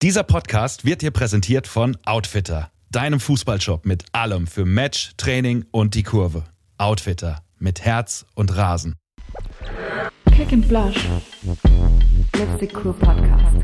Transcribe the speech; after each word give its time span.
Dieser 0.00 0.22
Podcast 0.22 0.84
wird 0.84 1.02
dir 1.02 1.10
präsentiert 1.10 1.66
von 1.66 1.96
Outfitter, 2.04 2.70
deinem 2.88 3.18
Fußballshop 3.18 3.84
mit 3.84 4.04
allem 4.12 4.46
für 4.46 4.64
Match, 4.64 5.14
Training 5.16 5.64
und 5.72 5.96
die 5.96 6.04
Kurve. 6.04 6.44
Outfitter 6.76 7.42
mit 7.58 7.80
Herz 7.80 8.24
und 8.36 8.56
Rasen. 8.56 8.94
Kick 10.36 10.52
and 10.52 10.68
Blush. 10.68 11.04
Letzte 12.36 12.68
Kur 12.68 12.96
Podcast. 12.96 13.56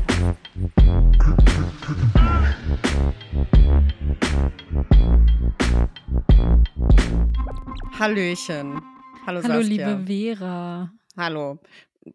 Hallöchen. 7.97 8.81
Hallo, 9.25 9.41
Hallo, 9.43 9.61
Saskia. 9.61 9.61
liebe 9.97 10.35
Vera. 10.35 10.91
Hallo. 11.17 11.59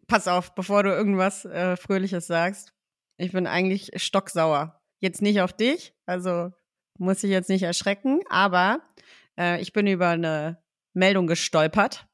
Pass 0.07 0.27
auf, 0.27 0.53
bevor 0.53 0.83
du 0.83 0.91
irgendwas 0.91 1.43
äh, 1.45 1.75
Fröhliches 1.75 2.27
sagst. 2.27 2.71
Ich 3.21 3.31
bin 3.31 3.47
eigentlich 3.47 3.91
stocksauer. 3.95 4.79
Jetzt 4.99 5.21
nicht 5.21 5.41
auf 5.41 5.53
dich, 5.53 5.93
also 6.05 6.51
muss 6.99 7.23
ich 7.23 7.31
jetzt 7.31 7.49
nicht 7.49 7.63
erschrecken, 7.63 8.21
aber 8.29 8.81
äh, 9.39 9.59
ich 9.61 9.73
bin 9.73 9.87
über 9.87 10.09
eine 10.09 10.61
Meldung 10.93 11.25
gestolpert, 11.27 12.07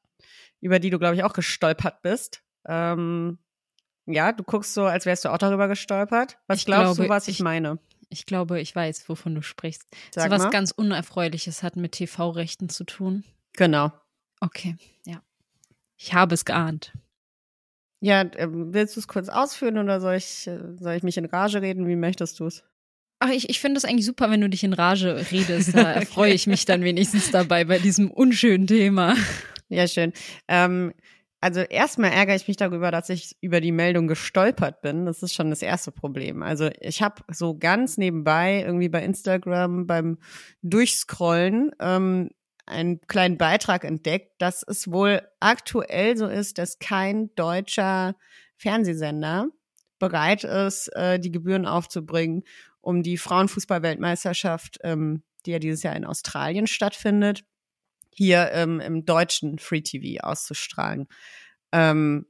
über 0.60 0.78
die 0.78 0.90
du, 0.90 0.98
glaube 0.98 1.14
ich, 1.16 1.22
auch 1.24 1.32
gestolpert 1.34 2.00
bist. 2.02 2.42
Ähm, 2.66 3.38
ja, 4.06 4.32
du 4.32 4.42
guckst 4.42 4.72
so, 4.72 4.84
als 4.86 5.04
wärst 5.04 5.24
du 5.24 5.28
auch 5.30 5.38
darüber 5.38 5.68
gestolpert. 5.68 6.38
Was 6.46 6.60
Ich 6.60 6.66
glaubst 6.66 6.94
glaube, 6.96 7.08
du, 7.08 7.08
was 7.14 7.28
ich, 7.28 7.36
ich- 7.38 7.42
meine? 7.42 7.78
Ich 8.10 8.24
glaube, 8.24 8.58
ich 8.58 8.74
weiß, 8.74 9.06
wovon 9.10 9.34
du 9.34 9.42
sprichst. 9.42 9.86
Sag 10.14 10.24
so 10.24 10.30
was 10.30 10.42
mal. 10.44 10.50
ganz 10.50 10.70
Unerfreuliches 10.70 11.62
hat 11.62 11.76
mit 11.76 11.92
TV-Rechten 11.92 12.70
zu 12.70 12.84
tun. 12.84 13.22
Genau. 13.52 13.92
Okay, 14.40 14.76
ja. 15.04 15.20
Ich 15.98 16.14
habe 16.14 16.32
es 16.34 16.46
geahnt. 16.46 16.94
Ja, 18.00 18.24
ähm, 18.36 18.72
willst 18.72 18.96
du 18.96 19.00
es 19.00 19.08
kurz 19.08 19.28
ausführen 19.28 19.78
oder 19.78 20.00
soll 20.00 20.14
ich, 20.14 20.46
äh, 20.46 20.58
soll 20.78 20.94
ich 20.94 21.02
mich 21.02 21.16
in 21.16 21.24
Rage 21.24 21.60
reden? 21.62 21.86
Wie 21.88 21.96
möchtest 21.96 22.38
du 22.40 22.46
es? 22.46 22.62
Ach, 23.20 23.30
ich, 23.30 23.50
ich 23.50 23.58
finde 23.60 23.78
es 23.78 23.84
eigentlich 23.84 24.06
super, 24.06 24.30
wenn 24.30 24.40
du 24.40 24.48
dich 24.48 24.62
in 24.62 24.72
Rage 24.72 25.16
redest. 25.32 25.74
Da 25.74 25.96
Okay. 25.96 26.06
freue 26.06 26.32
ich 26.32 26.46
mich 26.46 26.64
dann 26.64 26.82
wenigstens 26.82 27.30
dabei 27.32 27.64
bei 27.64 27.78
diesem 27.78 28.10
unschönen 28.10 28.66
Thema. 28.68 29.16
Ja, 29.68 29.88
schön. 29.88 30.12
Ähm, 30.46 30.92
also 31.40 31.60
erstmal 31.60 32.10
ärgere 32.12 32.36
ich 32.36 32.48
mich 32.48 32.56
darüber, 32.56 32.90
dass 32.90 33.08
ich 33.10 33.36
über 33.40 33.60
die 33.60 33.70
Meldung 33.72 34.06
gestolpert 34.08 34.80
bin. 34.82 35.06
Das 35.06 35.22
ist 35.22 35.34
schon 35.34 35.50
das 35.50 35.62
erste 35.62 35.92
Problem. 35.92 36.42
Also 36.42 36.70
ich 36.80 37.02
habe 37.02 37.22
so 37.32 37.56
ganz 37.58 37.96
nebenbei 37.96 38.62
irgendwie 38.64 38.88
bei 38.88 39.04
Instagram 39.04 39.86
beim 39.86 40.18
Durchscrollen 40.62 41.72
ähm, 41.80 42.30
einen 42.68 43.00
kleinen 43.06 43.38
Beitrag 43.38 43.84
entdeckt, 43.84 44.40
dass 44.40 44.62
es 44.62 44.90
wohl 44.90 45.22
aktuell 45.40 46.16
so 46.16 46.26
ist, 46.26 46.58
dass 46.58 46.78
kein 46.78 47.34
deutscher 47.34 48.14
Fernsehsender 48.56 49.48
bereit 49.98 50.44
ist, 50.44 50.88
äh, 50.94 51.18
die 51.18 51.32
Gebühren 51.32 51.66
aufzubringen, 51.66 52.44
um 52.80 53.02
die 53.02 53.18
Frauenfußball-Weltmeisterschaft, 53.18 54.78
ähm, 54.82 55.22
die 55.44 55.52
ja 55.52 55.58
dieses 55.58 55.82
Jahr 55.82 55.96
in 55.96 56.04
Australien 56.04 56.66
stattfindet, 56.66 57.44
hier 58.14 58.50
ähm, 58.52 58.80
im 58.80 59.04
deutschen 59.04 59.58
Free 59.58 59.80
TV 59.80 60.22
auszustrahlen. 60.24 61.08
Ähm, 61.72 62.26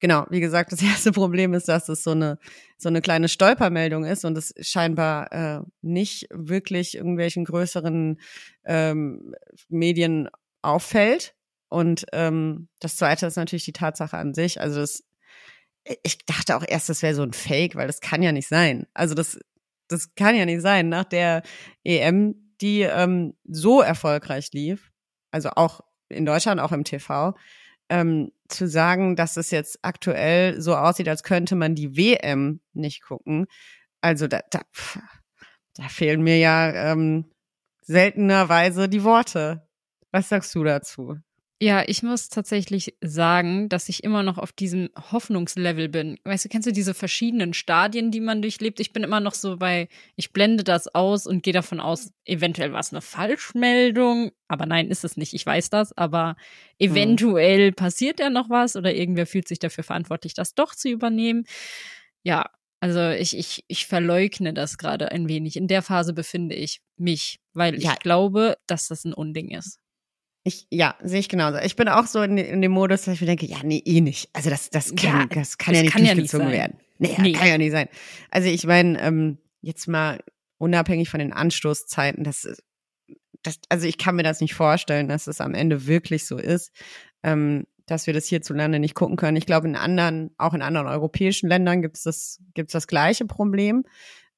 genau, 0.00 0.26
wie 0.30 0.40
gesagt, 0.40 0.72
das 0.72 0.82
erste 0.82 1.12
Problem 1.12 1.54
ist, 1.54 1.68
dass 1.68 1.88
es 1.88 2.02
so 2.02 2.12
eine 2.12 2.38
so 2.78 2.88
eine 2.88 3.00
kleine 3.00 3.28
Stolpermeldung 3.28 4.04
ist 4.04 4.24
und 4.24 4.36
es 4.36 4.54
scheinbar 4.60 5.32
äh, 5.32 5.60
nicht 5.80 6.28
wirklich 6.30 6.94
irgendwelchen 6.94 7.44
größeren 7.44 8.20
ähm, 8.64 9.34
Medien 9.68 10.28
auffällt. 10.62 11.34
Und 11.68 12.06
ähm, 12.12 12.68
das 12.80 12.96
Zweite 12.96 13.26
ist 13.26 13.36
natürlich 13.36 13.64
die 13.64 13.72
Tatsache 13.72 14.16
an 14.16 14.34
sich. 14.34 14.60
Also 14.60 14.80
das, 14.80 15.04
ich 16.02 16.18
dachte 16.26 16.56
auch 16.56 16.64
erst, 16.66 16.88
das 16.88 17.02
wäre 17.02 17.14
so 17.14 17.22
ein 17.22 17.32
Fake, 17.32 17.76
weil 17.76 17.86
das 17.86 18.00
kann 18.00 18.22
ja 18.22 18.32
nicht 18.32 18.48
sein. 18.48 18.86
Also 18.92 19.14
das, 19.14 19.38
das 19.88 20.14
kann 20.14 20.36
ja 20.36 20.44
nicht 20.44 20.60
sein. 20.60 20.88
Nach 20.88 21.04
der 21.04 21.42
EM, 21.82 22.52
die 22.60 22.82
ähm, 22.82 23.34
so 23.44 23.80
erfolgreich 23.80 24.50
lief, 24.52 24.92
also 25.30 25.50
auch 25.50 25.80
in 26.08 26.26
Deutschland, 26.26 26.60
auch 26.60 26.72
im 26.72 26.84
TV, 26.84 27.34
ähm, 27.88 28.32
zu 28.48 28.68
sagen, 28.68 29.16
dass 29.16 29.36
es 29.36 29.50
jetzt 29.50 29.78
aktuell 29.82 30.60
so 30.60 30.76
aussieht, 30.76 31.08
als 31.08 31.22
könnte 31.22 31.56
man 31.56 31.74
die 31.74 31.96
WM 31.96 32.60
nicht 32.72 33.02
gucken. 33.02 33.46
Also 34.00 34.28
da, 34.28 34.40
da, 34.50 34.60
pff, 34.72 34.98
da 35.74 35.88
fehlen 35.88 36.22
mir 36.22 36.38
ja 36.38 36.92
ähm, 36.92 37.30
seltenerweise 37.82 38.88
die 38.88 39.04
Worte. 39.04 39.68
Was 40.12 40.28
sagst 40.28 40.54
du 40.54 40.64
dazu? 40.64 41.16
Ja, 41.62 41.82
ich 41.86 42.02
muss 42.02 42.28
tatsächlich 42.28 42.94
sagen, 43.00 43.70
dass 43.70 43.88
ich 43.88 44.04
immer 44.04 44.22
noch 44.22 44.36
auf 44.36 44.52
diesem 44.52 44.90
Hoffnungslevel 45.10 45.88
bin. 45.88 46.18
Weißt 46.24 46.44
du, 46.44 46.48
kennst 46.50 46.66
du 46.68 46.72
diese 46.72 46.92
verschiedenen 46.92 47.54
Stadien, 47.54 48.10
die 48.10 48.20
man 48.20 48.42
durchlebt? 48.42 48.78
Ich 48.78 48.92
bin 48.92 49.02
immer 49.02 49.20
noch 49.20 49.32
so 49.32 49.56
bei, 49.56 49.88
ich 50.16 50.34
blende 50.34 50.64
das 50.64 50.86
aus 50.94 51.26
und 51.26 51.42
gehe 51.42 51.54
davon 51.54 51.80
aus, 51.80 52.10
eventuell 52.26 52.74
war 52.74 52.80
es 52.80 52.92
eine 52.92 53.00
Falschmeldung. 53.00 54.32
Aber 54.48 54.66
nein, 54.66 54.90
ist 54.90 55.02
es 55.02 55.16
nicht. 55.16 55.32
Ich 55.32 55.46
weiß 55.46 55.70
das. 55.70 55.96
Aber 55.96 56.36
eventuell 56.78 57.72
passiert 57.72 58.20
ja 58.20 58.28
noch 58.28 58.50
was 58.50 58.76
oder 58.76 58.94
irgendwer 58.94 59.26
fühlt 59.26 59.48
sich 59.48 59.58
dafür 59.58 59.82
verantwortlich, 59.82 60.34
das 60.34 60.54
doch 60.54 60.74
zu 60.74 60.90
übernehmen. 60.90 61.44
Ja, 62.22 62.50
also 62.80 63.08
ich, 63.10 63.34
ich, 63.34 63.64
ich 63.68 63.86
verleugne 63.86 64.52
das 64.52 64.76
gerade 64.76 65.10
ein 65.10 65.26
wenig. 65.26 65.56
In 65.56 65.68
der 65.68 65.80
Phase 65.80 66.12
befinde 66.12 66.54
ich 66.54 66.82
mich, 66.98 67.40
weil 67.54 67.80
Ja. 67.82 67.92
ich 67.94 67.98
glaube, 68.00 68.58
dass 68.66 68.88
das 68.88 69.06
ein 69.06 69.14
Unding 69.14 69.48
ist. 69.52 69.78
Ich, 70.46 70.68
ja, 70.70 70.94
sehe 71.02 71.18
ich 71.18 71.28
genauso. 71.28 71.58
Ich 71.58 71.74
bin 71.74 71.88
auch 71.88 72.06
so 72.06 72.22
in, 72.22 72.38
in 72.38 72.62
dem 72.62 72.70
Modus, 72.70 73.02
dass 73.02 73.14
ich 73.14 73.20
mir 73.20 73.26
denke, 73.26 73.46
ja, 73.46 73.56
nee, 73.64 73.82
eh 73.84 74.00
nicht. 74.00 74.30
Also 74.32 74.48
das, 74.48 74.70
das 74.70 74.94
kann, 74.94 75.22
Ja, 75.22 75.26
das 75.26 75.58
kann 75.58 75.74
das 75.74 75.78
ja 75.78 75.82
nicht 75.82 75.92
kann 75.92 76.04
ja 76.04 76.14
nicht 76.14 76.32
durchgezogen 76.32 76.52
werden. 76.52 76.78
Nee, 76.98 77.16
Nee. 77.18 77.32
kann 77.32 77.48
ja 77.48 77.58
nicht 77.58 77.72
sein. 77.72 77.88
Also 78.30 78.48
ich 78.48 78.64
meine, 78.64 79.00
ähm, 79.02 79.38
jetzt 79.60 79.88
mal 79.88 80.20
unabhängig 80.58 81.08
von 81.10 81.18
den 81.18 81.32
Anstoßzeiten, 81.32 82.22
das, 82.22 82.46
das, 83.42 83.58
also 83.68 83.88
ich 83.88 83.98
kann 83.98 84.14
mir 84.14 84.22
das 84.22 84.40
nicht 84.40 84.54
vorstellen, 84.54 85.08
dass 85.08 85.26
es 85.26 85.40
am 85.40 85.52
Ende 85.52 85.86
wirklich 85.88 86.26
so 86.26 86.38
ist, 86.38 86.70
ähm, 87.24 87.66
dass 87.86 88.06
wir 88.06 88.14
das 88.14 88.26
hierzulande 88.26 88.78
nicht 88.78 88.94
gucken 88.94 89.16
können. 89.16 89.36
Ich 89.36 89.46
glaube, 89.46 89.66
in 89.66 89.74
anderen, 89.74 90.30
auch 90.38 90.54
in 90.54 90.62
anderen 90.62 90.86
europäischen 90.86 91.48
Ländern 91.48 91.82
gibt 91.82 91.96
es 91.96 92.04
das, 92.04 92.40
gibt's 92.54 92.72
das 92.72 92.86
gleiche 92.86 93.24
Problem. 93.24 93.82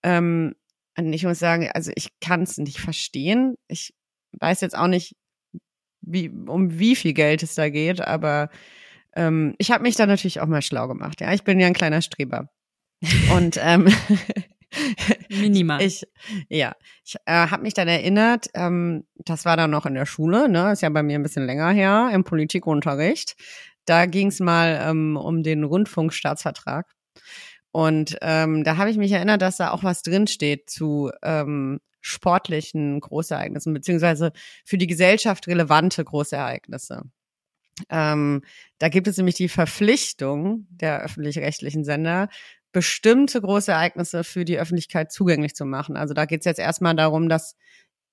Ähm, 0.02 0.54
und 0.96 1.12
ich 1.12 1.24
muss 1.24 1.38
sagen, 1.38 1.70
also 1.74 1.92
ich 1.96 2.18
kann 2.20 2.42
es 2.44 2.56
nicht 2.56 2.80
verstehen. 2.80 3.56
Ich 3.68 3.92
weiß 4.40 4.62
jetzt 4.62 4.74
auch 4.76 4.88
nicht, 4.88 5.14
wie, 6.12 6.28
um 6.28 6.78
wie 6.78 6.96
viel 6.96 7.12
Geld 7.12 7.42
es 7.42 7.54
da 7.54 7.68
geht, 7.68 8.00
aber 8.00 8.50
ähm, 9.14 9.54
ich 9.58 9.70
habe 9.70 9.82
mich 9.82 9.96
da 9.96 10.06
natürlich 10.06 10.40
auch 10.40 10.46
mal 10.46 10.62
schlau 10.62 10.88
gemacht. 10.88 11.20
Ja, 11.20 11.32
ich 11.32 11.44
bin 11.44 11.60
ja 11.60 11.66
ein 11.66 11.74
kleiner 11.74 12.02
Streber. 12.02 12.48
Und 13.34 13.58
ähm, 13.62 13.88
Minimal. 15.28 15.82
ich, 15.82 16.04
ja, 16.48 16.74
ich 17.04 17.16
äh, 17.26 17.32
habe 17.32 17.62
mich 17.62 17.74
dann 17.74 17.88
erinnert, 17.88 18.48
ähm, 18.54 19.04
das 19.16 19.44
war 19.44 19.56
dann 19.56 19.70
noch 19.70 19.86
in 19.86 19.94
der 19.94 20.06
Schule, 20.06 20.48
ne, 20.48 20.72
ist 20.72 20.82
ja 20.82 20.88
bei 20.90 21.02
mir 21.02 21.18
ein 21.18 21.22
bisschen 21.22 21.46
länger 21.46 21.70
her, 21.70 22.10
im 22.12 22.24
Politikunterricht. 22.24 23.36
Da 23.86 24.06
ging 24.06 24.28
es 24.28 24.40
mal 24.40 24.78
ähm, 24.82 25.16
um 25.16 25.42
den 25.42 25.64
Rundfunkstaatsvertrag. 25.64 26.86
Und 27.70 28.18
ähm, 28.22 28.64
da 28.64 28.76
habe 28.76 28.90
ich 28.90 28.98
mich 28.98 29.12
erinnert, 29.12 29.42
dass 29.42 29.56
da 29.56 29.70
auch 29.70 29.84
was 29.84 30.02
drinsteht 30.02 30.68
zu 30.68 31.10
ähm, 31.22 31.80
sportlichen 32.08 33.00
Großereignissen, 33.00 33.74
beziehungsweise 33.74 34.32
für 34.64 34.78
die 34.78 34.86
Gesellschaft 34.86 35.46
relevante 35.46 36.04
Großereignisse. 36.04 37.02
Ähm, 37.90 38.42
da 38.78 38.88
gibt 38.88 39.06
es 39.06 39.16
nämlich 39.16 39.36
die 39.36 39.48
Verpflichtung 39.48 40.66
der 40.70 41.00
öffentlich-rechtlichen 41.02 41.84
Sender, 41.84 42.28
bestimmte 42.72 43.40
große 43.40 43.72
Ereignisse 43.72 44.24
für 44.24 44.44
die 44.44 44.58
Öffentlichkeit 44.58 45.12
zugänglich 45.12 45.54
zu 45.54 45.64
machen. 45.64 45.96
Also 45.96 46.14
da 46.14 46.24
geht 46.26 46.40
es 46.40 46.44
jetzt 46.44 46.58
erstmal 46.58 46.94
darum, 46.94 47.28
dass 47.28 47.56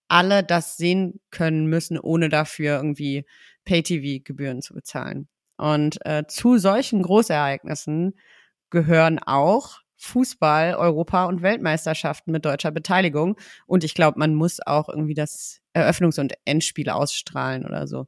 alle 0.07 0.43
das 0.43 0.77
sehen 0.77 1.19
können 1.31 1.65
müssen, 1.65 1.99
ohne 1.99 2.29
dafür 2.29 2.77
irgendwie 2.77 3.25
Pay-TV-Gebühren 3.65 4.61
zu 4.61 4.73
bezahlen. 4.73 5.27
Und 5.57 6.05
äh, 6.05 6.25
zu 6.27 6.57
solchen 6.57 7.01
Großereignissen 7.01 8.13
gehören 8.69 9.19
auch 9.19 9.79
Fußball, 9.97 10.75
Europa 10.75 11.25
und 11.25 11.41
Weltmeisterschaften 11.41 12.31
mit 12.31 12.45
deutscher 12.45 12.71
Beteiligung. 12.71 13.37
Und 13.65 13.83
ich 13.83 13.93
glaube, 13.93 14.19
man 14.19 14.35
muss 14.35 14.59
auch 14.65 14.89
irgendwie 14.89 15.13
das 15.13 15.61
Eröffnungs- 15.73 16.19
und 16.19 16.33
Endspiel 16.45 16.89
ausstrahlen 16.89 17.65
oder 17.65 17.87
so. 17.87 18.07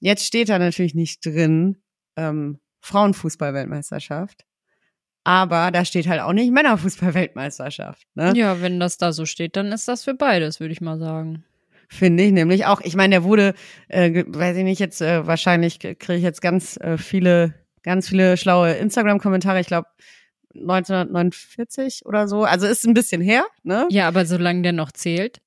Jetzt 0.00 0.24
steht 0.24 0.48
da 0.48 0.58
natürlich 0.58 0.94
nicht 0.94 1.24
drin 1.24 1.82
ähm, 2.16 2.60
Frauenfußball-Weltmeisterschaft. 2.80 4.44
Aber 5.24 5.72
da 5.72 5.84
steht 5.84 6.06
halt 6.06 6.20
auch 6.20 6.32
nicht 6.32 6.52
Männerfußball-Weltmeisterschaft. 6.52 8.06
Ne? 8.14 8.32
Ja, 8.36 8.60
wenn 8.62 8.78
das 8.78 8.96
da 8.96 9.12
so 9.12 9.26
steht, 9.26 9.56
dann 9.56 9.72
ist 9.72 9.88
das 9.88 10.04
für 10.04 10.14
beides, 10.14 10.60
würde 10.60 10.72
ich 10.72 10.80
mal 10.80 10.98
sagen. 10.98 11.44
Finde 11.88 12.22
ich 12.22 12.32
nämlich 12.32 12.66
auch. 12.66 12.80
Ich 12.80 12.96
meine, 12.96 13.10
der 13.10 13.24
wurde, 13.24 13.54
äh, 13.88 14.24
weiß 14.26 14.56
ich 14.56 14.64
nicht, 14.64 14.78
jetzt 14.78 15.02
äh, 15.02 15.26
wahrscheinlich 15.26 15.78
kriege 15.78 16.14
ich 16.14 16.22
jetzt 16.22 16.42
ganz 16.42 16.76
äh, 16.76 16.96
viele, 16.96 17.54
ganz 17.82 18.08
viele 18.08 18.36
schlaue 18.36 18.72
Instagram-Kommentare. 18.72 19.60
Ich 19.60 19.66
glaube 19.66 19.88
1949 20.60 22.06
oder 22.06 22.28
so. 22.28 22.44
Also 22.44 22.66
ist 22.66 22.86
ein 22.86 22.94
bisschen 22.94 23.20
her, 23.20 23.46
ne? 23.62 23.86
Ja, 23.90 24.08
aber 24.08 24.26
solange 24.26 24.62
der 24.62 24.72
noch 24.72 24.92
zählt. 24.92 25.38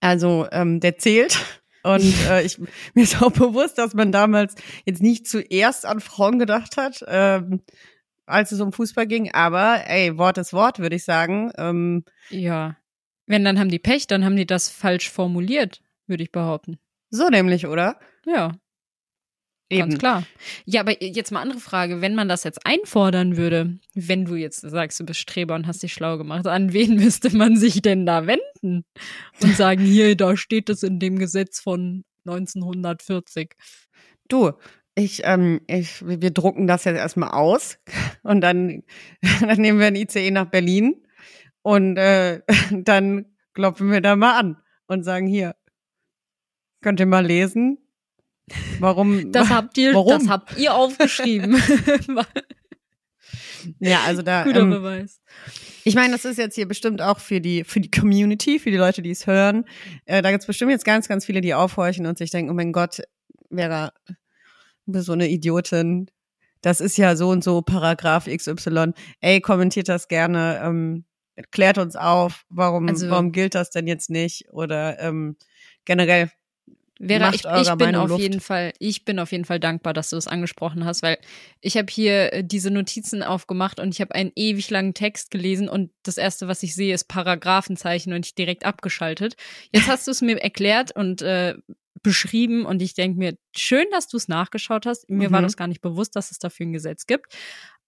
Also 0.00 0.46
ähm, 0.52 0.80
der 0.80 0.98
zählt. 0.98 1.38
Und 1.82 2.14
äh, 2.30 2.42
ich, 2.42 2.58
mir 2.94 3.02
ist 3.02 3.20
auch 3.22 3.30
bewusst, 3.30 3.76
dass 3.76 3.92
man 3.92 4.10
damals 4.10 4.54
jetzt 4.86 5.02
nicht 5.02 5.28
zuerst 5.28 5.84
an 5.84 6.00
Frauen 6.00 6.38
gedacht 6.38 6.78
hat. 6.78 7.04
Ähm, 7.06 7.60
als 8.26 8.52
es 8.52 8.60
um 8.60 8.72
Fußball 8.72 9.06
ging. 9.06 9.32
Aber 9.32 9.82
ey, 9.86 10.16
Wort 10.16 10.38
ist 10.38 10.52
Wort, 10.52 10.78
würde 10.78 10.96
ich 10.96 11.04
sagen. 11.04 11.52
Ähm, 11.58 12.04
Ja. 12.30 12.76
Wenn, 13.26 13.44
dann 13.44 13.58
haben 13.58 13.70
die 13.70 13.78
Pech, 13.78 14.06
dann 14.06 14.24
haben 14.24 14.36
die 14.36 14.46
das 14.46 14.68
falsch 14.68 15.10
formuliert, 15.10 15.80
würde 16.06 16.22
ich 16.22 16.32
behaupten. 16.32 16.78
so 17.10 17.28
nämlich, 17.28 17.66
oder? 17.66 17.98
Ja, 18.26 18.52
ganz 19.70 19.98
klar. 19.98 20.24
Ja, 20.64 20.80
aber 20.80 21.02
jetzt 21.02 21.32
mal 21.32 21.40
andere 21.40 21.60
Frage. 21.60 22.00
Wenn 22.00 22.14
man 22.14 22.28
das 22.28 22.44
jetzt 22.44 22.66
einfordern 22.66 23.36
würde, 23.36 23.78
wenn 23.94 24.24
du 24.24 24.34
jetzt 24.34 24.60
sagst, 24.60 25.00
du 25.00 25.04
bist 25.04 25.20
Streber 25.20 25.54
und 25.54 25.66
hast 25.66 25.82
dich 25.82 25.92
schlau 25.92 26.18
gemacht, 26.18 26.46
an 26.46 26.72
wen 26.72 26.94
müsste 27.02 27.34
man 27.36 27.56
sich 27.56 27.82
denn 27.82 28.06
da 28.06 28.26
wenden? 28.26 28.84
Und 29.42 29.56
sagen, 29.56 29.84
hier, 29.84 30.16
da 30.16 30.36
steht 30.36 30.68
es 30.70 30.82
in 30.82 30.98
dem 30.98 31.18
Gesetz 31.18 31.60
von 31.60 32.04
1940. 32.26 33.54
Du, 34.28 34.52
ich, 34.94 35.22
ähm, 35.24 35.60
ich, 35.66 36.06
wir 36.06 36.30
drucken 36.30 36.66
das 36.66 36.84
jetzt 36.84 36.98
erstmal 36.98 37.30
aus 37.30 37.78
und 38.22 38.40
dann, 38.40 38.82
dann 39.40 39.60
nehmen 39.60 39.78
wir 39.78 39.86
ein 39.86 39.96
ICE 39.96 40.30
nach 40.30 40.46
Berlin 40.46 41.02
und 41.62 41.96
äh, 41.96 42.42
dann 42.70 43.26
klopfen 43.54 43.90
wir 43.90 44.00
da 44.00 44.16
mal 44.16 44.38
an 44.38 44.56
und 44.86 45.04
sagen 45.04 45.26
hier, 45.26 45.56
könnt 46.82 47.00
ihr 47.00 47.06
mal 47.06 47.24
lesen, 47.24 47.78
warum 48.80 49.32
Das 49.32 49.48
habt 49.50 49.78
ihr, 49.78 49.94
Warum? 49.94 50.18
das 50.18 50.28
habt 50.28 50.56
ihr 50.58 50.74
aufgeschrieben. 50.74 51.56
ja 53.80 54.00
also 54.04 54.22
da 54.22 54.44
Guter 54.44 54.60
ähm, 54.60 54.70
Beweis. 54.70 55.20
ich 55.84 55.94
meine 55.94 56.12
das 56.12 56.24
ist 56.24 56.36
jetzt 56.38 56.54
hier 56.54 56.68
bestimmt 56.68 57.00
auch 57.00 57.18
für 57.18 57.40
die 57.40 57.64
für 57.64 57.80
die 57.80 57.90
Community 57.90 58.58
für 58.58 58.70
die 58.70 58.76
Leute 58.76 59.00
die 59.02 59.10
es 59.10 59.26
hören 59.26 59.64
äh, 60.04 60.20
da 60.22 60.30
gibt's 60.30 60.46
bestimmt 60.46 60.70
jetzt 60.70 60.84
ganz 60.84 61.08
ganz 61.08 61.24
viele 61.24 61.40
die 61.40 61.54
aufhorchen 61.54 62.06
und 62.06 62.18
sich 62.18 62.30
denken 62.30 62.50
oh 62.50 62.54
mein 62.54 62.72
Gott 62.72 63.00
Vera 63.50 63.92
du 64.06 64.92
bist 64.92 65.06
so 65.06 65.12
eine 65.12 65.28
Idiotin 65.28 66.10
das 66.60 66.80
ist 66.80 66.96
ja 66.98 67.16
so 67.16 67.30
und 67.30 67.42
so 67.42 67.62
Paragraph 67.62 68.26
XY 68.26 68.92
ey 69.20 69.40
kommentiert 69.40 69.88
das 69.88 70.08
gerne 70.08 70.60
ähm, 70.62 71.04
klärt 71.50 71.78
uns 71.78 71.96
auf 71.96 72.44
warum 72.50 72.86
Also- 72.88 73.08
warum 73.08 73.32
gilt 73.32 73.54
das 73.54 73.70
denn 73.70 73.86
jetzt 73.86 74.10
nicht 74.10 74.46
oder 74.52 74.98
ähm, 75.00 75.36
generell 75.86 76.30
Vera, 77.00 77.30
ich, 77.34 77.44
ich 77.44 77.76
bin 77.76 77.92
Meinung 77.92 78.02
auf 78.02 78.08
Luft. 78.10 78.22
jeden 78.22 78.40
Fall, 78.40 78.72
ich 78.78 79.04
bin 79.04 79.18
auf 79.18 79.32
jeden 79.32 79.44
Fall 79.44 79.58
dankbar, 79.58 79.92
dass 79.94 80.10
du 80.10 80.16
es 80.16 80.28
angesprochen 80.28 80.84
hast, 80.84 81.02
weil 81.02 81.18
ich 81.60 81.76
habe 81.76 81.90
hier 81.90 82.32
äh, 82.32 82.44
diese 82.44 82.70
Notizen 82.70 83.22
aufgemacht 83.22 83.80
und 83.80 83.92
ich 83.92 84.00
habe 84.00 84.14
einen 84.14 84.30
ewig 84.36 84.70
langen 84.70 84.94
Text 84.94 85.30
gelesen 85.32 85.68
und 85.68 85.90
das 86.04 86.18
erste, 86.18 86.46
was 86.46 86.62
ich 86.62 86.74
sehe, 86.74 86.94
ist 86.94 87.04
Paragraphenzeichen 87.08 88.12
und 88.12 88.24
ich 88.26 88.34
direkt 88.36 88.64
abgeschaltet. 88.64 89.34
Jetzt 89.72 89.88
hast 89.88 90.06
du 90.06 90.12
es 90.12 90.22
mir 90.22 90.40
erklärt 90.40 90.94
und 90.94 91.20
äh, 91.22 91.54
beschrieben 92.02 92.64
und 92.64 92.80
ich 92.82 92.94
denke 92.94 93.18
mir, 93.18 93.36
schön, 93.56 93.86
dass 93.90 94.08
du 94.08 94.16
es 94.16 94.28
nachgeschaut 94.28 94.86
hast. 94.86 95.08
Mir 95.10 95.32
war 95.32 95.40
Mhm. 95.40 95.44
das 95.46 95.56
gar 95.56 95.66
nicht 95.68 95.80
bewusst, 95.80 96.14
dass 96.16 96.30
es 96.30 96.38
dafür 96.38 96.66
ein 96.66 96.72
Gesetz 96.72 97.06
gibt. 97.06 97.34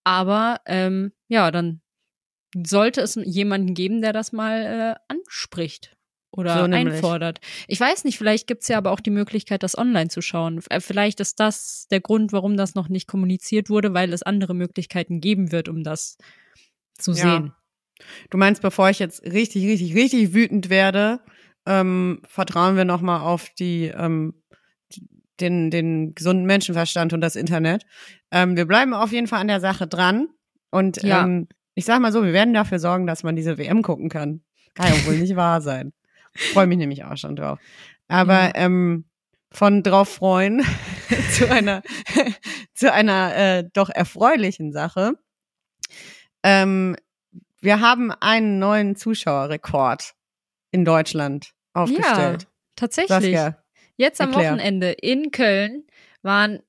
Aber 0.05 0.61
ähm, 0.67 1.12
ja, 1.29 1.50
dann 1.50 1.81
sollte 2.67 3.02
es 3.02 3.17
jemanden 3.23 3.75
geben, 3.75 4.00
der 4.00 4.12
das 4.12 4.32
mal 4.32 4.97
äh, 5.11 5.12
anspricht 5.14 5.95
oder 6.31 6.67
So 6.67 6.70
einfordert. 6.73 7.40
Ich 7.69 7.81
weiß 7.81 8.05
nicht, 8.05 8.19
vielleicht 8.19 8.46
gibt's 8.46 8.69
ja 8.69 8.78
aber 8.78 8.90
auch 8.90 9.00
die 9.00 9.11
Möglichkeit, 9.11 9.62
das 9.62 9.76
online 9.78 10.08
zu 10.08 10.20
schauen. 10.20 10.61
Äh, 10.70 10.81
Vielleicht 10.81 11.20
ist 11.20 11.40
das 11.40 11.87
der 11.90 12.00
Grund, 12.00 12.32
warum 12.32 12.56
das 12.56 12.75
noch 12.75 12.88
nicht 12.88 13.06
kommuniziert 13.08 13.70
wurde, 13.70 13.94
weil 13.94 14.12
es 14.12 14.23
andere 14.23 14.55
Möglichkeiten 14.55 15.20
geben 15.20 15.52
wird, 15.52 15.69
um 15.69 15.82
das 15.82 16.19
zu 16.99 17.12
Ja. 17.12 17.17
sehen. 17.17 17.52
Du 18.31 18.37
meinst, 18.38 18.61
bevor 18.61 18.90
ich 18.90 18.99
jetzt 18.99 19.23
richtig, 19.25 19.64
richtig, 19.67 19.94
richtig 19.94 20.34
wütend 20.34 20.69
werde, 20.69 21.20
ähm, 21.64 22.20
vertrauen 22.26 22.76
wir 22.76 22.84
nochmal 22.84 23.20
auf 23.20 23.49
die, 23.58 23.87
ähm, 23.87 24.34
den, 25.40 25.70
den 25.70 26.14
gesunden 26.14 26.46
Menschenverstand 26.46 27.12
und 27.12 27.20
das 27.20 27.37
Internet. 27.37 27.84
Ähm, 28.31 28.56
wir 28.56 28.67
bleiben 28.67 28.94
auf 28.94 29.12
jeden 29.12 29.26
Fall 29.26 29.40
an 29.40 29.49
der 29.49 29.61
Sache 29.61 29.87
dran. 29.87 30.28
Und 30.70 31.02
Ja. 31.02 31.25
ähm, 31.25 31.49
ich 31.75 31.84
sag 31.84 32.00
mal 32.00 32.12
so, 32.12 32.25
wir 32.25 32.32
werden 32.32 32.55
dafür 32.55 32.78
sorgen, 32.78 33.06
dass 33.06 33.23
man 33.23 33.37
diese 33.37 33.58
WM 33.58 33.82
gucken 33.82 34.08
kann. 34.08 34.43
Kann 34.75 34.94
ja 34.94 35.06
wohl 35.06 35.17
nicht 35.19 35.37
wahr 35.37 35.61
sein. 35.61 35.93
Freue 36.37 36.67
mich 36.67 36.79
nämlich 36.79 37.05
auch 37.05 37.17
schon 37.17 37.37
drauf. 37.37 37.59
Aber 38.09 38.47
Ja. 38.47 38.53
ähm, 38.55 39.05
von 39.53 39.83
drauf 39.83 40.09
freuen 40.09 40.65
zu 41.33 41.50
einer 41.50 41.83
zu 42.75 42.93
einer 42.93 43.35
äh, 43.37 43.65
doch 43.73 43.88
erfreulichen 43.91 44.73
Sache. 44.73 45.12
Ähm, 46.43 46.97
wir 47.61 47.81
haben 47.81 48.12
einen 48.12 48.59
neuen 48.59 48.97
Zuschauerrekord 48.97 50.15
in 50.71 50.85
Deutschland 50.85 51.53
aufgestellt. 51.73 52.49
Tatsächlich. 52.77 53.09
Saskia, 53.37 53.62
Jetzt 53.97 54.21
am 54.21 54.31
erklär. 54.33 54.53
Wochenende 54.53 54.91
in 54.93 55.31
Köln 55.31 55.85
waren 56.23 56.61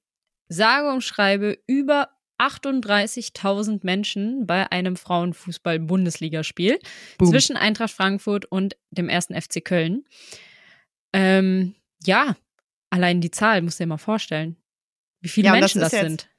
sage 0.48 0.90
und 0.90 1.02
schreibe 1.04 1.58
über 1.68 2.10
38.000 2.40 3.80
Menschen 3.84 4.46
bei 4.48 4.72
einem 4.72 4.96
Frauenfußball-Bundesligaspiel 4.96 6.80
zwischen 7.24 7.56
Eintracht 7.58 7.92
Frankfurt 7.92 8.46
und 8.46 8.76
dem 8.92 9.10
ersten 9.10 9.40
FC 9.40 9.64
Köln. 9.64 10.06
Ähm, 11.14 11.76
ja, 12.04 12.36
allein 12.90 13.22
die 13.22 13.32
Zahl, 13.32 13.62
musst 13.62 13.80
du 13.80 13.84
dir 13.84 13.90
mal 13.90 13.98
vorstellen. 13.98 14.58
Wie 15.22 15.30
viele 15.30 15.48
Ja, 15.48 15.54
das 15.54 15.62
Menschen 15.76 15.82
das, 15.82 15.94
ist 15.94 16.00
jetzt- 16.00 16.08
sind. 16.10 16.30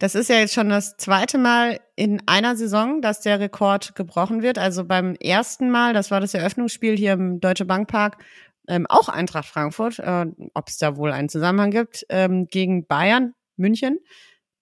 Das 0.00 0.14
ist 0.14 0.28
ja 0.28 0.36
jetzt 0.36 0.54
schon 0.54 0.68
das 0.68 0.96
zweite 0.96 1.38
Mal 1.38 1.80
in 1.96 2.22
einer 2.26 2.54
Saison, 2.56 3.02
dass 3.02 3.20
der 3.20 3.40
Rekord 3.40 3.96
gebrochen 3.96 4.42
wird. 4.42 4.56
Also 4.56 4.84
beim 4.84 5.16
ersten 5.16 5.70
Mal, 5.70 5.92
das 5.92 6.12
war 6.12 6.20
das 6.20 6.34
Eröffnungsspiel 6.34 6.96
hier 6.96 7.14
im 7.14 7.40
Deutsche 7.40 7.64
Bankpark, 7.64 8.22
ähm, 8.68 8.86
auch 8.88 9.08
Eintracht 9.08 9.46
Frankfurt, 9.48 9.98
äh, 9.98 10.26
ob 10.54 10.68
es 10.68 10.78
da 10.78 10.96
wohl 10.96 11.10
einen 11.10 11.28
Zusammenhang 11.28 11.72
gibt, 11.72 12.06
ähm, 12.10 12.46
gegen 12.46 12.86
Bayern, 12.86 13.34
München. 13.56 13.98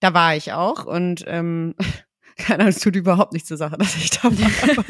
Da 0.00 0.14
war 0.14 0.36
ich 0.36 0.52
auch 0.52 0.84
und 0.84 1.24
ähm, 1.26 1.74
keine 2.36 2.60
Ahnung, 2.60 2.68
es 2.68 2.80
tut 2.80 2.96
überhaupt 2.96 3.32
nicht 3.32 3.46
zur 3.46 3.56
Sache, 3.56 3.78
dass 3.78 3.96
ich 3.96 4.10
da 4.10 4.24
war. 4.24 4.84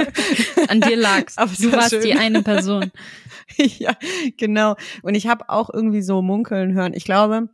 An 0.68 0.80
dir 0.80 0.96
lag's. 0.96 1.38
Aber 1.38 1.52
Du 1.56 1.70
war 1.70 1.78
warst 1.78 1.90
schön. 1.90 2.02
die 2.02 2.14
eine 2.14 2.42
Person. 2.42 2.90
ja, 3.56 3.92
genau. 4.36 4.74
Und 5.02 5.14
ich 5.14 5.28
habe 5.28 5.48
auch 5.48 5.70
irgendwie 5.72 6.02
so 6.02 6.22
munkeln 6.22 6.74
hören. 6.74 6.92
Ich 6.94 7.04
glaube, 7.04 7.48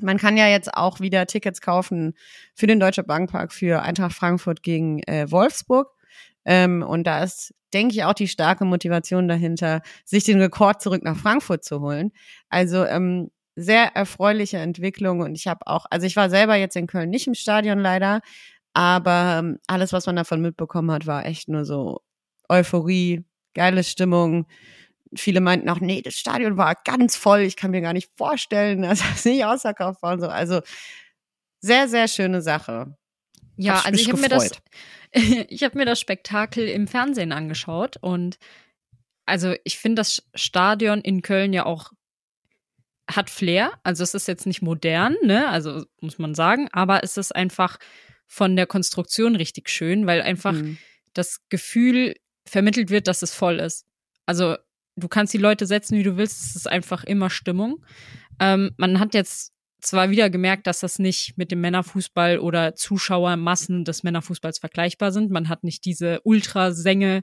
man 0.00 0.18
kann 0.18 0.36
ja 0.36 0.48
jetzt 0.48 0.74
auch 0.74 0.98
wieder 1.00 1.26
Tickets 1.26 1.60
kaufen 1.60 2.14
für 2.54 2.66
den 2.66 2.80
Deutsche 2.80 3.04
Bankpark 3.04 3.52
für 3.52 3.82
Eintracht 3.82 4.14
Frankfurt 4.14 4.62
gegen 4.62 5.02
äh, 5.04 5.30
Wolfsburg. 5.30 5.92
Ähm, 6.44 6.82
und 6.82 7.06
da 7.06 7.22
ist, 7.22 7.54
denke 7.72 7.94
ich, 7.94 8.04
auch 8.04 8.14
die 8.14 8.26
starke 8.26 8.64
Motivation 8.64 9.28
dahinter, 9.28 9.82
sich 10.04 10.24
den 10.24 10.40
Rekord 10.40 10.82
zurück 10.82 11.04
nach 11.04 11.16
Frankfurt 11.16 11.64
zu 11.64 11.80
holen. 11.80 12.12
Also 12.48 12.84
ähm, 12.84 13.30
sehr 13.60 13.94
erfreuliche 13.94 14.58
Entwicklung. 14.58 15.20
Und 15.20 15.34
ich 15.34 15.46
habe 15.46 15.66
auch, 15.66 15.86
also 15.90 16.06
ich 16.06 16.16
war 16.16 16.30
selber 16.30 16.56
jetzt 16.56 16.76
in 16.76 16.86
Köln 16.86 17.10
nicht 17.10 17.26
im 17.26 17.34
Stadion 17.34 17.78
leider, 17.78 18.20
aber 18.72 19.38
ähm, 19.40 19.58
alles, 19.66 19.92
was 19.92 20.06
man 20.06 20.16
davon 20.16 20.40
mitbekommen 20.40 20.90
hat, 20.90 21.06
war 21.06 21.26
echt 21.26 21.48
nur 21.48 21.64
so 21.64 22.00
Euphorie, 22.48 23.24
geile 23.54 23.84
Stimmung. 23.84 24.46
Viele 25.14 25.40
meinten 25.40 25.68
auch, 25.68 25.80
nee, 25.80 26.02
das 26.02 26.14
Stadion 26.14 26.56
war 26.56 26.76
ganz 26.84 27.16
voll. 27.16 27.40
Ich 27.40 27.56
kann 27.56 27.72
mir 27.72 27.80
gar 27.80 27.92
nicht 27.92 28.10
vorstellen, 28.16 28.82
dass 28.82 29.00
das 29.00 29.24
nicht 29.24 29.44
ausverkauft 29.44 30.02
war 30.02 30.14
und 30.14 30.20
so. 30.20 30.28
Also 30.28 30.60
sehr, 31.60 31.88
sehr 31.88 32.08
schöne 32.08 32.42
Sache. 32.42 32.96
Ja, 33.56 33.78
Hab 33.78 33.86
also 33.86 34.00
ich 34.00 34.08
habe 34.08 34.20
mir 34.20 34.28
das, 34.28 34.50
ich 35.12 35.62
habe 35.64 35.76
mir 35.76 35.84
das 35.84 36.00
Spektakel 36.00 36.66
im 36.68 36.86
Fernsehen 36.86 37.32
angeschaut 37.32 37.98
und 38.00 38.38
also 39.26 39.54
ich 39.64 39.78
finde 39.78 40.00
das 40.00 40.28
Stadion 40.34 41.00
in 41.00 41.22
Köln 41.22 41.52
ja 41.52 41.66
auch 41.66 41.92
hat 43.16 43.30
Flair. 43.30 43.72
Also 43.82 44.02
es 44.02 44.14
ist 44.14 44.28
jetzt 44.28 44.46
nicht 44.46 44.62
modern, 44.62 45.16
ne? 45.22 45.48
Also 45.48 45.84
muss 46.00 46.18
man 46.18 46.34
sagen, 46.34 46.68
aber 46.72 47.02
es 47.04 47.16
ist 47.16 47.34
einfach 47.34 47.78
von 48.26 48.56
der 48.56 48.66
Konstruktion 48.66 49.36
richtig 49.36 49.68
schön, 49.68 50.06
weil 50.06 50.22
einfach 50.22 50.52
Mhm. 50.52 50.78
das 51.14 51.40
Gefühl 51.48 52.14
vermittelt 52.46 52.90
wird, 52.90 53.06
dass 53.08 53.22
es 53.22 53.34
voll 53.34 53.58
ist. 53.60 53.86
Also 54.26 54.56
du 54.96 55.08
kannst 55.08 55.34
die 55.34 55.38
Leute 55.38 55.66
setzen, 55.66 55.98
wie 55.98 56.02
du 56.02 56.16
willst. 56.16 56.44
Es 56.46 56.56
ist 56.56 56.68
einfach 56.68 57.04
immer 57.04 57.30
Stimmung. 57.30 57.84
Ähm, 58.38 58.70
man 58.76 59.00
hat 59.00 59.14
jetzt 59.14 59.52
zwar 59.82 60.10
wieder 60.10 60.28
gemerkt, 60.30 60.66
dass 60.66 60.80
das 60.80 60.98
nicht 60.98 61.38
mit 61.38 61.50
dem 61.50 61.60
Männerfußball 61.62 62.38
oder 62.38 62.74
Zuschauermassen 62.74 63.84
des 63.84 64.02
Männerfußballs 64.02 64.58
vergleichbar 64.58 65.10
sind. 65.10 65.30
Man 65.30 65.48
hat 65.48 65.64
nicht 65.64 65.84
diese 65.86 66.20
Ultrasänge 66.22 67.22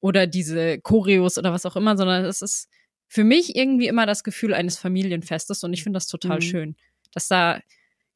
oder 0.00 0.26
diese 0.26 0.80
Choreos 0.80 1.38
oder 1.38 1.52
was 1.52 1.64
auch 1.66 1.76
immer, 1.76 1.96
sondern 1.96 2.24
es 2.24 2.42
ist 2.42 2.68
für 3.14 3.22
mich 3.22 3.54
irgendwie 3.54 3.86
immer 3.86 4.06
das 4.06 4.24
Gefühl 4.24 4.54
eines 4.54 4.76
Familienfestes 4.76 5.62
und 5.62 5.72
ich 5.72 5.84
finde 5.84 5.98
das 5.98 6.08
total 6.08 6.38
Mhm. 6.38 6.42
schön, 6.42 6.76
dass 7.12 7.28
da 7.28 7.60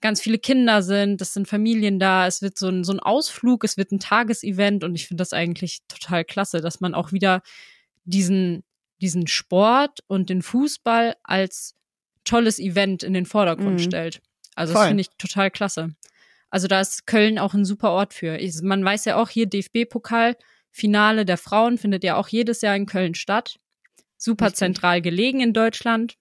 ganz 0.01 0.21
viele 0.21 0.39
Kinder 0.39 0.83
sind, 0.83 1.21
es 1.23 1.33
sind 1.35 1.47
Familien 1.47 2.01
da, 2.01 2.27
es 2.27 2.43
wird 2.43 2.59
so 2.59 2.67
ein, 2.69 2.83
so 2.83 2.93
ein 2.95 2.99
Ausflug, 2.99 3.63
es 3.63 3.77
wird 3.77 3.93
ein 3.93 4.01
Tagesevent 4.01 4.83
und 4.83 4.97
ich 4.97 5.07
finde 5.07 5.21
das 5.23 5.33
eigentlich 5.33 5.79
total 5.87 6.25
klasse, 6.25 6.61
dass 6.61 6.81
man 6.81 6.95
auch 6.95 7.13
wieder 7.13 7.43
diesen, 8.07 8.65
diesen 9.01 9.29
Sport 9.29 10.01
und 10.09 10.31
den 10.31 10.43
Fußball 10.43 11.15
als 11.23 11.77
tolles 12.25 12.59
Event 12.59 13.05
in 13.05 13.13
den 13.15 13.25
Vordergrund 13.25 13.75
Mhm. 13.75 13.85
stellt. 13.85 14.21
Also 14.57 14.73
Voll. 14.73 14.83
das 14.83 14.89
finde 14.89 15.01
ich 15.03 15.11
total 15.17 15.53
klasse. 15.53 15.95
Also 16.51 16.67
da 16.67 16.81
ist 16.81 17.07
Köln 17.07 17.39
auch 17.39 17.55
ein 17.55 17.65
super 17.65 17.93
Ort 17.93 18.15
für. 18.15 18.37
Ich, 18.39 18.61
man 18.63 18.85
weiß 18.85 19.05
ja 19.05 19.15
auch 19.15 19.29
hier 19.29 19.47
DFB-Pokal, 19.47 20.37
Finale 20.73 21.25
der 21.25 21.39
Frauen 21.39 21.79
findet 21.79 22.03
ja 22.03 22.17
auch 22.17 22.27
jedes 22.29 22.63
Jahr 22.63 22.75
in 22.75 22.87
Köln 22.87 23.15
statt. 23.15 23.61
Super 24.19 24.47
Richtig. 24.47 24.59
zentral 24.59 25.01
gelegen 25.01 25.41
in 25.41 25.53
Deutschland. 25.53 26.17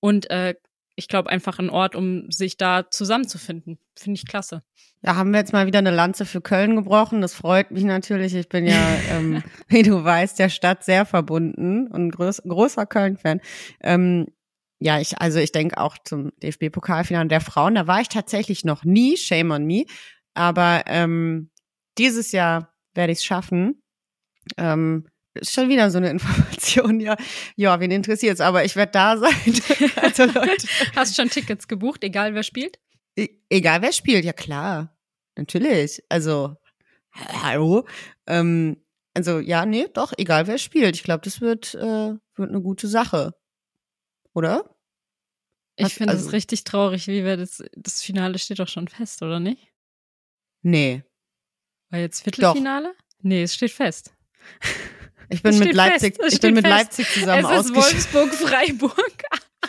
Und 0.00 0.30
äh, 0.30 0.54
ich 0.96 1.08
glaube, 1.08 1.30
einfach 1.30 1.58
ein 1.58 1.70
Ort, 1.70 1.96
um 1.96 2.30
sich 2.30 2.56
da 2.56 2.90
zusammenzufinden. 2.90 3.78
Finde 3.96 4.18
ich 4.18 4.26
klasse. 4.26 4.62
Da 5.02 5.16
haben 5.16 5.32
wir 5.32 5.40
jetzt 5.40 5.52
mal 5.52 5.66
wieder 5.66 5.80
eine 5.80 5.90
Lanze 5.90 6.24
für 6.24 6.40
Köln 6.40 6.76
gebrochen. 6.76 7.20
Das 7.20 7.34
freut 7.34 7.70
mich 7.70 7.84
natürlich. 7.84 8.34
Ich 8.34 8.48
bin 8.48 8.66
ja, 8.66 8.96
ähm, 9.10 9.42
wie 9.68 9.82
du 9.82 10.02
weißt, 10.02 10.38
der 10.38 10.48
Stadt 10.48 10.84
sehr 10.84 11.04
verbunden 11.04 11.88
und 11.88 12.10
groß, 12.10 12.42
großer 12.42 12.86
Köln-Fan. 12.86 13.40
Ähm, 13.82 14.28
ja, 14.78 15.00
ich, 15.00 15.18
also 15.20 15.38
ich 15.38 15.52
denke 15.52 15.78
auch 15.78 15.96
zum 16.04 16.32
DFB-Pokalfinale 16.42 17.28
der 17.28 17.40
Frauen. 17.40 17.74
Da 17.74 17.86
war 17.86 18.00
ich 18.00 18.08
tatsächlich 18.08 18.64
noch 18.64 18.84
nie, 18.84 19.16
shame 19.16 19.50
on 19.50 19.66
me. 19.66 19.84
Aber 20.34 20.84
ähm, 20.86 21.50
dieses 21.98 22.32
Jahr 22.32 22.72
werde 22.94 23.12
ich 23.12 23.18
es 23.18 23.24
schaffen. 23.24 23.82
Ähm, 24.56 25.06
schon 25.42 25.68
wieder 25.68 25.90
so 25.90 25.98
eine 25.98 26.10
Information, 26.10 27.00
ja. 27.00 27.16
Ja, 27.56 27.80
wen 27.80 27.90
interessiert's? 27.90 28.40
Aber 28.40 28.64
ich 28.64 28.76
werde 28.76 28.92
da 28.92 29.16
sein. 29.16 29.30
also 30.02 30.24
Leute. 30.24 30.66
Hast 30.94 31.16
schon 31.16 31.30
Tickets 31.30 31.68
gebucht, 31.68 32.04
egal 32.04 32.34
wer 32.34 32.42
spielt? 32.42 32.78
E 33.16 33.28
egal 33.48 33.82
wer 33.82 33.92
spielt, 33.92 34.24
ja 34.24 34.32
klar. 34.32 34.96
Natürlich. 35.36 36.02
Also, 36.08 36.56
hallo. 37.12 37.86
Ähm, 38.26 38.76
also, 39.14 39.38
ja, 39.38 39.66
nee, 39.66 39.86
doch, 39.92 40.12
egal 40.16 40.46
wer 40.46 40.58
spielt. 40.58 40.96
Ich 40.96 41.02
glaube, 41.02 41.22
das 41.24 41.40
wird, 41.40 41.74
äh, 41.74 42.14
wird 42.36 42.50
eine 42.50 42.60
gute 42.60 42.88
Sache. 42.88 43.34
Oder? 44.32 44.74
Ich 45.76 45.94
finde 45.94 46.12
es 46.12 46.20
also, 46.20 46.30
richtig 46.30 46.64
traurig, 46.64 47.08
wie 47.08 47.24
wir 47.24 47.36
das, 47.36 47.62
das 47.76 48.02
Finale 48.02 48.38
steht 48.38 48.60
doch 48.60 48.68
schon 48.68 48.88
fest, 48.88 49.22
oder 49.22 49.40
nicht? 49.40 49.68
Nee. 50.62 51.02
War 51.90 51.98
jetzt 51.98 52.22
Viertelfinale? 52.22 52.88
Doch. 52.88 53.04
Nee, 53.22 53.42
es 53.42 53.54
steht 53.54 53.72
fest. 53.72 54.12
Ich 55.28 55.42
bin 55.42 55.58
mit 55.58 55.74
Leipzig, 55.74 56.16
ich 56.28 56.40
bin 56.40 56.54
mit 56.54 56.66
Leipzig 56.66 57.06
zusammen 57.12 57.46
es 57.50 57.66
ist 57.66 57.74
Wolfsburg, 57.74 58.34
Freiburg. 58.34 59.22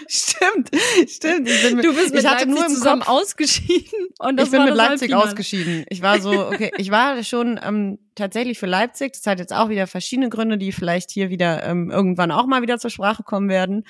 stimmt, 0.08 0.70
stimmt. 1.08 1.46
Mit, 1.46 1.86
du 1.86 1.94
bist 1.94 2.14
mit 2.14 2.24
ich 2.24 2.30
hatte 2.30 2.46
Leipzig 2.46 2.48
nur 2.48 2.66
im 2.66 2.72
zusammen 2.74 3.02
Kopf, 3.02 3.10
ausgeschieden 3.10 4.08
und 4.20 4.38
das 4.38 4.48
Ich 4.48 4.52
bin 4.52 4.60
war 4.60 4.66
mit 4.66 4.72
das 4.72 4.78
Leipzig 4.78 5.12
Halbfinale. 5.12 5.24
ausgeschieden. 5.24 5.86
Ich 5.90 6.02
war 6.02 6.20
so, 6.20 6.48
okay, 6.48 6.72
ich 6.78 6.92
war 6.92 7.24
schon 7.24 7.60
ähm, 7.64 8.00
tatsächlich 8.16 8.60
für 8.60 8.66
Leipzig. 8.66 9.14
Das 9.14 9.26
hat 9.26 9.40
jetzt 9.40 9.54
auch 9.54 9.70
wieder 9.70 9.88
verschiedene 9.88 10.30
Gründe, 10.30 10.58
die 10.58 10.72
vielleicht 10.72 11.12
hier 11.12 11.30
wieder 11.30 11.64
ähm, 11.64 11.92
irgendwann 11.92 12.32
auch 12.32 12.46
mal 12.46 12.62
wieder 12.62 12.78
zur 12.78 12.90
Sprache 12.90 13.24
kommen 13.24 13.50
werden. 13.50 13.84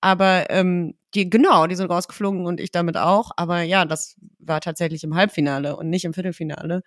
Aber 0.00 0.48
ähm, 0.48 0.94
die, 1.14 1.28
genau, 1.28 1.66
die 1.66 1.74
sind 1.74 1.90
rausgeflogen 1.90 2.46
und 2.46 2.58
ich 2.60 2.70
damit 2.70 2.96
auch. 2.96 3.32
Aber 3.36 3.62
ja, 3.62 3.84
das 3.84 4.16
war 4.38 4.60
tatsächlich 4.60 5.04
im 5.04 5.14
Halbfinale 5.14 5.76
und 5.76 5.90
nicht 5.90 6.04
im 6.04 6.14
Viertelfinale. 6.14 6.82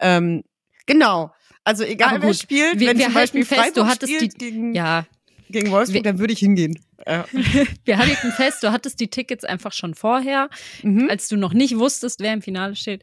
Ähm, 0.00 0.42
genau. 0.86 1.32
Also 1.68 1.84
egal 1.84 2.22
wer 2.22 2.34
spielt, 2.34 2.80
wir- 2.80 2.88
wenn 2.88 2.98
wir 2.98 3.04
zum 3.06 3.14
Beispiel 3.14 3.44
fest, 3.44 3.60
Freiburg 3.60 3.74
du 3.74 3.86
hattest 3.86 4.12
spielt 4.14 4.32
die- 4.34 4.38
gegen, 4.38 4.74
Ja, 4.74 5.06
gegen 5.50 5.70
Wolfsburg, 5.70 5.94
wir- 5.96 6.02
dann 6.02 6.18
würde 6.18 6.32
ich 6.32 6.38
hingehen. 6.38 6.78
Ja. 7.06 7.24
wir 7.84 7.98
halten 7.98 8.32
fest, 8.32 8.62
du 8.62 8.72
hattest 8.72 9.00
die 9.00 9.08
Tickets 9.08 9.44
einfach 9.44 9.72
schon 9.72 9.94
vorher, 9.94 10.48
Mhm. 10.82 11.08
als 11.10 11.28
du 11.28 11.36
noch 11.36 11.52
nicht 11.52 11.78
wusstest, 11.78 12.20
wer 12.20 12.32
im 12.32 12.42
Finale 12.42 12.74
steht. 12.76 13.02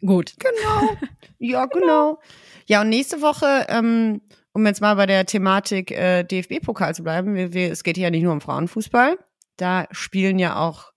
Gut. 0.00 0.34
Genau. 0.38 0.96
Ja, 1.38 1.66
genau. 1.66 2.18
Ja, 2.66 2.80
und 2.80 2.88
nächste 2.88 3.20
Woche, 3.20 3.66
ähm, 3.68 4.22
um 4.54 4.64
jetzt 4.66 4.80
mal 4.80 4.94
bei 4.94 5.04
der 5.04 5.26
Thematik 5.26 5.90
äh, 5.90 6.22
DFB-Pokal 6.24 6.94
zu 6.94 7.02
bleiben, 7.02 7.34
wir, 7.34 7.52
wir, 7.52 7.70
es 7.70 7.82
geht 7.84 7.96
hier 7.96 8.04
ja 8.04 8.10
nicht 8.10 8.22
nur 8.22 8.32
um 8.32 8.40
Frauenfußball. 8.40 9.18
Da 9.58 9.86
spielen 9.90 10.38
ja 10.38 10.56
auch 10.56 10.92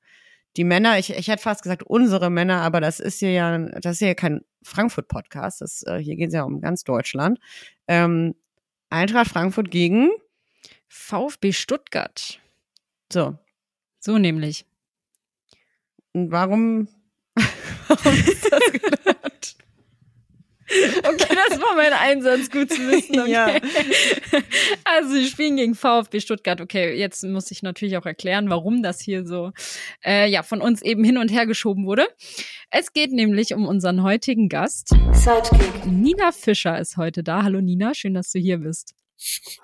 die 0.58 0.63
Männer, 0.63 0.98
ich, 0.98 1.12
ich 1.12 1.27
hätte 1.27 1.41
fast 1.41 1.63
gesagt 1.63 1.84
unsere 1.84 2.29
Männer, 2.29 2.62
aber 2.62 2.82
das 2.82 3.00
ist 3.00 3.20
hier 3.20 3.32
ja, 3.32 3.58
das 3.58 3.94
ist 3.94 4.00
hier 4.00 4.15
kein 4.15 4.41
Frankfurt-Podcast. 4.63 5.62
Das, 5.62 5.84
äh, 5.84 5.98
hier 6.00 6.15
geht 6.15 6.29
es 6.29 6.34
ja 6.34 6.44
um 6.44 6.62
ganz 6.62 6.84
Deutschland. 6.84 7.39
Ähm, 7.88 8.36
Eintracht 8.89 9.29
Frankfurt 9.29 9.70
gegen, 9.72 10.10
VfB 10.88 11.51
Stuttgart. 11.53 12.39
so, 13.12 13.38
So 14.00 14.18
nämlich. 14.18 14.65
und 16.13 16.32
warum, 16.32 16.88
warum 17.88 18.13
ist 18.13 18.51
das? 18.51 18.62
Okay, 20.70 21.36
das 21.50 21.60
war 21.60 21.76
mein 21.76 21.94
Einsatz, 21.94 22.50
gut 22.50 22.72
zu 22.72 22.80
wissen. 22.90 23.20
Okay. 23.20 23.32
Ja. 23.32 23.48
Also, 24.84 25.14
sie 25.14 25.26
spielen 25.26 25.58
gegen 25.58 25.76
VfB 25.76 26.20
Stuttgart. 26.20 26.62
Okay, 26.62 26.96
jetzt 26.96 27.24
muss 27.24 27.52
ich 27.52 27.64
natürlich 27.64 27.98
auch 27.98 28.06
erklären, 28.06 28.50
warum 28.50 28.84
das 28.84 29.00
hier 29.00 29.26
so 29.26 29.52
äh, 30.04 30.30
ja 30.30 30.44
von 30.44 30.62
uns 30.62 30.82
eben 30.82 31.04
hin 31.04 31.18
und 31.18 31.30
her 31.30 31.46
geschoben 31.46 31.86
wurde. 31.86 32.08
Es 32.70 32.94
geht 32.94 33.12
nämlich 33.12 33.54
um 33.54 33.68
unseren 33.68 34.04
heutigen 34.04 34.50
Gast. 34.50 34.90
Sidekick. 35.14 35.86
Nina 35.86 36.32
Fischer 36.32 36.80
ist 36.80 36.98
heute 36.98 37.24
da. 37.24 37.44
Hallo 37.44 37.62
Nina, 37.62 37.94
schön, 37.94 38.14
dass 38.14 38.32
du 38.32 38.40
hier 38.40 38.60
bist. 38.60 38.94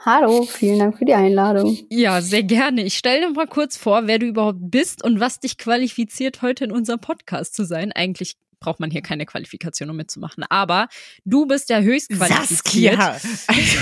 Hallo, 0.03 0.43
vielen 0.43 0.79
Dank 0.79 0.97
für 0.97 1.05
die 1.05 1.13
Einladung. 1.13 1.77
Ja, 1.89 2.21
sehr 2.21 2.43
gerne. 2.43 2.83
Ich 2.83 2.97
stelle 2.97 3.27
dir 3.27 3.33
mal 3.33 3.47
kurz 3.47 3.77
vor, 3.77 4.05
wer 4.05 4.19
du 4.19 4.25
überhaupt 4.25 4.59
bist 4.59 5.01
und 5.03 5.21
was 5.21 5.39
dich 5.39 5.57
qualifiziert, 5.57 6.41
heute 6.41 6.65
in 6.65 6.71
unserem 6.73 6.99
Podcast 6.99 7.55
zu 7.55 7.63
sein. 7.63 7.93
Eigentlich 7.93 8.35
braucht 8.65 8.79
man 8.79 8.91
hier 8.91 9.01
keine 9.01 9.25
Qualifikation, 9.25 9.89
um 9.89 9.95
mitzumachen. 9.95 10.43
Aber 10.49 10.87
du 11.23 11.45
bist 11.45 11.69
ja 11.69 11.79
höchst 11.79 12.09
qualifiziert. 12.09 12.97
Saskia. 12.97 13.17
Also, 13.47 13.79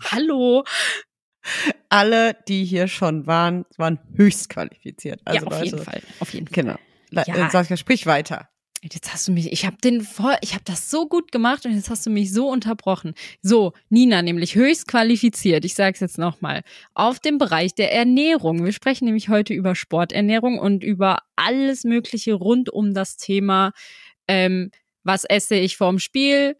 Hallo. 0.10 0.64
alle, 1.88 2.36
die 2.46 2.64
hier 2.64 2.88
schon 2.88 3.26
waren, 3.26 3.64
waren 3.76 3.98
höchst 4.14 4.48
qualifiziert. 4.50 5.20
Also 5.24 5.40
ja, 5.40 5.46
auf 5.46 5.52
Leute, 5.54 5.64
jeden 5.64 5.82
Fall. 5.84 6.02
Auf 6.20 6.32
jeden 6.34 6.46
Fall. 6.46 6.54
Genau. 6.54 6.76
Le- 7.10 7.24
Ja. 7.26 7.50
Saskia, 7.50 7.76
sprich 7.76 8.06
weiter. 8.06 8.48
Jetzt 8.82 9.12
hast 9.12 9.26
du 9.26 9.32
mich, 9.32 9.52
ich 9.52 9.66
habe 9.66 9.76
den 9.82 10.02
voll, 10.02 10.36
ich 10.40 10.54
habe 10.54 10.62
das 10.64 10.88
so 10.88 11.08
gut 11.08 11.32
gemacht 11.32 11.66
und 11.66 11.74
jetzt 11.74 11.90
hast 11.90 12.06
du 12.06 12.10
mich 12.10 12.32
so 12.32 12.48
unterbrochen. 12.48 13.14
So, 13.42 13.72
Nina 13.88 14.22
nämlich 14.22 14.54
höchst 14.54 14.86
qualifiziert. 14.86 15.64
Ich 15.64 15.74
sage 15.74 15.94
es 15.94 16.00
jetzt 16.00 16.18
nochmal. 16.18 16.62
Auf 16.94 17.18
dem 17.18 17.38
Bereich 17.38 17.74
der 17.74 17.92
Ernährung. 17.92 18.64
Wir 18.64 18.72
sprechen 18.72 19.06
nämlich 19.06 19.28
heute 19.28 19.52
über 19.52 19.74
Sporternährung 19.74 20.60
und 20.60 20.84
über 20.84 21.18
alles 21.34 21.82
Mögliche 21.82 22.34
rund 22.34 22.70
um 22.70 22.94
das 22.94 23.16
Thema, 23.16 23.72
ähm, 24.28 24.70
was 25.02 25.24
esse 25.24 25.56
ich 25.56 25.76
vorm 25.76 25.98
Spiel, 25.98 26.56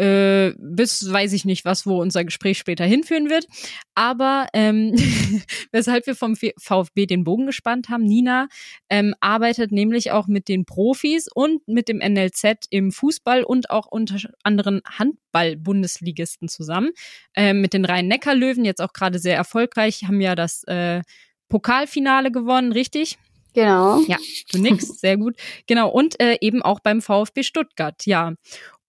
äh, 0.00 0.54
bis 0.58 1.12
weiß 1.12 1.34
ich 1.34 1.44
nicht, 1.44 1.66
was, 1.66 1.86
wo 1.86 2.00
unser 2.00 2.24
Gespräch 2.24 2.58
später 2.58 2.84
hinführen 2.84 3.28
wird. 3.28 3.46
Aber 3.94 4.46
ähm, 4.54 4.94
weshalb 5.72 6.06
wir 6.06 6.14
vom 6.14 6.36
VfB 6.36 7.04
den 7.04 7.24
Bogen 7.24 7.46
gespannt 7.46 7.90
haben, 7.90 8.04
Nina 8.04 8.48
ähm, 8.88 9.14
arbeitet 9.20 9.72
nämlich 9.72 10.10
auch 10.10 10.26
mit 10.26 10.48
den 10.48 10.64
Profis 10.64 11.28
und 11.32 11.66
mit 11.68 11.88
dem 11.88 11.98
NLZ 11.98 12.66
im 12.70 12.92
Fußball 12.92 13.44
und 13.44 13.68
auch 13.70 13.86
unter 13.86 14.16
anderen 14.42 14.80
Handball-Bundesligisten 14.86 16.48
zusammen. 16.48 16.92
Ähm, 17.34 17.60
mit 17.60 17.74
den 17.74 17.84
Rhein-Neckar-Löwen 17.84 18.64
jetzt 18.64 18.80
auch 18.80 18.94
gerade 18.94 19.18
sehr 19.18 19.36
erfolgreich, 19.36 20.04
haben 20.06 20.22
ja 20.22 20.34
das 20.34 20.64
äh, 20.64 21.02
Pokalfinale 21.50 22.30
gewonnen, 22.30 22.72
richtig? 22.72 23.18
Genau. 23.52 24.00
Ja, 24.06 24.16
du 24.52 24.58
nix, 24.58 25.00
sehr 25.00 25.16
gut. 25.16 25.36
Genau, 25.66 25.90
und 25.90 26.20
äh, 26.20 26.38
eben 26.40 26.62
auch 26.62 26.80
beim 26.80 27.02
VfB 27.02 27.42
Stuttgart, 27.42 28.06
ja. 28.06 28.34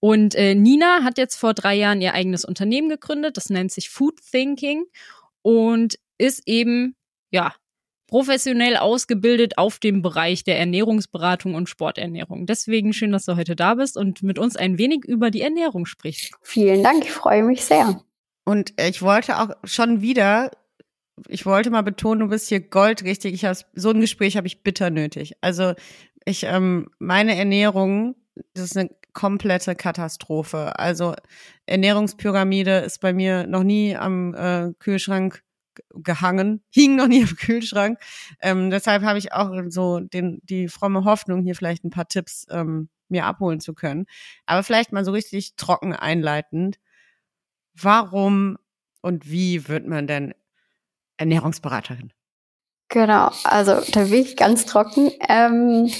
Und 0.04 0.34
äh, 0.34 0.56
Nina 0.56 1.04
hat 1.04 1.16
jetzt 1.16 1.36
vor 1.36 1.54
drei 1.54 1.76
Jahren 1.76 2.00
ihr 2.00 2.12
eigenes 2.12 2.44
Unternehmen 2.44 2.88
gegründet, 2.88 3.36
das 3.36 3.50
nennt 3.50 3.70
sich 3.70 3.88
Food 3.88 4.18
Thinking 4.32 4.84
und 5.42 5.96
ist 6.18 6.42
eben, 6.46 6.96
ja, 7.30 7.54
professionell 8.08 8.76
ausgebildet 8.76 9.58
auf 9.58 9.78
dem 9.78 10.02
Bereich 10.02 10.42
der 10.42 10.58
Ernährungsberatung 10.58 11.54
und 11.54 11.68
Sporternährung. 11.68 12.46
Deswegen 12.46 12.92
schön, 12.92 13.12
dass 13.12 13.26
du 13.26 13.36
heute 13.36 13.54
da 13.54 13.76
bist 13.76 13.96
und 13.96 14.24
mit 14.24 14.40
uns 14.40 14.56
ein 14.56 14.76
wenig 14.76 15.04
über 15.04 15.30
die 15.30 15.40
Ernährung 15.40 15.86
sprichst. 15.86 16.32
Vielen 16.42 16.82
Dank, 16.82 17.04
ich 17.04 17.12
freue 17.12 17.44
mich 17.44 17.64
sehr. 17.64 18.02
Und 18.44 18.78
äh, 18.80 18.88
ich 18.88 19.02
wollte 19.02 19.38
auch 19.38 19.50
schon 19.62 20.00
wieder, 20.00 20.50
ich 21.28 21.46
wollte 21.46 21.70
mal 21.70 21.82
betonen, 21.82 22.20
du 22.20 22.26
bist 22.26 22.48
hier 22.48 22.58
goldrichtig. 22.58 23.34
Ich 23.34 23.44
hab's, 23.44 23.66
so 23.74 23.90
ein 23.90 24.00
Gespräch 24.00 24.36
habe 24.36 24.48
ich 24.48 24.64
bitter 24.64 24.90
nötig. 24.90 25.34
Also 25.40 25.74
ich, 26.24 26.42
ähm, 26.42 26.88
meine 26.98 27.36
Ernährung, 27.36 28.16
das 28.52 28.64
ist 28.64 28.76
eine 28.76 28.90
komplette 29.12 29.74
Katastrophe. 29.74 30.78
Also 30.78 31.14
Ernährungspyramide 31.66 32.78
ist 32.78 33.00
bei 33.00 33.12
mir 33.12 33.46
noch 33.46 33.62
nie 33.62 33.96
am 33.96 34.34
äh, 34.34 34.72
Kühlschrank 34.78 35.42
gehangen, 35.90 36.62
hing 36.70 36.96
noch 36.96 37.08
nie 37.08 37.22
am 37.22 37.36
Kühlschrank. 37.36 37.98
Ähm, 38.40 38.70
deshalb 38.70 39.02
habe 39.02 39.18
ich 39.18 39.32
auch 39.32 39.50
so 39.68 40.00
den, 40.00 40.40
die 40.42 40.68
fromme 40.68 41.04
Hoffnung, 41.04 41.42
hier 41.42 41.54
vielleicht 41.54 41.84
ein 41.84 41.90
paar 41.90 42.08
Tipps 42.08 42.46
ähm, 42.50 42.88
mir 43.08 43.26
abholen 43.26 43.60
zu 43.60 43.74
können. 43.74 44.06
Aber 44.46 44.62
vielleicht 44.62 44.92
mal 44.92 45.04
so 45.04 45.12
richtig 45.12 45.54
trocken 45.56 45.92
einleitend. 45.92 46.78
Warum 47.74 48.58
und 49.00 49.30
wie 49.30 49.68
wird 49.68 49.86
man 49.86 50.06
denn 50.06 50.34
Ernährungsberaterin? 51.16 52.12
Genau, 52.92 53.30
also 53.44 53.76
da 53.92 54.04
bin 54.04 54.14
ich 54.14 54.36
ganz 54.36 54.66
trocken. 54.66 55.10
Ähm, 55.26 55.90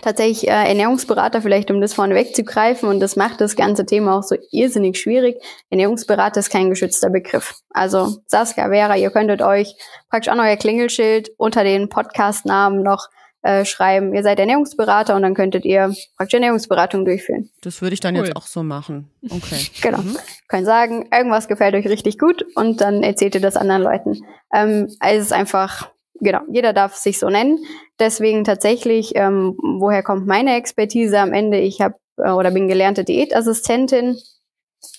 tatsächlich 0.00 0.46
äh, 0.46 0.68
Ernährungsberater, 0.68 1.42
vielleicht 1.42 1.70
um 1.72 1.80
das 1.80 1.94
vorne 1.94 2.14
wegzugreifen, 2.14 2.88
und 2.88 3.00
das 3.00 3.16
macht 3.16 3.40
das 3.40 3.56
ganze 3.56 3.84
Thema 3.84 4.16
auch 4.16 4.22
so 4.22 4.36
irrsinnig 4.52 5.00
schwierig. 5.00 5.42
Ernährungsberater 5.70 6.38
ist 6.38 6.50
kein 6.50 6.70
geschützter 6.70 7.10
Begriff. 7.10 7.56
Also 7.70 8.18
Saskia, 8.26 8.68
Vera, 8.68 8.96
ihr 8.96 9.10
könntet 9.10 9.42
euch 9.42 9.74
praktisch 10.10 10.30
an 10.30 10.38
euer 10.38 10.56
Klingelschild 10.56 11.32
unter 11.38 11.64
den 11.64 11.88
Podcastnamen 11.88 12.84
noch 12.84 13.08
äh, 13.42 13.64
schreiben, 13.64 14.14
ihr 14.14 14.22
seid 14.22 14.38
Ernährungsberater 14.38 15.16
und 15.16 15.22
dann 15.22 15.34
könntet 15.34 15.64
ihr 15.64 15.92
praktisch 16.16 16.34
Ernährungsberatung 16.34 17.04
durchführen. 17.04 17.50
Das 17.62 17.82
würde 17.82 17.94
ich 17.94 18.00
dann 18.00 18.14
Cool. 18.14 18.26
jetzt 18.26 18.36
auch 18.36 18.46
so 18.46 18.62
machen. 18.62 19.10
Okay. 19.28 19.66
Genau. 19.82 19.98
Mhm. 19.98 20.16
Können 20.46 20.64
sagen, 20.64 21.08
irgendwas 21.12 21.48
gefällt 21.48 21.74
euch 21.74 21.88
richtig 21.88 22.18
gut 22.18 22.44
und 22.54 22.80
dann 22.80 23.02
erzählt 23.02 23.34
ihr 23.34 23.40
das 23.40 23.56
anderen 23.56 23.82
Leuten. 23.82 24.24
Ähm, 24.54 24.86
es 25.00 25.24
ist 25.24 25.32
einfach 25.32 25.90
genau, 26.22 26.40
jeder 26.48 26.72
darf 26.72 26.94
sich 26.94 27.18
so 27.18 27.28
nennen. 27.28 27.58
Deswegen 27.98 28.44
tatsächlich, 28.44 29.12
ähm, 29.14 29.56
woher 29.62 30.02
kommt 30.02 30.26
meine 30.26 30.56
Expertise 30.56 31.18
am 31.18 31.32
Ende? 31.32 31.58
Ich 31.58 31.80
habe 31.80 31.96
äh, 32.16 32.30
oder 32.30 32.50
bin 32.50 32.68
gelernte 32.68 33.04
Diätassistentin. 33.04 34.16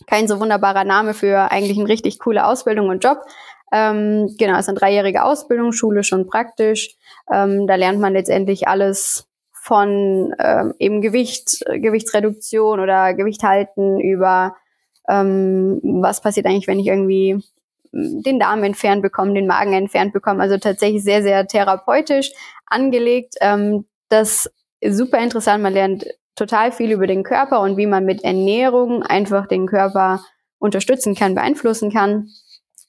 Kein 0.07 0.27
so 0.27 0.39
wunderbarer 0.39 0.83
Name 0.83 1.13
für 1.13 1.51
eigentlich 1.51 1.77
eine 1.77 1.89
richtig 1.89 2.19
coole 2.19 2.45
Ausbildung 2.45 2.89
und 2.89 3.03
Job. 3.03 3.19
Ähm, 3.71 4.35
genau, 4.37 4.53
es 4.53 4.61
ist 4.61 4.69
eine 4.69 4.77
dreijährige 4.77 5.23
Ausbildung, 5.23 5.71
schulisch 5.71 6.13
und 6.13 6.27
praktisch. 6.29 6.95
Ähm, 7.31 7.67
da 7.67 7.75
lernt 7.75 7.99
man 7.99 8.13
letztendlich 8.13 8.67
alles 8.67 9.27
von 9.51 10.33
ähm, 10.39 10.73
eben 10.77 11.01
Gewicht, 11.01 11.63
Gewichtsreduktion 11.65 12.79
oder 12.79 13.13
Gewicht 13.13 13.43
halten 13.43 13.99
über 13.99 14.55
ähm, 15.09 15.79
was 15.83 16.21
passiert 16.21 16.45
eigentlich, 16.45 16.67
wenn 16.67 16.79
ich 16.79 16.87
irgendwie 16.87 17.43
den 17.93 18.39
Darm 18.39 18.63
entfernt 18.63 19.01
bekomme, 19.01 19.33
den 19.33 19.47
Magen 19.47 19.73
entfernt 19.73 20.13
bekomme. 20.13 20.41
Also 20.41 20.57
tatsächlich 20.57 21.03
sehr, 21.03 21.21
sehr 21.21 21.47
therapeutisch 21.47 22.31
angelegt. 22.65 23.35
Ähm, 23.39 23.85
das 24.09 24.51
ist 24.79 24.97
super 24.97 25.19
interessant. 25.19 25.63
Man 25.63 25.73
lernt 25.73 26.05
total 26.35 26.71
viel 26.71 26.91
über 26.91 27.07
den 27.07 27.23
Körper 27.23 27.61
und 27.61 27.77
wie 27.77 27.85
man 27.85 28.05
mit 28.05 28.23
Ernährung 28.23 29.03
einfach 29.03 29.47
den 29.47 29.67
Körper 29.67 30.23
unterstützen 30.57 31.13
kann, 31.13 31.35
beeinflussen 31.35 31.91
kann 31.91 32.29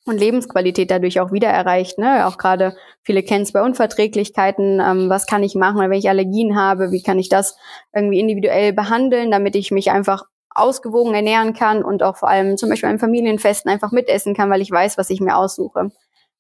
und 0.07 0.19
Lebensqualität 0.19 0.91
dadurch 0.91 1.21
auch 1.21 1.33
wieder 1.33 1.49
erreicht. 1.49 1.99
Ne? 1.99 2.27
Auch 2.27 2.39
gerade 2.39 2.77
viele 3.03 3.23
kennen 3.23 3.43
es 3.43 3.53
bei 3.53 3.63
Unverträglichkeiten. 3.63 4.81
Ähm, 4.81 5.11
was 5.11 5.27
kann 5.27 5.43
ich 5.43 5.55
machen, 5.55 5.81
wenn 5.81 5.93
ich 5.93 6.09
Allergien 6.09 6.57
habe? 6.57 6.93
Wie 6.93 7.03
kann 7.03 7.19
ich 7.19 7.29
das 7.29 7.57
irgendwie 7.95 8.21
individuell 8.21 8.73
behandeln, 8.73 9.31
damit 9.31 9.57
ich 9.57 9.71
mich 9.71 9.91
einfach 9.91 10.25
ausgewogen 10.55 11.15
ernähren 11.15 11.53
kann 11.53 11.85
und 11.85 12.03
auch 12.03 12.17
vor 12.17 12.29
allem 12.29 12.57
zum 12.57 12.71
Beispiel 12.71 12.89
an 12.89 12.99
Familienfesten 12.99 13.71
einfach 13.71 13.93
mitessen 13.93 14.35
kann, 14.35 14.51
weil 14.51 14.61
ich 14.61 14.71
weiß, 14.71 14.97
was 14.97 15.11
ich 15.11 15.21
mir 15.21 15.37
aussuche. 15.37 15.91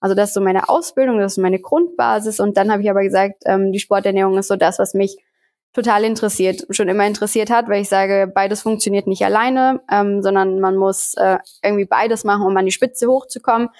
Also 0.00 0.14
das 0.14 0.30
ist 0.30 0.34
so 0.34 0.40
meine 0.40 0.68
Ausbildung, 0.68 1.18
das 1.18 1.32
ist 1.32 1.38
meine 1.38 1.58
Grundbasis. 1.58 2.38
Und 2.38 2.56
dann 2.56 2.70
habe 2.70 2.82
ich 2.82 2.90
aber 2.90 3.02
gesagt, 3.02 3.42
ähm, 3.46 3.72
die 3.72 3.80
Sporternährung 3.80 4.38
ist 4.38 4.48
so 4.48 4.56
das, 4.56 4.78
was 4.78 4.94
mich 4.94 5.16
total 5.72 6.04
interessiert, 6.04 6.66
schon 6.70 6.88
immer 6.88 7.06
interessiert 7.06 7.50
hat, 7.50 7.68
weil 7.68 7.82
ich 7.82 7.88
sage, 7.88 8.30
beides 8.32 8.62
funktioniert 8.62 9.06
nicht 9.06 9.24
alleine, 9.24 9.80
ähm, 9.90 10.22
sondern 10.22 10.60
man 10.60 10.76
muss 10.76 11.14
äh, 11.14 11.38
irgendwie 11.62 11.84
beides 11.84 12.22
machen, 12.22 12.46
um 12.46 12.56
an 12.56 12.64
die 12.64 12.72
Spitze 12.72 13.08
hochzukommen. 13.08 13.70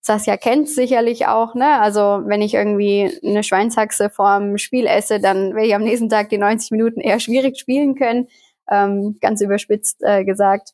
Saskia 0.00 0.36
kennt 0.36 0.68
sicherlich 0.68 1.26
auch, 1.26 1.54
ne? 1.54 1.80
Also 1.80 2.22
wenn 2.24 2.42
ich 2.42 2.54
irgendwie 2.54 3.10
eine 3.24 3.44
Schweinshaxe 3.44 4.10
vorm 4.10 4.58
Spiel 4.58 4.86
esse, 4.86 5.20
dann 5.20 5.54
werde 5.54 5.66
ich 5.66 5.74
am 5.74 5.84
nächsten 5.84 6.08
Tag 6.08 6.30
die 6.30 6.38
90 6.38 6.72
Minuten 6.72 7.00
eher 7.00 7.20
schwierig 7.20 7.58
spielen 7.58 7.94
können, 7.94 8.26
ähm, 8.70 9.18
ganz 9.20 9.40
überspitzt 9.40 10.02
äh, 10.02 10.24
gesagt. 10.24 10.72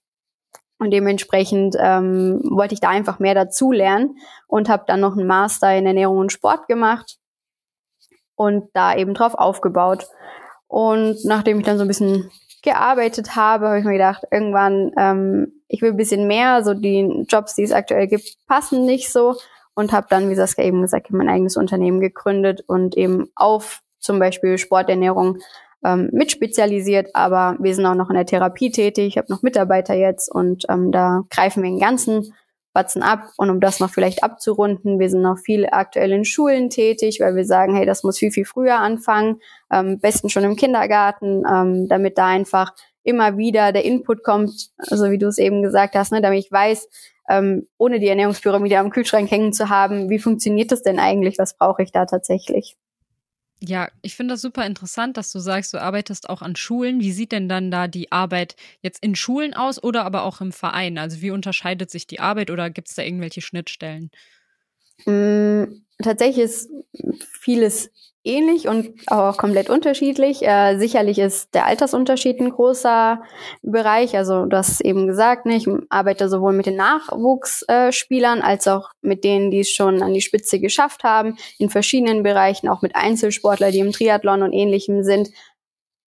Und 0.79 0.93
dementsprechend 0.93 1.77
ähm, 1.79 2.41
wollte 2.45 2.75
ich 2.75 2.81
da 2.81 2.89
einfach 2.89 3.19
mehr 3.19 3.35
dazu 3.35 3.73
lernen 3.73 4.17
und 4.47 4.69
habe 4.69 4.85
dann 4.87 5.01
noch 5.01 5.17
einen 5.17 5.27
Master 5.27 5.77
in 5.77 5.87
Ernährung 5.87 6.19
und 6.19 6.33
Sport 6.33 6.69
gemacht 6.69 7.19
und 8.37 8.71
da 8.75 8.95
eben 8.95 9.15
drauf 9.15 9.35
aufgebaut. 9.35 10.07
Und 10.69 11.25
nachdem 11.25 11.59
ich 11.59 11.67
dann 11.67 11.79
so 11.79 11.85
ein 11.85 11.89
bisschen 11.89 12.31
gearbeitet 12.63 13.35
habe, 13.35 13.67
habe 13.67 13.79
ich 13.79 13.85
mir 13.85 13.93
gedacht, 13.93 14.25
irgendwann, 14.31 14.93
ähm, 14.97 15.63
ich 15.67 15.83
will 15.83 15.91
ein 15.91 15.97
bisschen 15.97 16.27
mehr, 16.29 16.63
so 16.63 16.75
die 16.75 17.25
Jobs, 17.29 17.55
die 17.55 17.65
es 17.65 17.73
aktuell 17.73 18.07
gibt, 18.07 18.37
passen 18.47 18.85
nicht 18.85 19.13
so. 19.13 19.37
Und 19.75 19.93
habe 19.93 20.09
dann, 20.11 20.29
wie 20.29 20.35
Saskia 20.35 20.65
eben 20.65 20.83
gesagt, 20.83 21.11
mein 21.11 21.29
eigenes 21.29 21.57
Unternehmen 21.57 22.01
gegründet 22.01 22.65
und 22.67 22.97
eben 22.97 23.31
auf 23.37 23.81
zum 24.01 24.19
Beispiel 24.19 24.59
Sporternährung 24.59 25.39
ähm, 25.85 26.11
mit 26.13 26.31
spezialisiert, 26.33 27.15
aber 27.15 27.57
wir 27.61 27.75
sind 27.75 27.87
auch 27.87 27.95
noch 27.95 28.11
in 28.11 28.17
der 28.17 28.27
Therapie 28.27 28.71
tätig. 28.71 29.07
Ich 29.09 29.19
habe 29.19 29.33
noch 29.33 29.43
Mitarbeiter 29.43 29.95
jetzt 29.95 30.33
und 30.33 30.65
ähm, 30.69 30.93
da 30.93 31.23
greifen 31.31 31.63
wir 31.63 31.71
den 31.71 31.79
ganzen 31.79 32.33
Batzen 32.79 33.03
ab. 33.03 33.31
Und 33.37 33.51
um 33.51 33.61
das 33.61 33.81
noch 33.81 33.91
vielleicht 33.91 34.23
abzurunden, 34.23 35.01
wir 35.01 35.11
sind 35.11 35.23
noch 35.23 35.39
viel 35.39 35.67
aktuell 35.71 36.13
in 36.13 36.25
Schulen 36.25 36.71
tätig, 36.71 37.19
weil 37.21 37.35
wir 37.35 37.45
sagen, 37.45 37.75
hey, 37.75 37.87
das 37.87 38.05
muss 38.05 38.19
viel, 38.19 38.31
viel 38.31 38.45
früher 38.45 38.79
anfangen, 38.79 39.41
ähm, 39.73 39.99
besten 39.99 40.29
schon 40.29 40.45
im 40.45 40.55
Kindergarten, 40.57 41.43
ähm, 41.51 41.89
damit 41.89 42.19
da 42.19 42.27
einfach 42.27 42.73
immer 43.03 43.37
wieder 43.37 43.73
der 43.73 43.85
Input 43.85 44.23
kommt, 44.23 44.71
also 44.77 45.11
wie 45.11 45.19
du 45.19 45.27
es 45.27 45.39
eben 45.39 45.63
gesagt 45.63 45.95
hast, 45.95 46.13
ne, 46.13 46.21
damit 46.21 46.45
ich 46.45 46.53
weiß, 46.53 46.89
ähm, 47.29 47.67
ohne 47.79 48.01
die 48.01 48.09
Ernährungspyramide 48.09 48.79
am 48.79 48.91
Kühlschrank 48.91 49.31
hängen 49.31 49.53
zu 49.53 49.71
haben, 49.71 50.09
wie 50.09 50.19
funktioniert 50.19 50.71
das 50.71 50.83
denn 50.83 50.99
eigentlich, 50.99 51.39
was 51.39 51.57
brauche 51.57 51.83
ich 51.83 51.91
da 51.91 52.07
tatsächlich? 52.07 52.77
Ja, 53.61 53.89
ich 54.03 54.15
finde 54.15 54.35
das 54.35 54.41
super 54.43 54.65
interessant, 54.67 55.17
dass 55.17 55.33
du 55.33 55.41
sagst, 55.41 55.75
du 55.75 55.79
arbeitest 55.81 56.29
auch 56.31 56.43
an 56.43 56.55
Schulen. 56.55 57.01
Wie 57.01 57.11
sieht 57.13 57.33
denn 57.33 57.49
dann 57.49 57.71
da 57.73 57.89
die 57.89 58.13
Arbeit 58.13 58.55
jetzt 58.83 59.03
in 59.03 59.17
Schulen 59.17 59.53
aus 59.55 59.83
oder 59.83 60.05
aber 60.05 60.23
auch 60.23 60.41
im 60.41 60.53
Verein? 60.53 60.97
Also 60.97 61.21
wie 61.23 61.31
unterscheidet 61.33 61.91
sich 61.91 62.07
die 62.07 62.21
Arbeit 62.21 62.51
oder 62.53 62.71
gibt 62.71 62.89
es 62.89 62.95
da 62.95 63.03
irgendwelche 63.03 63.41
Schnittstellen? 63.41 64.11
Mm, 65.07 65.65
tatsächlich 66.03 66.45
ist 66.45 66.71
vieles 67.41 67.91
ähnlich 68.25 68.69
und 68.69 68.91
auch 69.07 69.37
komplett 69.37 69.71
unterschiedlich. 69.71 70.43
Äh, 70.43 70.77
sicherlich 70.79 71.19
ist 71.19 71.55
der 71.55 71.67
Altersunterschied 71.67 72.41
ein 72.41 72.51
großer 72.51 73.23
Bereich. 73.63 74.17
Also 74.17 74.45
du 74.45 74.57
hast 74.57 74.81
eben 74.83 75.07
gesagt, 75.07 75.47
ne, 75.47 75.57
ich 75.57 75.67
arbeite 75.89 76.29
sowohl 76.29 76.53
mit 76.53 76.67
den 76.67 76.77
Nachwuchsspielern 76.77 78.43
als 78.43 78.69
auch 78.69 78.91
mit 79.01 79.25
denen, 79.25 79.51
die 79.51 79.61
es 79.61 79.71
schon 79.71 80.03
an 80.03 80.15
die 80.15 80.21
Spitze 80.21 80.61
geschafft 80.61 81.05
haben, 81.05 81.37
in 81.59 81.71
verschiedenen 81.71 82.23
Bereichen, 82.23 82.69
auch 82.69 82.83
mit 82.83 82.95
Einzelsportlern, 82.95 83.73
die 83.73 83.81
im 83.81 83.93
Triathlon 83.93 84.43
und 84.43 84.53
ähnlichem 84.53 85.03
sind. 85.05 85.31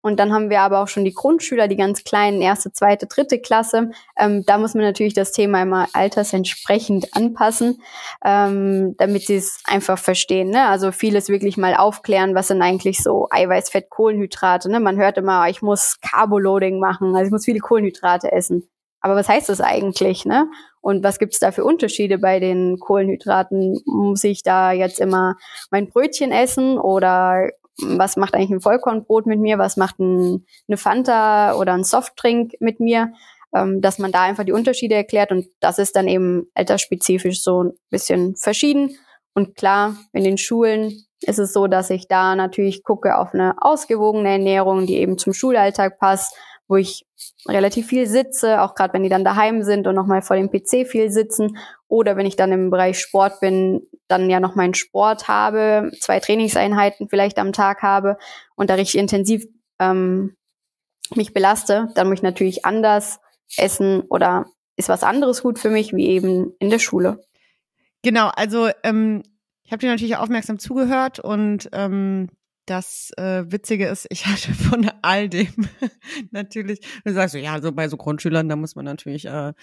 Und 0.01 0.17
dann 0.19 0.33
haben 0.33 0.49
wir 0.49 0.61
aber 0.61 0.79
auch 0.79 0.87
schon 0.87 1.03
die 1.03 1.13
Grundschüler, 1.13 1.67
die 1.67 1.75
ganz 1.75 2.03
kleinen, 2.05 2.41
erste, 2.41 2.71
zweite, 2.71 3.05
dritte 3.05 3.39
Klasse. 3.39 3.91
Ähm, 4.17 4.43
da 4.45 4.57
muss 4.57 4.73
man 4.73 4.83
natürlich 4.83 5.13
das 5.13 5.33
Thema 5.33 5.61
immer 5.61 5.87
altersentsprechend 5.91 7.15
anpassen, 7.15 7.81
ähm, 8.23 8.95
damit 8.97 9.23
sie 9.23 9.35
es 9.35 9.61
einfach 9.65 9.99
verstehen. 9.99 10.51
Ne? 10.51 10.67
Also 10.67 10.93
vieles 10.93 11.27
wirklich 11.27 11.57
mal 11.57 11.75
aufklären, 11.75 12.33
was 12.33 12.47
sind 12.47 12.61
eigentlich 12.61 13.03
so 13.03 13.27
Eiweiß, 13.29 13.71
Fett, 13.71 13.89
Kohlenhydrate. 13.89 14.71
Ne? 14.71 14.79
Man 14.79 14.97
hört 14.97 15.17
immer, 15.17 15.49
ich 15.49 15.61
muss 15.61 15.97
Carboloading 16.01 16.79
machen, 16.79 17.13
also 17.15 17.25
ich 17.25 17.31
muss 17.31 17.45
viele 17.45 17.59
Kohlenhydrate 17.59 18.31
essen. 18.31 18.69
Aber 19.01 19.15
was 19.15 19.29
heißt 19.29 19.49
das 19.49 19.61
eigentlich? 19.61 20.25
Ne? 20.25 20.49
Und 20.81 21.03
was 21.03 21.19
gibt's 21.19 21.39
da 21.39 21.51
für 21.51 21.63
Unterschiede 21.63 22.17
bei 22.17 22.39
den 22.39 22.79
Kohlenhydraten? 22.79 23.81
Muss 23.85 24.23
ich 24.23 24.43
da 24.43 24.71
jetzt 24.71 24.99
immer 24.99 25.35
mein 25.71 25.87
Brötchen 25.87 26.31
essen 26.31 26.77
oder 26.77 27.49
was 27.81 28.17
macht 28.17 28.33
eigentlich 28.33 28.51
ein 28.51 28.61
Vollkornbrot 28.61 29.25
mit 29.25 29.39
mir, 29.39 29.57
was 29.57 29.77
macht 29.77 29.99
ein, 29.99 30.45
eine 30.67 30.77
Fanta 30.77 31.55
oder 31.55 31.73
ein 31.73 31.83
Softdrink 31.83 32.53
mit 32.59 32.79
mir, 32.79 33.13
ähm, 33.53 33.81
dass 33.81 33.99
man 33.99 34.11
da 34.11 34.23
einfach 34.23 34.43
die 34.43 34.51
Unterschiede 34.51 34.95
erklärt. 34.95 35.31
Und 35.31 35.47
das 35.59 35.79
ist 35.79 35.95
dann 35.95 36.07
eben 36.07 36.49
altersspezifisch 36.53 37.41
so 37.41 37.63
ein 37.63 37.71
bisschen 37.89 38.35
verschieden. 38.35 38.97
Und 39.33 39.55
klar, 39.55 39.95
in 40.13 40.23
den 40.23 40.37
Schulen 40.37 41.05
ist 41.21 41.39
es 41.39 41.53
so, 41.53 41.67
dass 41.67 41.89
ich 41.89 42.07
da 42.07 42.35
natürlich 42.35 42.83
gucke 42.83 43.17
auf 43.17 43.33
eine 43.33 43.55
ausgewogene 43.61 44.29
Ernährung, 44.29 44.85
die 44.85 44.97
eben 44.97 45.17
zum 45.17 45.33
Schulalltag 45.33 45.99
passt, 45.99 46.35
wo 46.69 46.75
ich 46.75 47.05
relativ 47.47 47.87
viel 47.87 48.07
sitze, 48.07 48.61
auch 48.61 48.75
gerade 48.75 48.93
wenn 48.93 49.03
die 49.03 49.09
dann 49.09 49.25
daheim 49.25 49.63
sind 49.63 49.87
und 49.87 49.95
nochmal 49.95 50.21
vor 50.21 50.37
dem 50.37 50.51
PC 50.51 50.87
viel 50.87 51.09
sitzen. 51.11 51.57
Oder 51.87 52.15
wenn 52.15 52.27
ich 52.27 52.35
dann 52.35 52.51
im 52.51 52.69
Bereich 52.69 52.99
Sport 52.99 53.39
bin, 53.41 53.81
dann 54.07 54.29
ja 54.29 54.39
noch 54.39 54.55
meinen 54.55 54.75
Sport 54.75 55.27
habe, 55.27 55.91
zwei 55.99 56.19
Trainingseinheiten 56.19 57.09
vielleicht 57.09 57.39
am 57.39 57.53
Tag 57.53 57.81
habe 57.81 58.17
und 58.55 58.69
da 58.69 58.75
richtig 58.75 58.99
intensiv 58.99 59.45
ähm, 59.79 60.37
mich 61.15 61.33
belaste, 61.33 61.89
dann 61.95 62.07
muss 62.07 62.19
ich 62.19 62.23
natürlich 62.23 62.65
anders 62.65 63.19
essen 63.57 64.01
oder 64.01 64.45
ist 64.75 64.89
was 64.89 65.03
anderes 65.03 65.41
gut 65.41 65.57
für 65.57 65.71
mich, 65.71 65.93
wie 65.93 66.07
eben 66.07 66.53
in 66.59 66.69
der 66.69 66.79
Schule. 66.79 67.19
Genau, 68.03 68.29
also 68.35 68.69
ähm, 68.83 69.23
ich 69.63 69.71
habe 69.71 69.81
dir 69.81 69.89
natürlich 69.89 70.17
aufmerksam 70.17 70.59
zugehört 70.59 71.19
und 71.19 71.69
ähm, 71.73 72.29
das 72.69 73.11
äh, 73.17 73.51
Witzige 73.51 73.87
ist, 73.87 74.07
ich 74.09 74.25
hatte 74.27 74.53
von 74.53 74.89
all 75.01 75.29
dem 75.29 75.53
natürlich, 76.31 76.79
du 77.03 77.13
sagst 77.13 77.33
so, 77.33 77.39
ja, 77.39 77.61
so 77.61 77.71
bei 77.71 77.87
so 77.87 77.97
Grundschülern, 77.97 78.47
da 78.47 78.55
muss 78.55 78.75
man 78.75 78.85
natürlich 78.85 79.25
äh, 79.25 79.53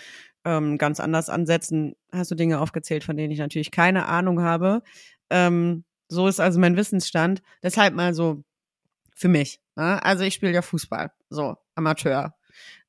ähm, 0.44 0.78
ganz 0.78 1.00
anders 1.00 1.28
ansetzen. 1.28 1.94
Hast 2.12 2.30
du 2.30 2.34
Dinge 2.34 2.60
aufgezählt, 2.60 3.04
von 3.04 3.16
denen 3.16 3.32
ich 3.32 3.38
natürlich 3.38 3.70
keine 3.70 4.06
Ahnung 4.06 4.42
habe. 4.42 4.82
Ähm, 5.30 5.84
so 6.08 6.28
ist 6.28 6.40
also 6.40 6.58
mein 6.58 6.76
Wissensstand. 6.76 7.42
Deshalb 7.62 7.94
mal 7.94 8.14
so 8.14 8.44
für 9.14 9.28
mich. 9.28 9.60
Ne? 9.76 10.04
Also 10.04 10.24
ich 10.24 10.34
spiele 10.34 10.52
ja 10.52 10.62
Fußball, 10.62 11.12
so 11.30 11.56
Amateur. 11.74 12.34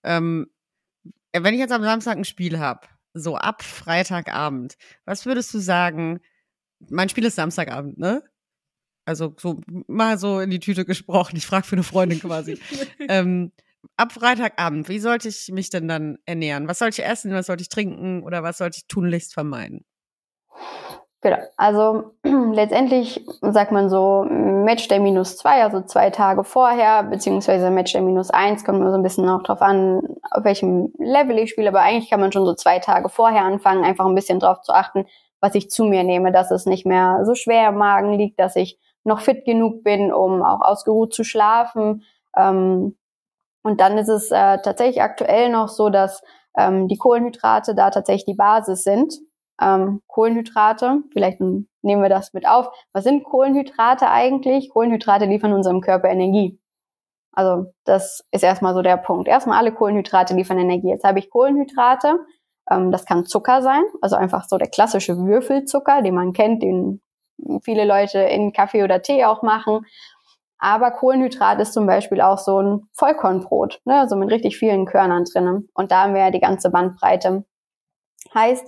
Ähm, 0.04 0.48
wenn 1.34 1.54
ich 1.54 1.60
jetzt 1.60 1.72
am 1.72 1.84
Samstag 1.84 2.18
ein 2.18 2.26
Spiel 2.26 2.60
habe, 2.60 2.88
so 3.14 3.36
ab 3.36 3.64
Freitagabend, 3.64 4.78
was 5.06 5.26
würdest 5.26 5.54
du 5.54 5.60
sagen? 5.60 6.20
Mein 6.90 7.10
Spiel 7.10 7.26
ist 7.26 7.36
Samstagabend, 7.36 7.98
ne? 7.98 8.24
Also 9.08 9.34
so 9.38 9.62
mal 9.88 10.18
so 10.18 10.42
in 10.42 10.50
die 10.50 10.60
Tüte 10.60 10.84
gesprochen. 10.84 11.38
Ich 11.38 11.48
frage 11.48 11.66
für 11.66 11.78
eine 11.78 11.84
Freundin 11.84 12.20
quasi. 12.20 12.60
ähm, 13.10 13.54
ab 13.96 14.12
Freitagabend, 14.12 14.90
wie 14.90 15.00
sollte 15.00 15.30
ich 15.30 15.50
mich 15.50 15.70
denn 15.70 15.88
dann 15.88 16.18
ernähren? 16.26 16.68
Was 16.68 16.80
sollte 16.80 17.02
ich 17.02 17.08
essen, 17.08 17.34
was 17.34 17.46
sollte 17.46 17.62
ich 17.62 17.70
trinken 17.70 18.22
oder 18.24 18.44
was 18.44 18.58
sollte 18.58 18.80
ich 18.80 18.88
tunlichst 18.88 19.34
vermeiden? 19.34 19.86
Genau, 21.22 21.38
also 21.56 22.12
letztendlich 22.54 23.26
sagt 23.42 23.72
man 23.72 23.90
so 23.90 24.26
Matchday 24.30 25.00
minus 25.00 25.38
zwei, 25.38 25.64
also 25.64 25.82
zwei 25.82 26.10
Tage 26.10 26.44
vorher, 26.44 27.04
beziehungsweise 27.04 27.72
Matchday 27.72 28.02
minus 28.02 28.30
eins, 28.30 28.66
kommt 28.66 28.82
immer 28.82 28.92
so 28.92 28.98
ein 28.98 29.04
bisschen 29.04 29.30
auch 29.30 29.42
drauf 29.42 29.62
an, 29.62 30.02
auf 30.32 30.44
welchem 30.44 30.92
Level 31.00 31.40
ich 31.40 31.52
spiele, 31.52 31.70
aber 31.70 31.82
eigentlich 31.82 32.10
kann 32.10 32.20
man 32.20 32.34
schon 32.34 32.46
so 32.46 32.56
zwei 32.56 32.80
Tage 32.80 33.08
vorher 33.08 33.44
anfangen, 33.44 33.86
einfach 33.86 34.06
ein 34.06 34.16
bisschen 34.16 34.42
drauf 34.42 34.62
zu 34.62 34.74
achten, 34.74 35.06
was 35.40 35.56
ich 35.56 35.70
zu 35.70 35.86
mir 35.86 36.04
nehme, 36.04 36.34
dass 36.34 36.52
es 36.52 36.66
nicht 36.66 36.86
mehr 36.86 37.22
so 37.24 37.36
schwer 37.36 37.70
im 37.70 37.78
Magen 37.78 38.14
liegt, 38.14 38.38
dass 38.38 38.58
ich 38.58 38.78
noch 39.08 39.22
fit 39.22 39.46
genug 39.46 39.84
bin, 39.84 40.12
um 40.12 40.44
auch 40.44 40.62
ausgeruht 40.62 41.14
zu 41.14 41.24
schlafen. 41.24 42.04
Ähm, 42.36 42.96
und 43.64 43.82
dann 43.82 43.98
ist 43.98 44.10
es 44.10 44.32
äh, 44.32 44.60
tatsächlich 44.62 45.02
aktuell 45.02 45.50
noch 45.50 45.70
so, 45.70 45.90
dass 45.90 46.22
ähm, 46.56 46.88
die 46.88 46.98
Kohlenhydrate 46.98 47.74
da 47.74 47.90
tatsächlich 47.90 48.26
die 48.26 48.36
Basis 48.36 48.84
sind. 48.84 49.14
Ähm, 49.60 50.02
Kohlenhydrate, 50.08 51.02
vielleicht 51.12 51.40
nehmen 51.40 52.02
wir 52.02 52.10
das 52.10 52.34
mit 52.34 52.48
auf. 52.48 52.70
Was 52.94 53.04
sind 53.04 53.24
Kohlenhydrate 53.24 54.10
eigentlich? 54.10 54.70
Kohlenhydrate 54.70 55.26
liefern 55.26 55.54
unserem 55.54 55.82
Körper 55.82 56.10
Energie. 56.10 56.60
Also 57.32 57.72
das 57.86 58.24
ist 58.32 58.44
erstmal 58.44 58.74
so 58.74 58.82
der 58.82 58.98
Punkt. 58.98 59.28
Erstmal 59.28 59.58
alle 59.58 59.74
Kohlenhydrate 59.74 60.36
liefern 60.36 60.60
Energie. 60.60 60.90
Jetzt 60.90 61.04
habe 61.04 61.20
ich 61.20 61.30
Kohlenhydrate. 61.30 62.20
Ähm, 62.70 62.92
das 62.92 63.06
kann 63.06 63.26
Zucker 63.26 63.62
sein, 63.62 63.84
also 64.02 64.16
einfach 64.16 64.46
so 64.48 64.58
der 64.58 64.70
klassische 64.70 65.18
Würfelzucker, 65.18 66.02
den 66.02 66.16
man 66.16 66.34
kennt, 66.34 66.62
den 66.62 67.02
viele 67.64 67.86
Leute 67.86 68.20
in 68.20 68.54
Kaffee 68.54 68.84
oder 68.84 69.02
Tee 69.02 69.26
auch 69.26 69.42
machen. 69.42 69.86
Aber 70.60 70.92
Kohlenhydrat 70.92 71.60
ist 71.60 71.74
zum 71.74 71.86
Beispiel 71.86 72.20
auch 72.22 72.40
so 72.40 72.60
ein 72.62 72.90
Vollkornbrot, 72.94 73.80
ne? 73.86 74.00
also 74.00 74.16
mit 74.16 74.32
richtig 74.32 74.58
vielen 74.58 74.86
Körnern 74.86 75.26
drinnen. 75.26 75.70
Und 75.74 75.92
da 75.92 76.04
haben 76.04 76.14
wir 76.14 76.22
ja 76.22 76.32
die 76.32 76.40
ganze 76.40 76.72
Bandbreite. 76.72 77.46
Heißt, 78.34 78.66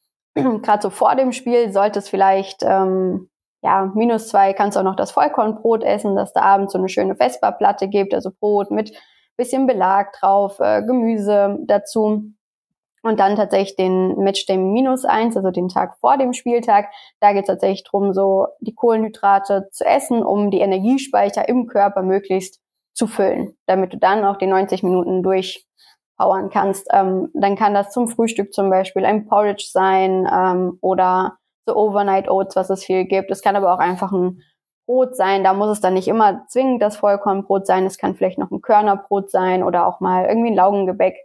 gerade 0.34 0.82
so 0.82 0.90
vor 0.90 1.14
dem 1.14 1.32
Spiel 1.32 1.72
sollte 1.72 1.98
es 1.98 2.08
vielleicht, 2.08 2.62
ähm, 2.62 3.28
ja, 3.62 3.90
minus 3.94 4.28
zwei 4.28 4.54
kannst 4.54 4.76
du 4.76 4.80
auch 4.80 4.84
noch 4.84 4.96
das 4.96 5.10
Vollkornbrot 5.10 5.84
essen, 5.84 6.16
dass 6.16 6.32
da 6.32 6.40
abends 6.40 6.72
so 6.72 6.78
eine 6.78 6.88
schöne 6.88 7.16
Vesperplatte 7.16 7.88
gibt, 7.88 8.14
also 8.14 8.30
Brot 8.40 8.70
mit 8.70 8.96
bisschen 9.36 9.66
Belag 9.66 10.12
drauf, 10.18 10.58
äh, 10.60 10.82
Gemüse 10.82 11.58
dazu 11.66 12.32
und 13.06 13.20
dann 13.20 13.36
tatsächlich 13.36 13.76
den 13.76 14.16
Matchday 14.18 14.58
minus 14.58 15.04
eins, 15.04 15.36
also 15.36 15.50
den 15.50 15.68
Tag 15.68 15.96
vor 16.00 16.18
dem 16.18 16.32
Spieltag. 16.32 16.88
Da 17.20 17.32
geht 17.32 17.42
es 17.42 17.48
tatsächlich 17.48 17.84
drum, 17.84 18.12
so 18.12 18.48
die 18.60 18.74
Kohlenhydrate 18.74 19.68
zu 19.70 19.84
essen, 19.84 20.22
um 20.22 20.50
die 20.50 20.60
Energiespeicher 20.60 21.48
im 21.48 21.66
Körper 21.66 22.02
möglichst 22.02 22.60
zu 22.94 23.06
füllen, 23.06 23.56
damit 23.66 23.92
du 23.92 23.98
dann 23.98 24.24
auch 24.24 24.36
die 24.36 24.46
90 24.46 24.82
Minuten 24.82 25.22
durchpowern 25.22 26.50
kannst. 26.50 26.88
Ähm, 26.92 27.30
dann 27.34 27.56
kann 27.56 27.74
das 27.74 27.90
zum 27.90 28.08
Frühstück 28.08 28.52
zum 28.52 28.70
Beispiel 28.70 29.04
ein 29.04 29.26
Porridge 29.26 29.68
sein 29.70 30.28
ähm, 30.32 30.78
oder 30.80 31.36
so 31.66 31.76
Overnight 31.76 32.28
Oats, 32.28 32.56
was 32.56 32.70
es 32.70 32.84
viel 32.84 33.04
gibt. 33.04 33.30
Es 33.30 33.42
kann 33.42 33.56
aber 33.56 33.72
auch 33.74 33.78
einfach 33.78 34.12
ein 34.12 34.40
Brot 34.86 35.16
sein. 35.16 35.44
Da 35.44 35.52
muss 35.52 35.68
es 35.68 35.80
dann 35.80 35.94
nicht 35.94 36.08
immer 36.08 36.46
zwingend 36.48 36.80
das 36.80 36.96
Vollkornbrot 36.96 37.66
sein. 37.66 37.84
Es 37.84 37.98
kann 37.98 38.14
vielleicht 38.14 38.38
noch 38.38 38.50
ein 38.50 38.62
Körnerbrot 38.62 39.30
sein 39.30 39.62
oder 39.62 39.86
auch 39.86 40.00
mal 40.00 40.26
irgendwie 40.26 40.50
ein 40.50 40.56
Laugengebäck. 40.56 41.16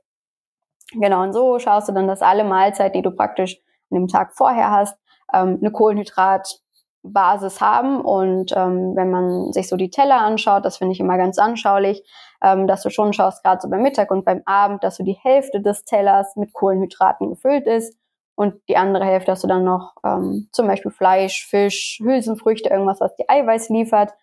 Genau, 0.94 1.24
und 1.24 1.34
so 1.34 1.60
schaust 1.60 1.90
du 1.90 1.94
dann, 1.94 2.08
dass 2.08 2.22
alle 2.22 2.44
Mahlzeit, 2.44 2.96
die 2.96 3.02
du 3.02 3.12
praktisch 3.12 3.58
an 3.90 4.00
dem 4.00 4.08
Tag 4.08 4.34
vorher 4.36 4.72
hast, 4.72 4.98
ähm, 5.34 5.58
eine 5.62 5.72
Kohlenhydratbasis 5.72 7.62
haben. 7.62 8.02
Und 8.02 8.52
ähm, 8.56 8.96
wenn 8.96 9.10
man 9.10 9.54
sich 9.54 9.70
so 9.70 9.78
die 9.78 9.90
Teller 9.90 10.20
anschaut, 10.20 10.66
das 10.66 10.78
finde 10.78 10.94
ich 10.94 11.00
immer 11.00 11.18
ganz 11.18 11.38
anschaulich, 11.40 12.04
ähm, 12.44 12.68
dass 12.68 12.84
du 12.84 12.90
schon 12.90 13.14
schaust, 13.14 13.44
gerade 13.44 13.62
so 13.62 13.70
beim 13.70 13.82
Mittag 13.82 14.12
und 14.12 14.26
beim 14.26 14.42
Abend, 14.46 14.84
dass 14.84 14.98
so 14.98 15.04
die 15.04 15.18
Hälfte 15.22 15.62
des 15.62 15.84
Tellers 15.86 16.36
mit 16.36 16.54
Kohlenhydraten 16.54 17.30
gefüllt 17.30 17.68
ist 17.68 17.98
und 18.36 18.56
die 18.70 18.78
andere 18.78 19.06
Hälfte 19.06 19.32
hast 19.32 19.44
du 19.44 19.48
dann 19.48 19.64
noch 19.64 19.94
ähm, 20.04 20.48
zum 20.52 20.68
Beispiel 20.68 20.92
Fleisch, 20.92 21.46
Fisch, 21.48 22.00
Hülsenfrüchte, 22.02 22.70
irgendwas, 22.70 23.00
was 23.00 23.16
dir 23.16 23.26
Eiweiß 23.28 23.70
liefert 23.70 24.14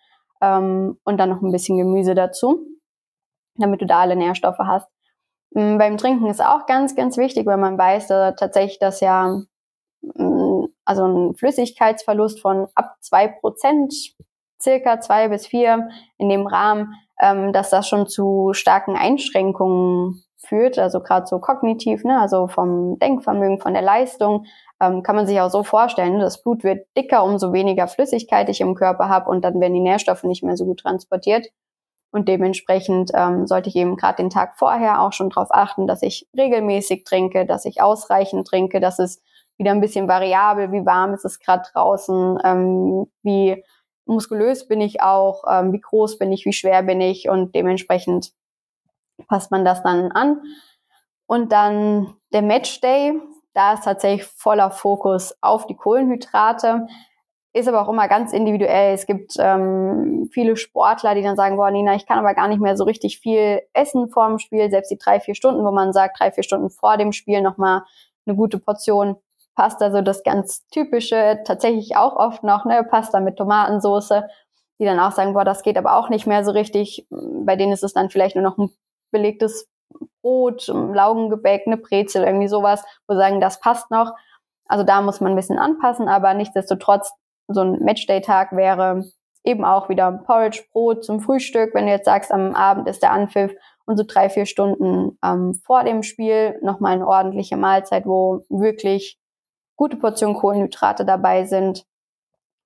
ähm, 0.41 0.99
und 1.03 1.17
dann 1.17 1.29
noch 1.29 1.41
ein 1.41 1.51
bisschen 1.51 1.77
Gemüse 1.77 2.15
dazu, 2.15 2.65
damit 3.55 3.81
du 3.81 3.85
da 3.85 4.01
alle 4.01 4.15
Nährstoffe 4.15 4.59
hast. 4.59 4.89
Mm, 5.51 5.77
beim 5.77 5.97
Trinken 5.97 6.27
ist 6.27 6.43
auch 6.43 6.65
ganz, 6.65 6.95
ganz 6.95 7.17
wichtig, 7.17 7.45
weil 7.45 7.57
man 7.57 7.77
weiß 7.77 8.07
dass 8.07 8.35
tatsächlich, 8.35 8.79
dass 8.79 8.99
ja 9.01 9.41
mm, 10.01 10.65
also 10.85 11.05
ein 11.05 11.35
Flüssigkeitsverlust 11.35 12.41
von 12.41 12.67
ab 12.75 12.95
zwei 13.01 13.27
Prozent, 13.27 13.93
circa 14.61 14.99
zwei 14.99 15.29
bis 15.29 15.47
vier 15.47 15.89
in 16.17 16.29
dem 16.29 16.47
Rahmen, 16.47 16.93
ähm, 17.21 17.53
dass 17.53 17.69
das 17.69 17.87
schon 17.87 18.07
zu 18.07 18.51
starken 18.53 18.95
Einschränkungen 18.95 20.23
führt, 20.37 20.79
also 20.79 21.01
gerade 21.01 21.27
so 21.27 21.39
kognitiv, 21.39 22.03
ne, 22.03 22.19
also 22.19 22.47
vom 22.47 22.97
Denkvermögen, 22.99 23.59
von 23.59 23.73
der 23.73 23.81
Leistung, 23.83 24.45
ähm, 24.81 25.03
kann 25.03 25.15
man 25.15 25.27
sich 25.27 25.39
auch 25.41 25.49
so 25.49 25.63
vorstellen, 25.63 26.13
ne, 26.13 26.21
das 26.21 26.41
Blut 26.41 26.63
wird 26.63 26.87
dicker, 26.97 27.23
umso 27.23 27.53
weniger 27.53 27.87
Flüssigkeit 27.87 28.49
ich 28.49 28.61
im 28.61 28.75
Körper 28.75 29.09
habe 29.09 29.29
und 29.29 29.43
dann 29.43 29.59
werden 29.59 29.73
die 29.73 29.79
Nährstoffe 29.81 30.23
nicht 30.23 30.43
mehr 30.43 30.57
so 30.57 30.65
gut 30.65 30.79
transportiert. 30.79 31.47
Und 32.11 32.27
dementsprechend 32.27 33.11
ähm, 33.13 33.45
sollte 33.45 33.69
ich 33.69 33.75
eben 33.75 33.95
gerade 33.95 34.17
den 34.17 34.31
Tag 34.31 34.57
vorher 34.57 35.01
auch 35.01 35.13
schon 35.13 35.29
darauf 35.29 35.49
achten, 35.51 35.85
dass 35.85 36.01
ich 36.01 36.27
regelmäßig 36.35 37.03
trinke, 37.03 37.45
dass 37.45 37.65
ich 37.65 37.81
ausreichend 37.81 38.47
trinke, 38.47 38.79
dass 38.79 38.97
es 38.97 39.21
wieder 39.57 39.71
ein 39.71 39.81
bisschen 39.81 40.07
variabel, 40.07 40.71
wie 40.71 40.85
warm 40.85 41.13
ist 41.13 41.25
es 41.25 41.39
gerade 41.39 41.63
draußen, 41.71 42.39
ähm, 42.43 43.05
wie 43.21 43.63
muskulös 44.05 44.67
bin 44.67 44.81
ich 44.81 45.01
auch, 45.01 45.43
ähm, 45.49 45.71
wie 45.71 45.81
groß 45.81 46.17
bin 46.17 46.31
ich, 46.31 46.45
wie 46.45 46.53
schwer 46.53 46.81
bin 46.81 46.99
ich 46.99 47.29
und 47.29 47.53
dementsprechend 47.53 48.31
passt 49.27 49.51
man 49.51 49.63
das 49.63 49.83
dann 49.83 50.11
an. 50.11 50.41
Und 51.27 51.51
dann 51.51 52.15
der 52.33 52.41
Matchday, 52.41 53.21
da 53.53 53.73
ist 53.73 53.83
tatsächlich 53.83 54.25
voller 54.25 54.71
Fokus 54.71 55.35
auf 55.41 55.67
die 55.67 55.75
Kohlenhydrate 55.75 56.87
ist 57.53 57.67
aber 57.67 57.81
auch 57.81 57.89
immer 57.89 58.07
ganz 58.07 58.31
individuell. 58.31 58.93
Es 58.93 59.05
gibt 59.07 59.33
ähm, 59.39 60.29
viele 60.31 60.55
Sportler, 60.55 61.15
die 61.15 61.23
dann 61.23 61.35
sagen, 61.35 61.57
boah, 61.57 61.71
Nina, 61.71 61.95
ich 61.95 62.05
kann 62.05 62.19
aber 62.19 62.33
gar 62.35 62.47
nicht 62.47 62.61
mehr 62.61 62.77
so 62.77 62.83
richtig 62.83 63.19
viel 63.19 63.61
essen 63.73 64.09
vor 64.09 64.27
dem 64.27 64.39
Spiel, 64.39 64.69
selbst 64.69 64.91
die 64.91 64.97
drei, 64.97 65.19
vier 65.19 65.35
Stunden, 65.35 65.65
wo 65.65 65.71
man 65.71 65.91
sagt, 65.91 66.19
drei, 66.19 66.31
vier 66.31 66.43
Stunden 66.43 66.69
vor 66.69 66.97
dem 66.97 67.11
Spiel 67.11 67.41
nochmal 67.41 67.83
eine 68.25 68.35
gute 68.35 68.59
Portion 68.59 69.15
Pasta, 69.55 69.91
so 69.91 70.01
das 70.01 70.23
ganz 70.23 70.65
typische, 70.67 71.39
tatsächlich 71.43 71.97
auch 71.97 72.15
oft 72.15 72.43
noch, 72.43 72.63
ne, 72.63 72.81
Pasta 72.83 73.19
mit 73.19 73.35
Tomatensoße, 73.35 74.25
die 74.79 74.85
dann 74.85 74.99
auch 74.99 75.11
sagen, 75.11 75.33
boah, 75.33 75.43
das 75.43 75.63
geht 75.63 75.77
aber 75.77 75.97
auch 75.97 76.09
nicht 76.09 76.25
mehr 76.25 76.45
so 76.45 76.51
richtig. 76.51 77.07
Bei 77.09 77.57
denen 77.57 77.73
ist 77.73 77.83
es 77.83 77.93
dann 77.93 78.09
vielleicht 78.09 78.35
nur 78.35 78.43
noch 78.43 78.57
ein 78.57 78.69
belegtes 79.11 79.67
Brot, 80.21 80.67
Laugengebäck, 80.67 81.63
eine 81.65 81.75
Brezel, 81.75 82.23
irgendwie 82.23 82.47
sowas, 82.47 82.85
wo 83.07 83.15
sagen, 83.15 83.41
das 83.41 83.59
passt 83.59 83.91
noch. 83.91 84.13
Also 84.65 84.85
da 84.85 85.01
muss 85.01 85.19
man 85.19 85.33
ein 85.33 85.35
bisschen 85.35 85.59
anpassen, 85.59 86.07
aber 86.07 86.33
nichtsdestotrotz 86.35 87.11
so 87.49 87.61
ein 87.61 87.83
Matchday-Tag 87.83 88.55
wäre 88.55 89.03
eben 89.43 89.65
auch 89.65 89.89
wieder 89.89 90.11
Porridge, 90.11 90.63
Brot 90.71 91.03
zum 91.03 91.19
Frühstück. 91.19 91.73
Wenn 91.73 91.85
du 91.85 91.91
jetzt 91.91 92.05
sagst, 92.05 92.31
am 92.31 92.53
Abend 92.53 92.87
ist 92.87 93.01
der 93.01 93.11
Anpfiff 93.11 93.53
und 93.85 93.97
so 93.97 94.03
drei, 94.07 94.29
vier 94.29 94.45
Stunden 94.45 95.17
ähm, 95.23 95.55
vor 95.65 95.83
dem 95.83 96.03
Spiel 96.03 96.59
nochmal 96.61 96.93
eine 96.93 97.07
ordentliche 97.07 97.57
Mahlzeit, 97.57 98.05
wo 98.05 98.43
wirklich 98.49 99.17
gute 99.75 99.97
Portionen 99.97 100.35
Kohlenhydrate 100.35 101.05
dabei 101.05 101.45
sind, 101.45 101.85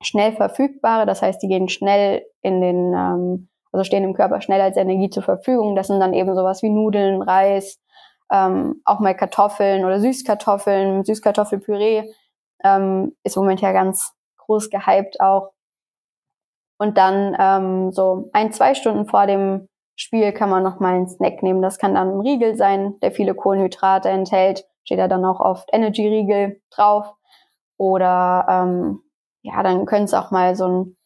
schnell 0.02 0.34
verfügbare, 0.34 1.06
das 1.06 1.22
heißt, 1.22 1.42
die 1.42 1.48
gehen 1.48 1.70
schnell 1.70 2.26
in 2.42 2.60
den, 2.60 2.94
ähm, 2.94 3.48
also 3.72 3.84
stehen 3.84 4.04
im 4.04 4.14
Körper 4.14 4.42
schnell 4.42 4.60
als 4.60 4.76
Energie 4.76 5.10
zur 5.10 5.24
Verfügung. 5.24 5.76
Das 5.76 5.88
sind 5.88 6.00
dann 6.00 6.14
eben 6.14 6.36
sowas 6.36 6.62
wie 6.62 6.70
Nudeln, 6.70 7.22
Reis, 7.22 7.80
ähm, 8.32 8.82
auch 8.84 9.00
mal 9.00 9.16
Kartoffeln 9.16 9.86
oder 9.86 10.02
Süßkartoffeln, 10.02 11.06
Süßkartoffelpüree 11.06 12.04
ähm, 12.64 13.16
ist 13.24 13.36
im 13.36 13.44
Moment 13.44 13.62
ja 13.62 13.72
ganz 13.72 14.14
groß 14.46 14.70
gehypt 14.70 15.20
auch. 15.20 15.52
Und 16.78 16.98
dann 16.98 17.36
ähm, 17.40 17.92
so 17.92 18.30
ein, 18.34 18.52
zwei 18.52 18.74
Stunden 18.74 19.06
vor 19.06 19.28
dem 19.28 19.70
Spiel 19.96 20.32
kann 20.34 20.50
man 20.50 20.64
noch 20.64 20.80
mal 20.80 20.96
einen 20.96 21.08
Snack 21.08 21.44
nehmen. 21.44 21.62
Das 21.62 21.78
kann 21.78 21.96
dann 21.96 22.10
ein 22.10 22.22
Riegel 22.22 22.56
sein, 22.56 23.00
der 23.02 23.12
viele 23.12 23.36
Kohlenhydrate 23.36 24.10
enthält. 24.10 24.66
Steht 24.84 25.00
da 25.00 25.08
dann 25.08 25.24
auch 25.24 25.40
oft 25.40 25.70
Energy-Riegel 25.72 26.62
drauf. 26.72 27.14
Oder 27.78 28.46
ähm, 28.50 29.02
ja, 29.44 29.62
dann 29.64 29.86
könnte 29.86 30.06
es 30.06 30.14
auch 30.14 30.32
mal 30.32 30.56
so 30.56 30.68
ein, 30.68 30.98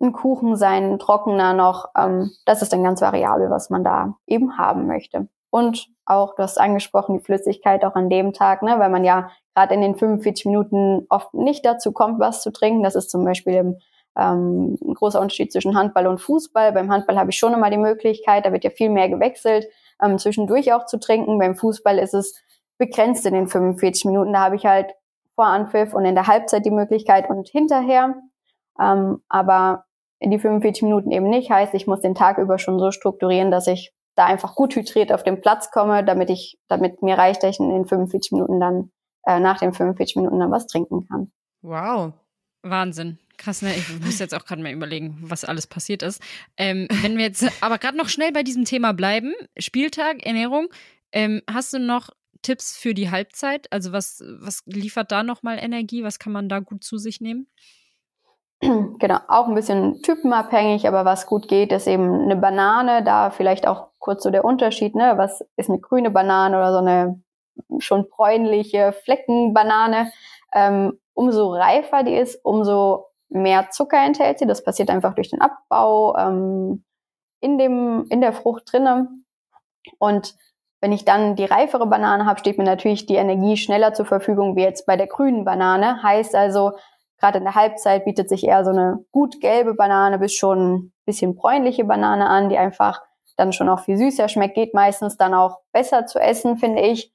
ein 0.00 0.12
Kuchen 0.12 0.56
sein, 0.56 0.92
ein 0.92 0.98
trockener 0.98 1.54
noch. 1.54 1.86
Ähm, 1.96 2.30
das 2.44 2.62
ist 2.62 2.72
dann 2.72 2.84
ganz 2.84 3.00
variabel, 3.00 3.50
was 3.50 3.70
man 3.70 3.84
da 3.84 4.14
eben 4.26 4.58
haben 4.58 4.86
möchte. 4.86 5.28
Und 5.50 5.88
auch, 6.04 6.34
du 6.34 6.42
hast 6.42 6.60
angesprochen, 6.60 7.18
die 7.18 7.24
Flüssigkeit 7.24 7.84
auch 7.84 7.94
an 7.94 8.08
dem 8.08 8.32
Tag, 8.32 8.62
ne, 8.62 8.78
weil 8.78 8.90
man 8.90 9.04
ja 9.04 9.30
gerade 9.54 9.74
in 9.74 9.80
den 9.80 9.96
45 9.96 10.46
Minuten 10.46 11.06
oft 11.08 11.34
nicht 11.34 11.64
dazu 11.64 11.92
kommt, 11.92 12.20
was 12.20 12.42
zu 12.42 12.52
trinken. 12.52 12.82
Das 12.82 12.94
ist 12.94 13.10
zum 13.10 13.24
Beispiel 13.24 13.54
im, 13.54 13.78
ähm, 14.16 14.78
ein 14.80 14.94
großer 14.94 15.20
Unterschied 15.20 15.52
zwischen 15.52 15.76
Handball 15.76 16.06
und 16.06 16.20
Fußball. 16.20 16.72
Beim 16.72 16.90
Handball 16.90 17.18
habe 17.18 17.30
ich 17.30 17.38
schon 17.38 17.52
immer 17.52 17.70
die 17.70 17.78
Möglichkeit, 17.78 18.46
da 18.46 18.52
wird 18.52 18.64
ja 18.64 18.70
viel 18.70 18.90
mehr 18.90 19.08
gewechselt, 19.08 19.66
ähm, 20.02 20.18
zwischendurch 20.18 20.72
auch 20.72 20.86
zu 20.86 20.98
trinken. 20.98 21.38
Beim 21.38 21.56
Fußball 21.56 21.98
ist 21.98 22.14
es 22.14 22.40
begrenzt 22.78 23.26
in 23.26 23.34
den 23.34 23.48
45 23.48 24.06
Minuten. 24.06 24.32
Da 24.32 24.40
habe 24.40 24.56
ich 24.56 24.66
halt 24.66 24.94
vor 25.34 25.46
Anpfiff 25.46 25.94
und 25.94 26.04
in 26.04 26.14
der 26.14 26.26
Halbzeit 26.26 26.64
die 26.64 26.70
Möglichkeit 26.70 27.28
und 27.28 27.48
hinterher. 27.48 28.14
Ähm, 28.80 29.22
aber 29.28 29.84
in 30.18 30.30
die 30.30 30.38
45 30.38 30.82
Minuten 30.82 31.10
eben 31.10 31.28
nicht. 31.28 31.50
Heißt, 31.50 31.74
ich 31.74 31.86
muss 31.86 32.00
den 32.00 32.14
Tag 32.14 32.38
über 32.38 32.58
schon 32.58 32.78
so 32.78 32.90
strukturieren, 32.90 33.50
dass 33.50 33.66
ich 33.66 33.92
da 34.16 34.26
einfach 34.26 34.54
gut 34.54 34.74
hydriert 34.74 35.12
auf 35.12 35.22
den 35.22 35.40
Platz 35.40 35.70
komme, 35.70 36.04
damit 36.04 36.30
ich, 36.30 36.58
damit 36.68 37.02
mir 37.02 37.16
reicht, 37.16 37.42
dass 37.42 37.50
ich 37.50 37.60
in 37.60 37.70
den 37.70 37.86
45 37.86 38.32
Minuten 38.32 38.60
dann 38.60 38.90
äh, 39.26 39.40
nach 39.40 39.58
den 39.58 39.72
45 39.72 40.16
Minuten 40.16 40.38
dann 40.40 40.50
was 40.50 40.66
trinken 40.66 41.06
kann. 41.08 41.32
Wow. 41.62 42.12
Wahnsinn. 42.62 43.18
Krass, 43.38 43.62
ne? 43.62 43.74
Ich 43.74 43.88
muss 44.04 44.18
jetzt 44.18 44.34
auch 44.34 44.44
gerade 44.44 44.62
mal 44.62 44.72
überlegen, 44.72 45.18
was 45.22 45.44
alles 45.44 45.66
passiert 45.66 46.02
ist. 46.02 46.22
Ähm, 46.56 46.88
wenn 47.02 47.16
wir 47.16 47.24
jetzt 47.24 47.50
aber 47.62 47.78
gerade 47.78 47.96
noch 47.96 48.08
schnell 48.08 48.32
bei 48.32 48.42
diesem 48.42 48.64
Thema 48.64 48.92
bleiben, 48.92 49.32
Spieltag, 49.56 50.26
Ernährung, 50.26 50.68
ähm, 51.12 51.40
hast 51.50 51.72
du 51.72 51.78
noch 51.78 52.10
Tipps 52.42 52.76
für 52.76 52.94
die 52.94 53.10
Halbzeit? 53.10 53.72
Also 53.72 53.92
was, 53.92 54.22
was 54.40 54.62
liefert 54.66 55.10
da 55.10 55.22
nochmal 55.22 55.58
Energie? 55.58 56.04
Was 56.04 56.18
kann 56.18 56.32
man 56.32 56.48
da 56.48 56.60
gut 56.60 56.84
zu 56.84 56.98
sich 56.98 57.20
nehmen? 57.20 57.46
Genau, 58.60 59.18
auch 59.28 59.48
ein 59.48 59.54
bisschen 59.54 60.02
typenabhängig, 60.02 60.86
aber 60.86 61.06
was 61.06 61.26
gut 61.26 61.48
geht, 61.48 61.72
ist 61.72 61.86
eben 61.86 62.20
eine 62.20 62.36
Banane. 62.36 63.02
Da 63.02 63.30
vielleicht 63.30 63.66
auch 63.66 63.89
kurz 64.00 64.24
so 64.24 64.30
der 64.30 64.44
Unterschied, 64.44 64.96
ne? 64.96 65.12
Was 65.16 65.44
ist 65.56 65.68
eine 65.68 65.78
grüne 65.78 66.10
Banane 66.10 66.56
oder 66.56 66.72
so 66.72 66.78
eine 66.78 67.22
schon 67.78 68.08
bräunliche 68.08 68.92
Fleckenbanane? 68.92 70.10
Ähm, 70.52 70.98
umso 71.14 71.52
reifer 71.52 72.02
die 72.02 72.14
ist, 72.14 72.44
umso 72.44 73.06
mehr 73.28 73.70
Zucker 73.70 74.04
enthält 74.04 74.38
sie. 74.40 74.46
Das 74.46 74.64
passiert 74.64 74.90
einfach 74.90 75.14
durch 75.14 75.30
den 75.30 75.40
Abbau 75.40 76.16
ähm, 76.16 76.84
in, 77.40 77.58
dem, 77.58 78.06
in 78.08 78.20
der 78.20 78.32
Frucht 78.32 78.72
drinnen. 78.72 79.24
Und 79.98 80.34
wenn 80.80 80.92
ich 80.92 81.04
dann 81.04 81.36
die 81.36 81.44
reifere 81.44 81.86
Banane 81.86 82.26
habe, 82.26 82.40
steht 82.40 82.58
mir 82.58 82.64
natürlich 82.64 83.06
die 83.06 83.16
Energie 83.16 83.56
schneller 83.56 83.92
zur 83.92 84.06
Verfügung 84.06 84.56
wie 84.56 84.62
jetzt 84.62 84.86
bei 84.86 84.96
der 84.96 85.06
grünen 85.06 85.44
Banane. 85.44 86.02
Heißt 86.02 86.34
also, 86.34 86.72
gerade 87.18 87.38
in 87.38 87.44
der 87.44 87.54
Halbzeit 87.54 88.04
bietet 88.04 88.28
sich 88.28 88.44
eher 88.44 88.64
so 88.64 88.70
eine 88.70 89.04
gut 89.12 89.40
gelbe 89.40 89.74
Banane 89.74 90.18
bis 90.18 90.34
schon 90.34 90.74
ein 90.74 90.92
bisschen 91.04 91.36
bräunliche 91.36 91.84
Banane 91.84 92.26
an, 92.28 92.48
die 92.48 92.56
einfach 92.56 93.02
dann 93.40 93.52
schon 93.52 93.68
auch 93.68 93.80
viel 93.80 93.96
süßer 93.96 94.28
schmeckt, 94.28 94.54
geht 94.54 94.74
meistens 94.74 95.16
dann 95.16 95.34
auch 95.34 95.58
besser 95.72 96.06
zu 96.06 96.18
essen, 96.20 96.58
finde 96.58 96.82
ich. 96.82 97.12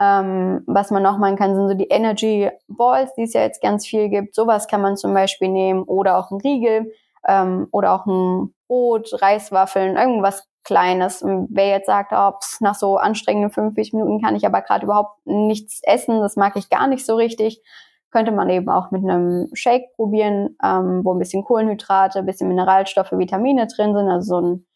Ähm, 0.00 0.62
was 0.66 0.90
man 0.90 1.02
noch 1.02 1.18
machen 1.18 1.36
kann, 1.36 1.54
sind 1.54 1.68
so 1.68 1.74
die 1.74 1.88
Energy 1.88 2.50
Balls, 2.68 3.14
die 3.14 3.24
es 3.24 3.34
ja 3.34 3.42
jetzt 3.42 3.60
ganz 3.62 3.86
viel 3.86 4.08
gibt. 4.08 4.34
Sowas 4.34 4.66
kann 4.66 4.80
man 4.80 4.96
zum 4.96 5.12
Beispiel 5.12 5.48
nehmen 5.48 5.82
oder 5.82 6.16
auch 6.16 6.30
ein 6.30 6.40
Riegel 6.40 6.92
ähm, 7.28 7.68
oder 7.70 7.92
auch 7.92 8.06
ein 8.06 8.54
Brot, 8.66 9.10
Reiswaffeln, 9.20 9.96
irgendwas 9.96 10.48
Kleines. 10.64 11.22
Und 11.22 11.48
wer 11.50 11.68
jetzt 11.68 11.86
sagt, 11.86 12.12
oh, 12.14 12.32
pff, 12.32 12.60
nach 12.60 12.74
so 12.74 12.96
anstrengenden 12.96 13.50
50 13.50 13.92
Minuten 13.92 14.22
kann 14.22 14.36
ich 14.36 14.46
aber 14.46 14.62
gerade 14.62 14.84
überhaupt 14.84 15.18
nichts 15.26 15.80
essen, 15.82 16.20
das 16.20 16.36
mag 16.36 16.56
ich 16.56 16.70
gar 16.70 16.86
nicht 16.86 17.04
so 17.04 17.16
richtig, 17.16 17.62
könnte 18.10 18.32
man 18.32 18.48
eben 18.50 18.68
auch 18.68 18.90
mit 18.90 19.02
einem 19.02 19.48
Shake 19.54 19.92
probieren, 19.96 20.56
ähm, 20.62 21.04
wo 21.04 21.12
ein 21.12 21.18
bisschen 21.18 21.44
Kohlenhydrate, 21.44 22.20
ein 22.20 22.26
bisschen 22.26 22.48
Mineralstoffe, 22.48 23.12
Vitamine 23.12 23.66
drin 23.66 23.94
sind, 23.94 24.08
also 24.08 24.40
so 24.40 24.46
ein 24.46 24.66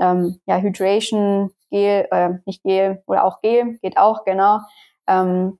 ähm, 0.00 0.40
ja, 0.46 0.58
Hydration 0.58 1.50
Gel, 1.70 2.08
äh, 2.10 2.30
nicht 2.46 2.62
Gel 2.64 3.02
oder 3.06 3.24
auch 3.24 3.40
Gel, 3.40 3.78
geht 3.82 3.96
auch, 3.96 4.24
genau. 4.24 4.60
Ähm, 5.06 5.58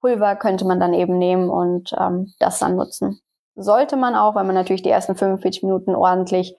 Pulver 0.00 0.36
könnte 0.36 0.64
man 0.64 0.80
dann 0.80 0.94
eben 0.94 1.16
nehmen 1.18 1.48
und 1.48 1.92
ähm, 1.98 2.32
das 2.38 2.58
dann 2.58 2.76
nutzen. 2.76 3.20
Sollte 3.54 3.96
man 3.96 4.14
auch, 4.14 4.34
wenn 4.34 4.46
man 4.46 4.54
natürlich 4.54 4.82
die 4.82 4.90
ersten 4.90 5.14
45 5.14 5.62
Minuten 5.62 5.94
ordentlich 5.94 6.56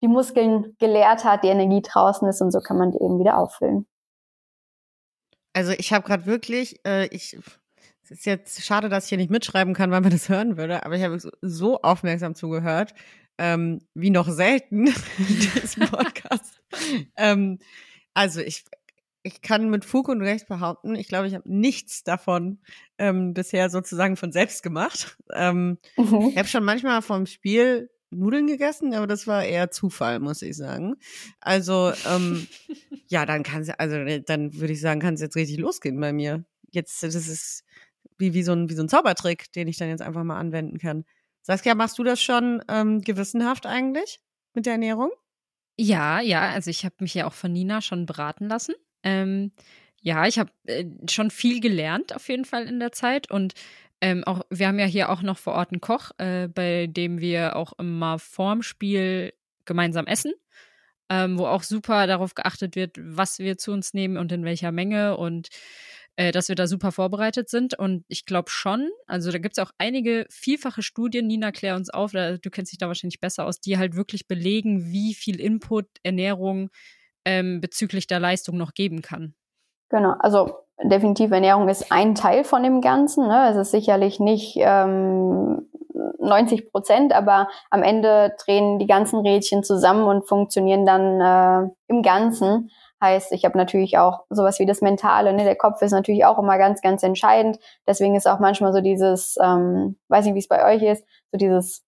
die 0.00 0.08
Muskeln 0.08 0.76
geleert 0.78 1.24
hat, 1.24 1.42
die 1.42 1.48
Energie 1.48 1.82
draußen 1.82 2.26
ist 2.28 2.40
und 2.40 2.52
so 2.52 2.60
kann 2.60 2.78
man 2.78 2.92
die 2.92 3.02
eben 3.02 3.18
wieder 3.18 3.36
auffüllen. 3.36 3.86
Also 5.52 5.72
ich 5.72 5.92
habe 5.92 6.06
gerade 6.06 6.26
wirklich, 6.26 6.80
äh, 6.86 7.06
ich 7.08 7.36
es 8.10 8.10
ist 8.12 8.26
jetzt 8.26 8.64
schade, 8.64 8.88
dass 8.88 9.04
ich 9.04 9.08
hier 9.10 9.18
nicht 9.18 9.30
mitschreiben 9.30 9.74
kann, 9.74 9.90
weil 9.90 10.00
man 10.00 10.10
das 10.10 10.30
hören 10.30 10.56
würde, 10.56 10.86
aber 10.86 10.94
ich 10.94 11.02
habe 11.02 11.18
so 11.42 11.82
aufmerksam 11.82 12.34
zugehört, 12.34 12.94
ähm, 13.38 13.80
wie 13.94 14.10
noch 14.10 14.28
selten 14.28 14.86
in 15.18 15.26
diesem 15.26 15.88
Podcast. 15.88 16.60
ähm, 17.16 17.58
also 18.14 18.40
ich, 18.40 18.64
ich 19.22 19.40
kann 19.42 19.70
mit 19.70 19.84
Fug 19.84 20.08
und 20.08 20.22
Recht 20.22 20.48
behaupten, 20.48 20.94
ich 20.94 21.08
glaube, 21.08 21.28
ich 21.28 21.34
habe 21.34 21.48
nichts 21.50 22.02
davon 22.02 22.58
ähm, 22.98 23.34
bisher 23.34 23.70
sozusagen 23.70 24.16
von 24.16 24.32
selbst 24.32 24.62
gemacht. 24.62 25.16
Ähm, 25.32 25.78
mhm. 25.96 26.28
Ich 26.30 26.36
habe 26.36 26.48
schon 26.48 26.64
manchmal 26.64 27.02
vom 27.02 27.26
Spiel 27.26 27.90
Nudeln 28.10 28.46
gegessen, 28.46 28.94
aber 28.94 29.06
das 29.06 29.26
war 29.26 29.44
eher 29.44 29.70
Zufall, 29.70 30.18
muss 30.18 30.42
ich 30.42 30.56
sagen. 30.56 30.96
Also, 31.40 31.92
ähm, 32.08 32.46
ja, 33.08 33.26
dann 33.26 33.42
kann 33.42 33.68
also 33.78 33.96
dann 34.26 34.54
würde 34.54 34.72
ich 34.72 34.80
sagen, 34.80 35.00
kann 35.00 35.14
es 35.14 35.20
jetzt 35.20 35.36
richtig 35.36 35.58
losgehen 35.58 36.00
bei 36.00 36.12
mir. 36.12 36.44
Jetzt, 36.70 37.02
das 37.02 37.14
ist 37.14 37.64
wie, 38.16 38.34
wie, 38.34 38.42
so 38.42 38.52
ein, 38.52 38.68
wie 38.68 38.74
so 38.74 38.82
ein 38.82 38.88
Zaubertrick, 38.88 39.52
den 39.52 39.68
ich 39.68 39.76
dann 39.76 39.88
jetzt 39.88 40.02
einfach 40.02 40.24
mal 40.24 40.38
anwenden 40.38 40.78
kann. 40.78 41.04
Saskia, 41.42 41.74
machst 41.74 41.98
du 41.98 42.04
das 42.04 42.20
schon 42.20 42.62
ähm, 42.68 43.00
gewissenhaft 43.00 43.66
eigentlich 43.66 44.20
mit 44.54 44.66
der 44.66 44.72
Ernährung? 44.74 45.10
Ja, 45.78 46.20
ja, 46.20 46.50
also 46.50 46.70
ich 46.70 46.84
habe 46.84 46.96
mich 47.00 47.14
ja 47.14 47.26
auch 47.26 47.32
von 47.32 47.52
Nina 47.52 47.80
schon 47.80 48.04
beraten 48.04 48.48
lassen. 48.48 48.74
Ähm, 49.04 49.52
ja, 50.00 50.26
ich 50.26 50.38
habe 50.38 50.50
äh, 50.66 50.84
schon 51.08 51.30
viel 51.30 51.60
gelernt 51.60 52.14
auf 52.14 52.28
jeden 52.28 52.44
Fall 52.44 52.64
in 52.66 52.80
der 52.80 52.92
Zeit 52.92 53.30
und 53.30 53.54
ähm, 54.00 54.24
auch, 54.24 54.42
wir 54.50 54.68
haben 54.68 54.78
ja 54.78 54.86
hier 54.86 55.10
auch 55.10 55.22
noch 55.22 55.38
vor 55.38 55.54
Ort 55.54 55.72
einen 55.72 55.80
Koch, 55.80 56.10
äh, 56.18 56.48
bei 56.48 56.86
dem 56.88 57.20
wir 57.20 57.56
auch 57.56 57.72
immer 57.78 58.18
vorm 58.18 58.62
Spiel 58.62 59.32
gemeinsam 59.64 60.06
essen, 60.06 60.32
ähm, 61.10 61.38
wo 61.38 61.46
auch 61.46 61.62
super 61.62 62.06
darauf 62.06 62.34
geachtet 62.34 62.76
wird, 62.76 62.96
was 63.00 63.38
wir 63.38 63.58
zu 63.58 63.72
uns 63.72 63.94
nehmen 63.94 64.16
und 64.16 64.30
in 64.32 64.44
welcher 64.44 64.72
Menge 64.72 65.16
und 65.16 65.48
äh, 66.18 66.32
dass 66.32 66.48
wir 66.48 66.56
da 66.56 66.66
super 66.66 66.90
vorbereitet 66.90 67.48
sind. 67.48 67.78
Und 67.78 68.04
ich 68.08 68.26
glaube 68.26 68.50
schon, 68.50 68.90
also 69.06 69.30
da 69.30 69.38
gibt 69.38 69.56
es 69.56 69.64
auch 69.64 69.70
einige 69.78 70.26
vielfache 70.30 70.82
Studien, 70.82 71.28
Nina, 71.28 71.52
klär 71.52 71.76
uns 71.76 71.90
auf, 71.90 72.10
da, 72.10 72.36
du 72.36 72.50
kennst 72.50 72.72
dich 72.72 72.78
da 72.78 72.88
wahrscheinlich 72.88 73.20
besser 73.20 73.46
aus, 73.46 73.60
die 73.60 73.78
halt 73.78 73.94
wirklich 73.94 74.26
belegen, 74.26 74.86
wie 74.86 75.14
viel 75.14 75.40
Input 75.40 75.86
Ernährung 76.02 76.70
ähm, 77.24 77.60
bezüglich 77.60 78.08
der 78.08 78.18
Leistung 78.18 78.56
noch 78.56 78.74
geben 78.74 79.00
kann. 79.00 79.34
Genau, 79.90 80.14
also 80.18 80.56
definitiv 80.82 81.30
Ernährung 81.30 81.68
ist 81.68 81.92
ein 81.92 82.16
Teil 82.16 82.42
von 82.42 82.64
dem 82.64 82.80
Ganzen. 82.80 83.28
Ne? 83.28 83.50
Es 83.50 83.56
ist 83.56 83.70
sicherlich 83.70 84.18
nicht 84.18 84.56
ähm, 84.56 85.68
90 86.18 86.72
Prozent, 86.72 87.12
aber 87.12 87.46
am 87.70 87.84
Ende 87.84 88.34
drehen 88.44 88.80
die 88.80 88.88
ganzen 88.88 89.20
Rädchen 89.20 89.62
zusammen 89.62 90.02
und 90.02 90.26
funktionieren 90.26 90.84
dann 90.84 91.20
äh, 91.20 91.70
im 91.86 92.02
Ganzen. 92.02 92.70
Heißt, 93.00 93.32
ich 93.32 93.44
habe 93.44 93.56
natürlich 93.56 93.98
auch 93.98 94.24
sowas 94.28 94.58
wie 94.58 94.66
das 94.66 94.80
Mentale, 94.80 95.32
ne? 95.32 95.44
der 95.44 95.56
Kopf 95.56 95.80
ist 95.82 95.92
natürlich 95.92 96.24
auch 96.24 96.38
immer 96.38 96.58
ganz, 96.58 96.82
ganz 96.82 97.02
entscheidend. 97.02 97.58
Deswegen 97.86 98.16
ist 98.16 98.26
auch 98.26 98.40
manchmal 98.40 98.72
so 98.72 98.80
dieses, 98.80 99.36
ähm, 99.40 99.96
weiß 100.08 100.24
nicht, 100.24 100.34
wie 100.34 100.40
es 100.40 100.48
bei 100.48 100.64
euch 100.64 100.82
ist, 100.82 101.04
so 101.30 101.38
dieses 101.38 101.84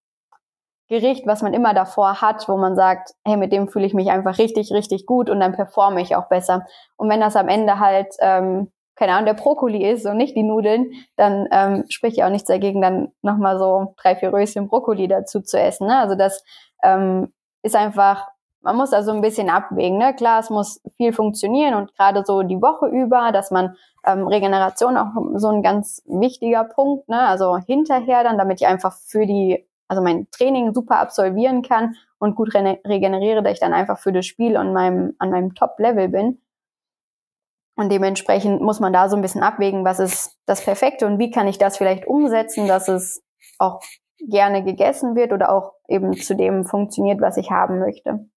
Gericht, 0.91 1.25
was 1.25 1.41
man 1.41 1.53
immer 1.53 1.73
davor 1.73 2.21
hat, 2.21 2.49
wo 2.49 2.57
man 2.57 2.75
sagt, 2.75 3.13
hey, 3.25 3.37
mit 3.37 3.53
dem 3.53 3.69
fühle 3.69 3.85
ich 3.85 3.93
mich 3.93 4.09
einfach 4.11 4.37
richtig, 4.37 4.73
richtig 4.73 5.05
gut 5.05 5.29
und 5.29 5.39
dann 5.39 5.53
performe 5.53 6.01
ich 6.01 6.17
auch 6.17 6.27
besser. 6.27 6.65
Und 6.97 7.09
wenn 7.09 7.21
das 7.21 7.37
am 7.37 7.47
Ende 7.47 7.79
halt, 7.79 8.13
ähm, 8.19 8.71
keine 8.95 9.13
Ahnung, 9.13 9.25
der 9.25 9.33
Brokkoli 9.33 9.89
ist 9.89 10.05
und 10.05 10.17
nicht 10.17 10.35
die 10.35 10.43
Nudeln, 10.43 10.91
dann 11.15 11.47
ähm, 11.51 11.85
spricht 11.87 12.17
ja 12.17 12.25
auch 12.25 12.29
nichts 12.29 12.49
dagegen, 12.49 12.81
dann 12.81 13.13
nochmal 13.21 13.57
so 13.57 13.95
drei, 14.01 14.17
vier 14.17 14.33
Röschen 14.33 14.67
Brokkoli 14.67 15.07
dazu 15.07 15.39
zu 15.39 15.57
essen. 15.57 15.87
Ne? 15.87 15.97
Also 15.97 16.15
das 16.15 16.43
ähm, 16.83 17.31
ist 17.63 17.77
einfach 17.77 18.27
man 18.61 18.75
muss 18.75 18.93
also 18.93 19.11
ein 19.11 19.21
bisschen 19.21 19.49
abwägen. 19.49 19.97
Ne? 19.97 20.13
Klar, 20.13 20.39
es 20.39 20.49
muss 20.49 20.81
viel 20.97 21.13
funktionieren 21.13 21.73
und 21.73 21.95
gerade 21.95 22.23
so 22.25 22.43
die 22.43 22.61
Woche 22.61 22.87
über, 22.87 23.31
dass 23.31 23.51
man 23.51 23.75
ähm, 24.05 24.27
Regeneration 24.27 24.97
auch 24.97 25.11
so 25.35 25.49
ein 25.49 25.63
ganz 25.63 26.03
wichtiger 26.05 26.63
Punkt, 26.63 27.09
ne? 27.09 27.19
also 27.19 27.57
hinterher 27.57 28.23
dann, 28.23 28.37
damit 28.37 28.61
ich 28.61 28.67
einfach 28.67 28.93
für 28.93 29.25
die, 29.25 29.67
also 29.87 30.01
mein 30.01 30.27
Training 30.31 30.73
super 30.73 30.99
absolvieren 30.99 31.61
kann 31.63 31.95
und 32.19 32.35
gut 32.35 32.53
re 32.53 32.79
regeneriere, 32.85 33.43
dass 33.43 33.53
ich 33.53 33.59
dann 33.59 33.73
einfach 33.73 33.99
für 33.99 34.13
das 34.13 34.25
Spiel 34.25 34.55
an 34.57 34.73
meinem, 34.73 35.15
an 35.19 35.31
meinem 35.31 35.55
Top-Level 35.55 36.09
bin. 36.09 36.41
Und 37.75 37.91
dementsprechend 37.91 38.61
muss 38.61 38.79
man 38.79 38.93
da 38.93 39.09
so 39.09 39.15
ein 39.15 39.21
bisschen 39.21 39.43
abwägen, 39.43 39.85
was 39.85 39.99
ist 39.99 40.37
das 40.45 40.63
Perfekte 40.63 41.07
und 41.07 41.17
wie 41.17 41.31
kann 41.31 41.47
ich 41.47 41.57
das 41.57 41.77
vielleicht 41.77 42.05
umsetzen, 42.05 42.67
dass 42.67 42.87
es 42.87 43.23
auch 43.57 43.81
gerne 44.29 44.63
gegessen 44.63 45.15
wird 45.15 45.33
oder 45.33 45.51
auch 45.51 45.73
eben 45.87 46.13
zu 46.13 46.35
dem 46.35 46.63
funktioniert, 46.65 47.21
was 47.21 47.37
ich 47.37 47.49
haben 47.49 47.79
möchte. 47.79 48.29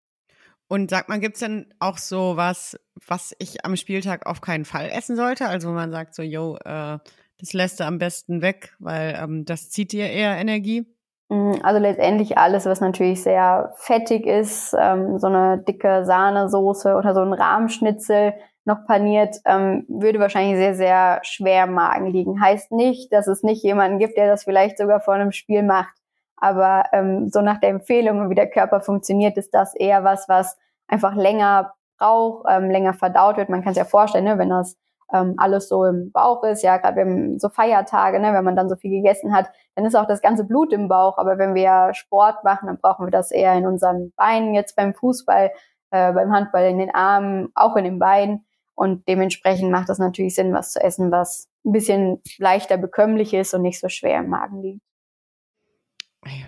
Und 0.68 0.90
sag 0.90 1.08
mal, 1.08 1.20
gibt's 1.20 1.40
denn 1.40 1.72
auch 1.78 1.98
so 1.98 2.36
was, 2.36 2.78
was 3.06 3.34
ich 3.38 3.64
am 3.64 3.76
Spieltag 3.76 4.26
auf 4.26 4.40
keinen 4.40 4.64
Fall 4.64 4.90
essen 4.90 5.16
sollte? 5.16 5.46
Also 5.46 5.68
wo 5.68 5.72
man 5.72 5.90
sagt 5.90 6.14
so, 6.14 6.22
yo, 6.22 6.56
äh, 6.64 6.98
das 7.38 7.52
lässt 7.52 7.80
du 7.80 7.84
am 7.84 7.98
besten 7.98 8.42
weg, 8.42 8.74
weil 8.78 9.18
ähm, 9.20 9.44
das 9.44 9.70
zieht 9.70 9.92
dir 9.92 10.10
eher 10.10 10.36
Energie? 10.36 10.86
Mm, 11.28 11.54
also 11.62 11.80
letztendlich 11.80 12.38
alles, 12.38 12.66
was 12.66 12.80
natürlich 12.80 13.22
sehr 13.22 13.72
fettig 13.76 14.26
ist, 14.26 14.74
ähm, 14.78 15.18
so 15.18 15.26
eine 15.26 15.58
dicke 15.58 16.04
Sahnesoße 16.04 16.94
oder 16.94 17.14
so 17.14 17.20
ein 17.20 17.32
Rahmschnitzel 17.32 18.34
noch 18.64 18.86
paniert, 18.86 19.36
ähm, 19.44 19.84
würde 19.88 20.20
wahrscheinlich 20.20 20.56
sehr, 20.56 20.74
sehr 20.74 21.20
schwer 21.22 21.64
im 21.64 21.74
Magen 21.74 22.06
liegen. 22.06 22.40
Heißt 22.40 22.72
nicht, 22.72 23.12
dass 23.12 23.26
es 23.26 23.42
nicht 23.42 23.62
jemanden 23.62 23.98
gibt, 23.98 24.16
der 24.16 24.26
das 24.26 24.44
vielleicht 24.44 24.78
sogar 24.78 25.00
vor 25.00 25.14
einem 25.14 25.32
Spiel 25.32 25.62
macht. 25.62 25.94
Aber 26.36 26.84
ähm, 26.92 27.28
so 27.28 27.40
nach 27.40 27.58
der 27.60 27.70
Empfehlung, 27.70 28.28
wie 28.30 28.34
der 28.34 28.50
Körper 28.50 28.80
funktioniert, 28.80 29.36
ist 29.36 29.54
das 29.54 29.74
eher 29.74 30.04
was, 30.04 30.28
was 30.28 30.58
einfach 30.88 31.14
länger 31.14 31.74
braucht, 31.98 32.46
ähm, 32.50 32.70
länger 32.70 32.94
verdaut 32.94 33.36
wird. 33.36 33.48
Man 33.48 33.62
kann 33.62 33.72
es 33.72 33.78
ja 33.78 33.84
vorstellen, 33.84 34.24
ne, 34.24 34.38
wenn 34.38 34.50
das 34.50 34.76
ähm, 35.12 35.34
alles 35.36 35.68
so 35.68 35.84
im 35.84 36.10
Bauch 36.12 36.42
ist, 36.44 36.62
ja, 36.62 36.76
gerade 36.78 36.96
wenn 36.96 37.38
so 37.38 37.48
Feiertage, 37.48 38.20
ne, 38.20 38.32
wenn 38.32 38.44
man 38.44 38.56
dann 38.56 38.68
so 38.68 38.76
viel 38.76 38.90
gegessen 38.90 39.34
hat, 39.34 39.50
dann 39.74 39.84
ist 39.84 39.94
auch 39.94 40.06
das 40.06 40.22
ganze 40.22 40.44
Blut 40.44 40.72
im 40.72 40.88
Bauch. 40.88 41.18
Aber 41.18 41.38
wenn 41.38 41.54
wir 41.54 41.94
Sport 41.94 42.44
machen, 42.44 42.66
dann 42.66 42.78
brauchen 42.78 43.06
wir 43.06 43.10
das 43.10 43.30
eher 43.30 43.54
in 43.54 43.66
unseren 43.66 44.12
Beinen, 44.16 44.54
jetzt 44.54 44.76
beim 44.76 44.94
Fußball, 44.94 45.50
äh, 45.90 46.12
beim 46.12 46.32
Handball 46.32 46.64
in 46.64 46.78
den 46.78 46.94
Armen, 46.94 47.48
auch 47.54 47.76
in 47.76 47.84
den 47.84 47.98
Beinen. 47.98 48.44
Und 48.74 49.06
dementsprechend 49.08 49.70
macht 49.70 49.88
das 49.88 49.98
natürlich 49.98 50.34
Sinn, 50.34 50.52
was 50.52 50.72
zu 50.72 50.82
essen, 50.82 51.12
was 51.12 51.48
ein 51.64 51.72
bisschen 51.72 52.20
leichter 52.38 52.76
bekömmlich 52.76 53.32
ist 53.34 53.54
und 53.54 53.62
nicht 53.62 53.80
so 53.80 53.88
schwer 53.88 54.18
im 54.18 54.28
Magen 54.28 54.62
liegt. 54.62 54.82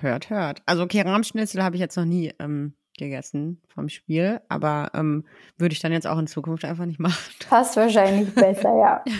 Hört, 0.01 0.31
hört. 0.31 0.63
Also 0.67 0.83
okay, 0.83 1.03
Rahmschnitzel 1.03 1.63
habe 1.63 1.77
ich 1.77 1.81
jetzt 1.81 1.97
noch 1.97 2.05
nie 2.05 2.33
ähm, 2.39 2.75
gegessen 2.97 3.61
vom 3.69 3.89
Spiel, 3.89 4.41
aber 4.49 4.91
ähm, 4.95 5.25
würde 5.59 5.73
ich 5.73 5.81
dann 5.81 5.93
jetzt 5.93 6.07
auch 6.07 6.19
in 6.19 6.27
Zukunft 6.27 6.65
einfach 6.65 6.87
nicht 6.87 7.01
machen. 7.01 7.35
Passt 7.49 7.77
wahrscheinlich 7.77 8.35
besser, 8.35 8.77
ja. 8.79 9.05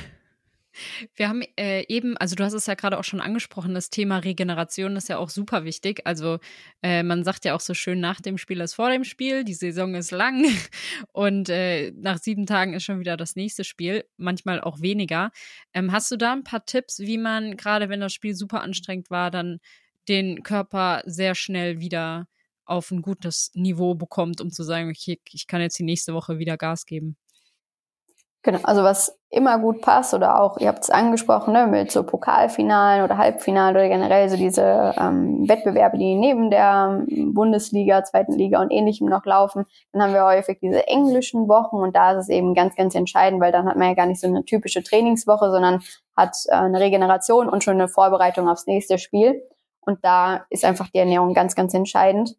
Wir 1.15 1.31
haben 1.31 1.43
äh, 1.59 1.87
eben, 1.89 2.19
also 2.19 2.35
du 2.37 2.45
hast 2.45 2.53
es 2.53 2.67
ja 2.67 2.75
gerade 2.75 2.99
auch 2.99 3.05
schon 3.05 3.23
angesprochen, 3.23 3.75
das 3.75 3.89
Thema 3.89 4.19
Regeneration 4.19 4.97
ist 4.97 5.09
ja 5.09 5.17
auch 5.17 5.31
super 5.31 5.65
wichtig. 5.65 6.03
Also 6.05 6.39
äh, 6.83 7.03
man 7.03 7.25
sagt 7.25 7.47
ja 7.47 7.55
auch 7.55 7.61
so 7.61 7.73
schön, 7.73 7.99
nach 7.99 8.21
dem 8.21 8.37
Spiel 8.37 8.61
ist 8.61 8.75
vor 8.75 8.91
dem 8.91 9.05
Spiel, 9.05 9.43
die 9.45 9.55
Saison 9.55 9.95
ist 9.95 10.11
lang 10.11 10.45
und 11.13 11.49
äh, 11.49 11.93
nach 11.93 12.19
sieben 12.19 12.45
Tagen 12.45 12.75
ist 12.75 12.85
schon 12.85 13.01
wieder 13.01 13.17
das 13.17 13.37
nächste 13.37 13.65
Spiel, 13.65 14.05
manchmal 14.19 14.61
auch 14.61 14.83
weniger. 14.83 15.31
Ähm, 15.73 15.93
hast 15.93 16.11
du 16.11 16.17
da 16.17 16.33
ein 16.33 16.45
paar 16.45 16.67
Tipps, 16.67 16.99
wie 16.99 17.19
man, 17.19 17.57
gerade 17.57 17.89
wenn 17.89 18.01
das 18.01 18.13
Spiel 18.13 18.35
super 18.35 18.61
anstrengend 18.61 19.11
war, 19.11 19.31
dann 19.31 19.61
den 20.09 20.43
Körper 20.43 21.03
sehr 21.05 21.35
schnell 21.35 21.81
wieder 21.81 22.27
auf 22.65 22.91
ein 22.91 23.03
gutes 23.03 23.51
Niveau 23.55 23.95
bekommt, 23.95 24.41
um 24.41 24.51
zu 24.51 24.63
sagen, 24.63 24.91
okay, 24.91 25.21
ich 25.31 25.47
kann 25.47 25.61
jetzt 25.61 25.79
die 25.79 25.85
nächste 25.85 26.15
Woche 26.15 26.39
wieder 26.39 26.57
Gas 26.57 26.85
geben? 26.87 27.17
Genau, 28.47 28.61
also 28.63 28.85
was 28.85 29.19
immer 29.29 29.59
gut 29.59 29.83
passt 29.83 30.15
oder 30.15 30.41
auch, 30.41 30.59
ihr 30.59 30.69
habt 30.69 30.85
es 30.85 30.91
angesprochen, 30.91 31.53
ne, 31.53 31.67
mit 31.67 31.91
so 31.91 32.05
Pokalfinalen 32.05 33.03
oder 33.03 33.19
Halbfinalen 33.19 33.75
oder 33.75 33.89
generell 33.89 34.29
so 34.29 34.37
diese 34.37 34.95
ähm, 34.97 35.49
Wettbewerbe, 35.49 35.99
die 35.99 36.15
neben 36.15 36.49
der 36.49 37.05
Bundesliga, 37.09 38.05
zweiten 38.05 38.35
Liga 38.35 38.63
und 38.63 38.71
ähnlichem 38.71 39.09
noch 39.09 39.25
laufen, 39.25 39.67
dann 39.93 40.01
haben 40.01 40.15
wir 40.15 40.25
häufig 40.25 40.61
diese 40.61 40.87
englischen 40.87 41.49
Wochen 41.49 41.75
und 41.75 41.97
da 41.97 42.13
ist 42.13 42.25
es 42.25 42.29
eben 42.29 42.55
ganz, 42.55 42.77
ganz 42.77 42.95
entscheidend, 42.95 43.41
weil 43.41 43.51
dann 43.51 43.67
hat 43.67 43.77
man 43.77 43.89
ja 43.89 43.95
gar 43.95 44.07
nicht 44.07 44.21
so 44.21 44.29
eine 44.29 44.45
typische 44.45 44.85
Trainingswoche, 44.85 45.51
sondern 45.51 45.83
hat 46.17 46.37
äh, 46.47 46.55
eine 46.55 46.79
Regeneration 46.79 47.49
und 47.49 47.65
schon 47.65 47.75
eine 47.75 47.89
Vorbereitung 47.89 48.49
aufs 48.49 48.69
nächste 48.69 48.99
Spiel. 48.99 49.43
Und 49.87 50.05
da 50.05 50.45
ist 50.51 50.65
einfach 50.65 50.89
die 50.89 50.99
Ernährung 50.99 51.33
ganz, 51.33 51.55
ganz 51.55 51.73
entscheidend. 51.73 52.37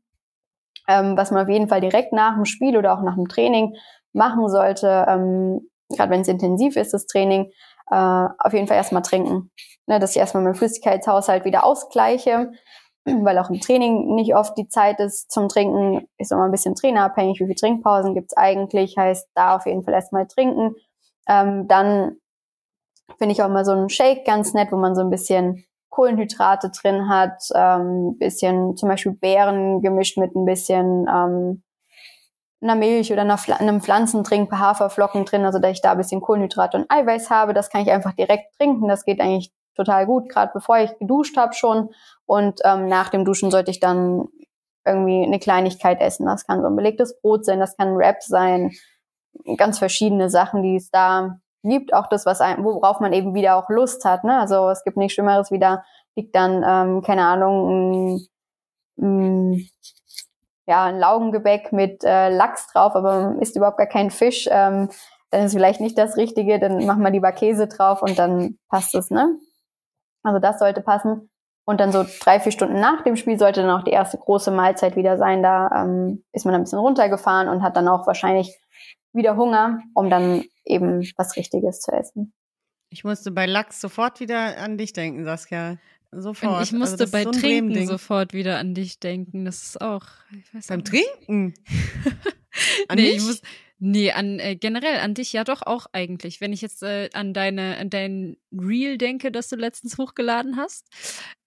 Ähm, 0.87 1.17
was 1.17 1.31
man 1.31 1.43
auf 1.43 1.49
jeden 1.49 1.67
Fall 1.67 1.81
direkt 1.81 2.13
nach 2.13 2.35
dem 2.35 2.45
Spiel 2.45 2.77
oder 2.77 2.93
auch 2.93 3.01
nach 3.01 3.15
dem 3.15 3.27
Training 3.27 3.75
machen 4.13 4.47
sollte, 4.49 5.05
ähm, 5.07 5.69
gerade 5.89 6.11
wenn 6.11 6.21
es 6.21 6.27
intensiv 6.27 6.75
ist, 6.75 6.93
das 6.93 7.07
Training, 7.07 7.51
äh, 7.89 8.27
auf 8.39 8.53
jeden 8.53 8.67
Fall 8.67 8.77
erstmal 8.77 9.01
trinken. 9.01 9.51
Ne, 9.87 9.99
dass 9.99 10.11
ich 10.11 10.17
erstmal 10.17 10.43
meinen 10.43 10.55
Flüssigkeitshaushalt 10.55 11.45
wieder 11.45 11.63
ausgleiche, 11.65 12.51
weil 13.05 13.37
auch 13.37 13.49
im 13.49 13.61
Training 13.61 14.15
nicht 14.15 14.35
oft 14.35 14.57
die 14.57 14.67
Zeit 14.67 14.99
ist 14.99 15.31
zum 15.31 15.47
Trinken. 15.47 16.07
Ist 16.17 16.31
immer 16.31 16.43
ein 16.43 16.51
bisschen 16.51 16.75
trainerabhängig, 16.75 17.39
wie 17.39 17.45
viele 17.45 17.55
Trinkpausen 17.55 18.13
gibt's 18.13 18.35
eigentlich. 18.35 18.97
Heißt, 18.97 19.29
da 19.33 19.55
auf 19.55 19.65
jeden 19.65 19.83
Fall 19.83 19.93
erstmal 19.93 20.27
trinken. 20.27 20.75
Ähm, 21.27 21.67
dann 21.67 22.17
finde 23.17 23.31
ich 23.33 23.41
auch 23.41 23.49
mal 23.49 23.65
so 23.65 23.71
einen 23.71 23.89
Shake 23.89 24.25
ganz 24.25 24.53
nett, 24.53 24.71
wo 24.71 24.77
man 24.77 24.95
so 24.95 25.01
ein 25.01 25.09
bisschen 25.09 25.65
Kohlenhydrate 25.89 26.69
drin 26.69 27.09
hat, 27.09 27.41
ähm, 27.55 28.17
bisschen 28.17 28.75
zum 28.77 28.89
Beispiel 28.89 29.13
Beeren 29.13 29.81
gemischt 29.81 30.17
mit 30.17 30.35
ein 30.35 30.45
bisschen 30.45 31.07
ähm, 31.07 31.63
einer 32.61 32.75
Milch 32.75 33.11
oder 33.11 33.21
einer, 33.21 33.37
einem 33.59 33.81
Pflanzendrink, 33.81 34.49
paar 34.49 34.59
Haferflocken 34.59 35.25
drin, 35.25 35.45
also 35.45 35.59
dass 35.59 35.71
ich 35.71 35.81
da 35.81 35.91
ein 35.91 35.97
bisschen 35.97 36.21
Kohlenhydrate 36.21 36.77
und 36.77 36.91
Eiweiß 36.91 37.29
habe. 37.29 37.53
Das 37.53 37.69
kann 37.69 37.81
ich 37.81 37.91
einfach 37.91 38.13
direkt 38.13 38.55
trinken. 38.57 38.87
Das 38.87 39.05
geht 39.05 39.21
eigentlich 39.21 39.51
total 39.75 40.05
gut, 40.05 40.29
gerade 40.29 40.51
bevor 40.53 40.79
ich 40.79 40.97
geduscht 40.97 41.37
habe 41.37 41.53
schon. 41.53 41.89
Und 42.25 42.59
ähm, 42.63 42.87
nach 42.87 43.09
dem 43.09 43.25
Duschen 43.25 43.51
sollte 43.51 43.71
ich 43.71 43.79
dann 43.79 44.27
irgendwie 44.85 45.23
eine 45.23 45.39
Kleinigkeit 45.39 46.01
essen. 46.01 46.25
Das 46.25 46.47
kann 46.47 46.61
so 46.61 46.67
ein 46.67 46.75
belegtes 46.75 47.19
Brot 47.21 47.45
sein, 47.45 47.59
das 47.59 47.77
kann 47.77 47.89
ein 47.89 47.97
Wrap 47.97 48.23
sein, 48.23 48.71
ganz 49.57 49.77
verschiedene 49.79 50.29
Sachen, 50.29 50.63
die 50.63 50.75
es 50.75 50.89
da 50.89 51.39
gibt. 51.63 51.93
Auch 51.93 52.07
das, 52.07 52.25
was 52.25 52.41
ein, 52.41 52.63
worauf 52.63 52.99
man 52.99 53.13
eben 53.13 53.33
wieder 53.33 53.55
auch 53.55 53.69
Lust 53.69 54.05
hat. 54.05 54.23
Ne? 54.23 54.39
Also 54.39 54.69
es 54.69 54.83
gibt 54.83 54.97
nichts 54.97 55.13
Schlimmeres, 55.13 55.51
wieder 55.51 55.83
liegt 56.15 56.35
dann, 56.35 56.63
ähm, 56.67 57.01
keine 57.03 57.25
Ahnung, 57.25 58.17
ein, 58.17 58.27
ein 58.99 59.69
ja, 60.67 60.83
ein 60.83 60.99
Laugengebäck 60.99 61.71
mit 61.71 62.03
äh, 62.03 62.29
Lachs 62.29 62.67
drauf, 62.71 62.95
aber 62.95 63.21
man 63.21 63.39
isst 63.39 63.55
überhaupt 63.55 63.77
gar 63.77 63.87
keinen 63.87 64.11
Fisch, 64.11 64.47
ähm, 64.51 64.89
dann 65.31 65.45
ist 65.45 65.53
vielleicht 65.53 65.81
nicht 65.81 65.97
das 65.97 66.17
Richtige, 66.17 66.59
dann 66.59 66.85
machen 66.85 67.03
wir 67.03 67.09
lieber 67.09 67.31
Käse 67.31 67.67
drauf 67.67 68.01
und 68.01 68.19
dann 68.19 68.57
passt 68.69 68.93
es, 68.95 69.09
ne? 69.09 69.37
Also 70.23 70.39
das 70.39 70.59
sollte 70.59 70.81
passen. 70.81 71.29
Und 71.65 71.81
dann 71.81 71.91
so 71.91 72.05
drei, 72.21 72.39
vier 72.39 72.53
Stunden 72.53 72.79
nach 72.79 73.03
dem 73.03 73.17
Spiel 73.17 73.37
sollte 73.37 73.61
dann 73.61 73.77
auch 73.77 73.83
die 73.83 73.91
erste 73.91 74.17
große 74.17 74.51
Mahlzeit 74.51 74.95
wieder 74.95 75.17
sein. 75.17 75.43
Da 75.43 75.69
ähm, 75.75 76.23
ist 76.31 76.45
man 76.45 76.55
ein 76.55 76.63
bisschen 76.63 76.79
runtergefahren 76.79 77.49
und 77.49 77.61
hat 77.61 77.75
dann 77.75 77.89
auch 77.89 78.07
wahrscheinlich 78.07 78.57
wieder 79.17 79.35
Hunger, 79.35 79.81
um 79.93 80.09
dann 80.09 80.45
eben 80.65 81.01
was 81.17 81.35
Richtiges 81.35 81.81
zu 81.81 81.91
essen. 81.91 82.33
Ich 82.89 83.03
musste 83.03 83.31
bei 83.31 83.45
Lachs 83.45 83.81
sofort 83.81 84.19
wieder 84.19 84.57
an 84.57 84.77
dich 84.77 84.93
denken, 84.93 85.25
Saskia. 85.25 85.77
Sofort. 86.11 86.43
Und 86.43 86.53
ich 86.53 86.59
also 86.59 86.77
musste 86.77 87.03
also 87.03 87.11
bei 87.11 87.23
so 87.23 87.31
Trinken 87.31 87.85
sofort 87.85 88.33
wieder 88.33 88.57
an 88.59 88.73
dich 88.73 88.99
denken. 88.99 89.43
Das 89.43 89.63
ist 89.63 89.81
auch. 89.81 90.05
Beim 90.67 90.85
Trinken? 90.85 91.53
an 92.87 92.95
nee, 92.95 93.03
mich? 93.03 93.17
Ich 93.17 93.23
muss, 93.23 93.41
nee, 93.79 94.11
an 94.11 94.39
äh, 94.39 94.55
generell 94.55 94.99
an 94.99 95.13
dich 95.13 95.33
ja 95.33 95.43
doch 95.43 95.61
auch 95.61 95.87
eigentlich. 95.91 96.41
Wenn 96.41 96.53
ich 96.53 96.61
jetzt 96.61 96.83
äh, 96.83 97.09
an 97.13 97.33
deine 97.33 97.77
an 97.77 97.89
dein 97.89 98.37
Reel 98.51 98.97
denke, 98.97 99.31
das 99.31 99.49
du 99.49 99.55
letztens 99.55 99.97
hochgeladen 99.97 100.57
hast, 100.57 100.87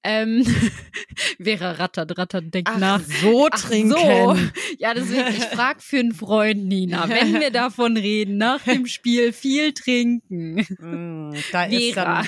ähm, 0.02 0.44
wäre 1.38 1.78
rattert, 1.78 2.16
rattert, 2.16 2.52
denkt 2.54 2.70
Ach, 2.72 2.78
nach. 2.78 3.00
So 3.00 3.48
Ach, 3.50 3.60
trinken. 3.60 3.90
So. 3.90 4.36
Ja, 4.78 4.94
deswegen, 4.94 5.28
ich 5.28 5.44
frag 5.54 5.82
für 5.82 5.98
einen 5.98 6.12
Freund, 6.12 6.64
Nina, 6.64 7.08
wenn 7.08 7.40
wir 7.40 7.50
davon 7.50 7.96
reden, 7.96 8.38
nach 8.38 8.62
dem 8.64 8.86
Spiel 8.86 9.32
viel 9.32 9.72
trinken. 9.72 10.66
Mm, 10.78 11.34
da 11.52 11.64
ist 11.64 11.96
dann 11.96 12.26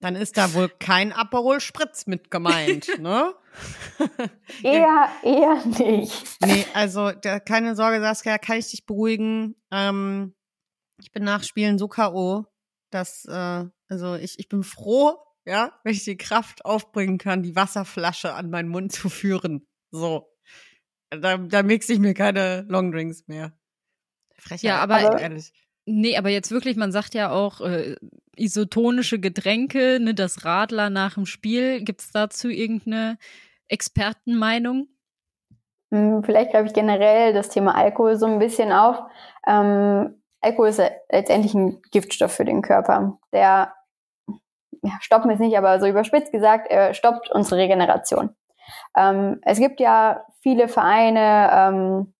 dann 0.00 0.14
ist 0.14 0.36
da 0.36 0.54
wohl 0.54 0.68
kein 0.68 1.12
Aperol 1.12 1.60
Spritz 1.60 2.06
mit 2.06 2.30
gemeint, 2.30 2.88
ne? 3.00 3.34
eher, 4.62 5.08
eher 5.22 5.64
nicht. 5.66 6.36
Nee, 6.44 6.64
also 6.74 7.10
da, 7.10 7.40
keine 7.40 7.74
Sorge, 7.74 8.00
Saskia, 8.00 8.38
kann 8.38 8.58
ich 8.58 8.70
dich 8.70 8.86
beruhigen. 8.86 9.56
Ähm, 9.72 10.34
ich 11.00 11.12
bin 11.12 11.24
nach 11.24 11.42
Spielen 11.42 11.78
so 11.78 11.88
K.O., 11.88 12.46
dass, 12.90 13.24
äh, 13.24 13.64
also 13.88 14.14
ich, 14.14 14.38
ich 14.38 14.48
bin 14.48 14.62
froh, 14.62 15.16
ja, 15.44 15.78
wenn 15.82 15.92
ich 15.92 16.04
die 16.04 16.16
Kraft 16.16 16.64
aufbringen 16.64 17.18
kann, 17.18 17.42
die 17.42 17.56
Wasserflasche 17.56 18.34
an 18.34 18.50
meinen 18.50 18.68
Mund 18.68 18.92
zu 18.92 19.08
führen. 19.08 19.66
So. 19.90 20.32
Da, 21.10 21.38
da 21.38 21.62
mixe 21.62 21.94
ich 21.94 21.98
mir 21.98 22.14
keine 22.14 22.66
Longdrinks 22.68 23.26
mehr. 23.28 23.58
Frechheit, 24.36 24.62
ja, 24.62 24.78
aber 24.78 25.20
ehrlich. 25.20 25.52
Nee, 25.86 26.18
aber 26.18 26.28
jetzt 26.28 26.50
wirklich, 26.50 26.76
man 26.76 26.92
sagt 26.92 27.14
ja 27.14 27.30
auch 27.30 27.62
äh, 27.62 27.96
isotonische 28.38 29.18
Getränke, 29.18 29.98
ne, 30.00 30.14
das 30.14 30.44
Radler 30.44 30.90
nach 30.90 31.14
dem 31.14 31.26
Spiel. 31.26 31.82
Gibt 31.82 32.00
es 32.00 32.10
dazu 32.10 32.48
irgendeine 32.48 33.18
Expertenmeinung? 33.68 34.88
Hm, 35.90 36.22
vielleicht 36.24 36.52
greife 36.52 36.66
ich 36.66 36.74
generell 36.74 37.32
das 37.32 37.48
Thema 37.48 37.74
Alkohol 37.74 38.16
so 38.16 38.26
ein 38.26 38.38
bisschen 38.38 38.72
auf. 38.72 38.98
Ähm, 39.46 40.22
Alkohol 40.40 40.68
ist 40.68 40.82
letztendlich 41.10 41.54
ein 41.54 41.80
Giftstoff 41.90 42.32
für 42.32 42.44
den 42.44 42.62
Körper. 42.62 43.18
Der 43.32 43.74
ja, 44.82 44.92
stoppen 45.00 45.30
ist 45.30 45.40
nicht, 45.40 45.56
aber 45.56 45.80
so 45.80 45.86
überspitzt 45.86 46.32
gesagt, 46.32 46.70
er 46.70 46.94
stoppt 46.94 47.30
unsere 47.30 47.60
Regeneration. 47.60 48.30
Ähm, 48.96 49.40
es 49.42 49.58
gibt 49.58 49.80
ja 49.80 50.24
viele 50.40 50.68
Vereine, 50.68 51.50
ähm, 51.52 52.14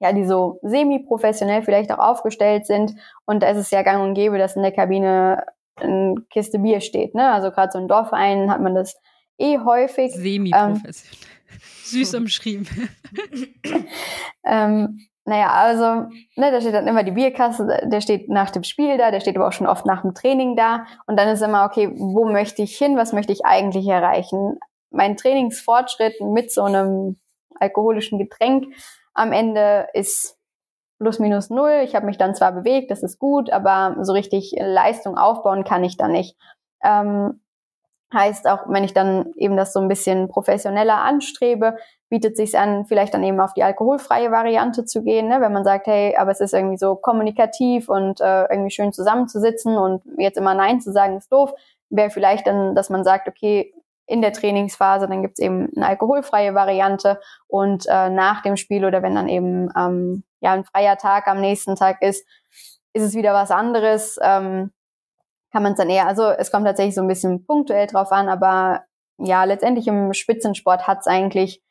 ja, 0.00 0.12
die 0.12 0.24
so 0.24 0.58
semi-professionell 0.62 1.62
vielleicht 1.62 1.92
auch 1.92 1.98
aufgestellt 1.98 2.66
sind. 2.66 2.94
Und 3.26 3.42
da 3.42 3.48
ist 3.48 3.58
es 3.58 3.70
ja 3.70 3.82
gang 3.82 4.02
und 4.02 4.14
gäbe, 4.14 4.38
dass 4.38 4.56
in 4.56 4.62
der 4.62 4.72
Kabine 4.72 5.44
eine 5.76 6.16
Kiste 6.30 6.58
Bier 6.58 6.80
steht. 6.80 7.14
Ne? 7.14 7.30
Also 7.30 7.50
gerade 7.50 7.72
so 7.72 7.78
in 7.78 7.88
Dorfvereinen 7.88 8.50
hat 8.50 8.60
man 8.60 8.74
das 8.74 8.96
eh 9.38 9.58
häufig. 9.58 10.12
Semi-professionell. 10.12 11.18
Ähm, 11.18 11.34
Süß 11.84 12.14
umschrieben. 12.14 12.66
ähm, 14.44 15.00
naja, 15.26 15.52
also, 15.52 16.10
ne, 16.36 16.50
da 16.50 16.60
steht 16.60 16.74
dann 16.74 16.86
immer 16.86 17.02
die 17.02 17.12
Bierkasse, 17.12 17.66
der 17.84 18.00
steht 18.02 18.28
nach 18.28 18.50
dem 18.50 18.62
Spiel 18.62 18.98
da, 18.98 19.10
der 19.10 19.20
steht 19.20 19.36
aber 19.36 19.48
auch 19.48 19.52
schon 19.52 19.66
oft 19.66 19.86
nach 19.86 20.02
dem 20.02 20.14
Training 20.14 20.54
da. 20.54 20.86
Und 21.06 21.18
dann 21.18 21.28
ist 21.28 21.42
immer, 21.42 21.64
okay, 21.64 21.90
wo 21.94 22.26
möchte 22.26 22.62
ich 22.62 22.76
hin, 22.76 22.96
was 22.96 23.14
möchte 23.14 23.32
ich 23.32 23.46
eigentlich 23.46 23.86
erreichen? 23.86 24.58
Mein 24.90 25.16
Trainingsfortschritt 25.16 26.20
mit 26.20 26.52
so 26.52 26.62
einem 26.64 27.16
alkoholischen 27.58 28.18
Getränk 28.18 28.66
am 29.14 29.32
Ende 29.32 29.88
ist 29.94 30.36
plus 30.98 31.18
minus 31.18 31.50
null. 31.50 31.82
Ich 31.84 31.94
habe 31.94 32.06
mich 32.06 32.18
dann 32.18 32.34
zwar 32.34 32.52
bewegt, 32.52 32.90
das 32.90 33.02
ist 33.02 33.18
gut, 33.18 33.50
aber 33.50 33.96
so 34.02 34.12
richtig 34.12 34.54
Leistung 34.58 35.16
aufbauen 35.16 35.64
kann 35.64 35.84
ich 35.84 35.96
da 35.96 36.08
nicht. 36.08 36.36
Ähm, 36.82 37.40
heißt 38.12 38.46
auch, 38.48 38.60
wenn 38.68 38.84
ich 38.84 38.94
dann 38.94 39.32
eben 39.36 39.56
das 39.56 39.72
so 39.72 39.80
ein 39.80 39.88
bisschen 39.88 40.28
professioneller 40.28 41.02
anstrebe, 41.02 41.76
bietet 42.08 42.36
sich 42.36 42.56
an, 42.56 42.86
vielleicht 42.86 43.12
dann 43.12 43.24
eben 43.24 43.40
auf 43.40 43.54
die 43.54 43.64
alkoholfreie 43.64 44.30
Variante 44.30 44.84
zu 44.84 45.02
gehen, 45.02 45.28
ne? 45.28 45.40
wenn 45.40 45.52
man 45.52 45.64
sagt, 45.64 45.88
hey, 45.88 46.14
aber 46.16 46.30
es 46.30 46.40
ist 46.40 46.54
irgendwie 46.54 46.78
so 46.78 46.94
kommunikativ 46.94 47.88
und 47.88 48.20
äh, 48.20 48.44
irgendwie 48.44 48.70
schön 48.70 48.92
zusammenzusitzen 48.92 49.76
und 49.76 50.02
jetzt 50.16 50.38
immer 50.38 50.54
Nein 50.54 50.80
zu 50.80 50.92
sagen 50.92 51.16
ist 51.16 51.32
doof, 51.32 51.52
wäre 51.90 52.10
vielleicht 52.10 52.46
dann, 52.46 52.74
dass 52.74 52.88
man 52.88 53.04
sagt, 53.04 53.28
okay, 53.28 53.74
in 54.06 54.20
der 54.20 54.32
Trainingsphase, 54.32 55.08
dann 55.08 55.22
gibt's 55.22 55.40
eben 55.40 55.70
eine 55.76 55.86
alkoholfreie 55.86 56.54
Variante 56.54 57.20
und 57.46 57.86
äh, 57.88 58.10
nach 58.10 58.42
dem 58.42 58.56
Spiel 58.56 58.84
oder 58.84 59.02
wenn 59.02 59.14
dann 59.14 59.28
eben 59.28 59.70
ähm, 59.76 60.24
ja 60.40 60.52
ein 60.52 60.64
freier 60.64 60.96
Tag 60.98 61.26
am 61.26 61.40
nächsten 61.40 61.76
Tag 61.76 62.02
ist, 62.02 62.26
ist 62.92 63.02
es 63.02 63.14
wieder 63.14 63.32
was 63.32 63.50
anderes. 63.50 64.18
Ähm, 64.22 64.72
kann 65.52 65.62
man 65.62 65.72
es 65.72 65.78
dann 65.78 65.88
eher, 65.88 66.06
also 66.06 66.24
es 66.30 66.50
kommt 66.50 66.66
tatsächlich 66.66 66.96
so 66.96 67.00
ein 67.00 67.08
bisschen 67.08 67.46
punktuell 67.46 67.86
drauf 67.86 68.10
an, 68.10 68.28
aber 68.28 68.82
ja, 69.18 69.44
letztendlich 69.44 69.86
im 69.86 70.12
Spitzensport 70.12 70.88
hat's 70.88 71.06
eigentlich 71.06 71.62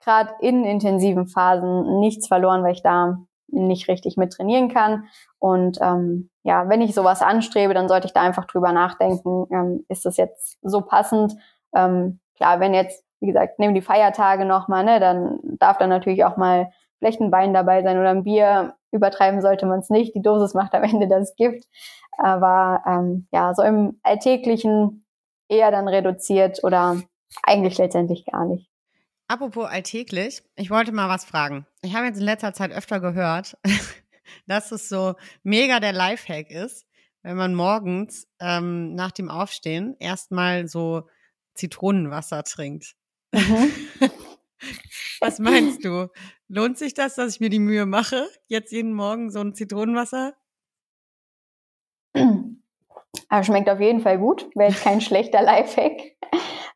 gerade 0.00 0.32
in 0.40 0.64
intensiven 0.64 1.26
Phasen 1.26 2.00
nichts 2.00 2.28
verloren, 2.28 2.62
weil 2.62 2.72
ich 2.72 2.82
da 2.82 3.18
nicht 3.48 3.88
richtig 3.88 4.16
mit 4.16 4.32
trainieren 4.32 4.68
kann. 4.68 5.04
Und 5.38 5.78
ähm, 5.80 6.30
ja, 6.42 6.68
wenn 6.68 6.80
ich 6.80 6.94
sowas 6.94 7.22
anstrebe, 7.22 7.74
dann 7.74 7.88
sollte 7.88 8.06
ich 8.06 8.12
da 8.12 8.22
einfach 8.22 8.46
drüber 8.46 8.72
nachdenken, 8.72 9.46
ähm, 9.50 9.84
ist 9.88 10.04
das 10.04 10.16
jetzt 10.16 10.58
so 10.62 10.80
passend? 10.80 11.34
Ähm, 11.74 12.20
klar, 12.36 12.60
wenn 12.60 12.74
jetzt, 12.74 13.04
wie 13.20 13.26
gesagt, 13.26 13.58
nehmen 13.58 13.74
die 13.74 13.82
Feiertage 13.82 14.44
nochmal, 14.44 14.84
ne, 14.84 15.00
dann 15.00 15.38
darf 15.42 15.78
dann 15.78 15.90
natürlich 15.90 16.24
auch 16.24 16.36
mal 16.36 16.70
vielleicht 16.98 17.20
ein 17.20 17.32
Wein 17.32 17.52
dabei 17.52 17.82
sein 17.82 17.98
oder 17.98 18.10
ein 18.10 18.24
Bier. 18.24 18.74
Übertreiben 18.92 19.40
sollte 19.40 19.66
man 19.66 19.80
es 19.80 19.90
nicht. 19.90 20.14
Die 20.14 20.22
Dosis 20.22 20.54
macht 20.54 20.74
am 20.74 20.84
Ende 20.84 21.08
das 21.08 21.34
Gift. 21.36 21.64
Aber 22.18 22.82
ähm, 22.86 23.26
ja, 23.32 23.54
so 23.54 23.62
im 23.62 23.98
Alltäglichen 24.02 25.04
eher 25.48 25.70
dann 25.70 25.88
reduziert 25.88 26.62
oder 26.62 27.00
eigentlich 27.42 27.78
letztendlich 27.78 28.24
gar 28.26 28.44
nicht. 28.44 28.68
Apropos 29.28 29.66
alltäglich, 29.66 30.42
ich 30.56 30.70
wollte 30.70 30.92
mal 30.92 31.08
was 31.08 31.24
fragen. 31.24 31.66
Ich 31.82 31.94
habe 31.94 32.06
jetzt 32.06 32.18
in 32.18 32.24
letzter 32.24 32.52
Zeit 32.52 32.70
öfter 32.70 33.00
gehört, 33.00 33.56
dass 34.46 34.72
es 34.72 34.88
so 34.88 35.14
mega 35.42 35.80
der 35.80 35.92
Lifehack 35.92 36.50
ist, 36.50 36.86
wenn 37.22 37.36
man 37.36 37.54
morgens 37.54 38.28
ähm, 38.40 38.94
nach 38.94 39.10
dem 39.10 39.30
Aufstehen 39.30 39.96
erstmal 39.98 40.68
so 40.68 41.04
Zitronenwasser 41.54 42.42
trinkt. 42.44 42.94
Mhm. 43.32 43.72
was 45.20 45.38
meinst 45.38 45.84
du? 45.84 46.08
Lohnt 46.48 46.78
sich 46.78 46.94
das, 46.94 47.14
dass 47.14 47.34
ich 47.34 47.40
mir 47.40 47.50
die 47.50 47.58
Mühe 47.58 47.86
mache, 47.86 48.28
jetzt 48.46 48.72
jeden 48.72 48.92
Morgen 48.92 49.30
so 49.30 49.40
ein 49.40 49.54
Zitronenwasser? 49.54 50.34
Aber 53.32 53.44
schmeckt 53.44 53.70
auf 53.70 53.80
jeden 53.80 54.00
Fall 54.00 54.18
gut. 54.18 54.46
Wäre 54.54 54.70
jetzt 54.70 54.84
kein 54.84 55.00
schlechter 55.00 55.42
Lifehack. 55.42 56.16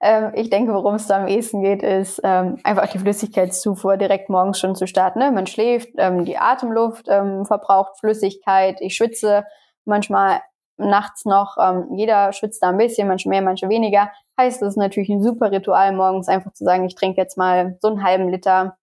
Ähm, 0.00 0.32
ich 0.34 0.50
denke, 0.50 0.72
worum 0.72 0.94
es 0.94 1.06
da 1.06 1.18
am 1.18 1.28
ehesten 1.28 1.62
geht, 1.62 1.82
ist 1.82 2.20
ähm, 2.24 2.58
einfach 2.64 2.88
die 2.88 2.98
Flüssigkeitszufuhr 2.98 3.96
direkt 3.96 4.28
morgens 4.28 4.58
schon 4.58 4.74
zu 4.74 4.86
starten. 4.86 5.18
Ne? 5.18 5.30
Man 5.30 5.46
schläft, 5.46 5.90
ähm, 5.98 6.24
die 6.24 6.38
Atemluft 6.38 7.06
ähm, 7.08 7.44
verbraucht 7.46 7.98
Flüssigkeit, 8.00 8.80
ich 8.80 8.96
schwitze 8.96 9.44
manchmal 9.84 10.40
nachts 10.76 11.24
noch. 11.24 11.56
Ähm, 11.60 11.88
jeder 11.94 12.32
schwitzt 12.32 12.62
da 12.62 12.70
ein 12.70 12.78
bisschen, 12.78 13.08
manche 13.08 13.28
mehr, 13.28 13.42
manche 13.42 13.68
weniger. 13.68 14.10
Heißt, 14.38 14.62
es 14.62 14.68
ist 14.70 14.76
natürlich 14.76 15.08
ein 15.08 15.22
super 15.22 15.50
Ritual, 15.50 15.92
morgens 15.92 16.28
einfach 16.28 16.52
zu 16.52 16.64
sagen, 16.64 16.84
ich 16.84 16.94
trinke 16.94 17.20
jetzt 17.20 17.38
mal 17.38 17.78
so 17.80 17.88
einen 17.88 18.02
halben 18.02 18.28
Liter 18.28 18.76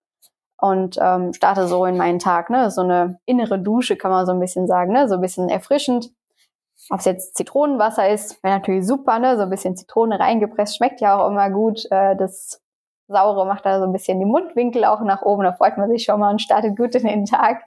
und 0.57 0.97
ähm, 1.01 1.33
starte 1.33 1.67
so 1.67 1.85
in 1.85 1.97
meinen 1.97 2.19
Tag. 2.19 2.49
Ne? 2.49 2.71
So 2.71 2.81
eine 2.81 3.19
innere 3.25 3.59
Dusche 3.59 3.95
kann 3.95 4.11
man 4.11 4.25
so 4.25 4.31
ein 4.31 4.39
bisschen 4.39 4.67
sagen, 4.67 4.93
ne? 4.93 5.07
so 5.07 5.15
ein 5.15 5.21
bisschen 5.21 5.49
erfrischend. 5.49 6.11
Ob 6.89 6.99
es 6.99 7.05
jetzt 7.05 7.35
Zitronenwasser 7.37 8.09
ist, 8.09 8.43
wäre 8.43 8.55
natürlich 8.55 8.85
super, 8.85 9.19
ne? 9.19 9.37
So 9.37 9.43
ein 9.43 9.49
bisschen 9.49 9.77
Zitrone 9.77 10.19
reingepresst, 10.19 10.75
schmeckt 10.75 10.99
ja 10.99 11.17
auch 11.17 11.29
immer 11.29 11.49
gut. 11.49 11.85
Äh, 11.91 12.15
das 12.17 12.61
Saure 13.07 13.45
macht 13.45 13.65
da 13.65 13.79
so 13.79 13.85
ein 13.85 13.93
bisschen 13.93 14.19
die 14.19 14.25
Mundwinkel 14.25 14.85
auch 14.85 15.01
nach 15.01 15.21
oben, 15.21 15.43
da 15.43 15.53
freut 15.53 15.77
man 15.77 15.89
sich 15.89 16.03
schon 16.03 16.19
mal 16.19 16.31
und 16.31 16.41
startet 16.41 16.75
gut 16.75 16.95
in 16.95 17.07
den 17.07 17.25
Tag. 17.25 17.63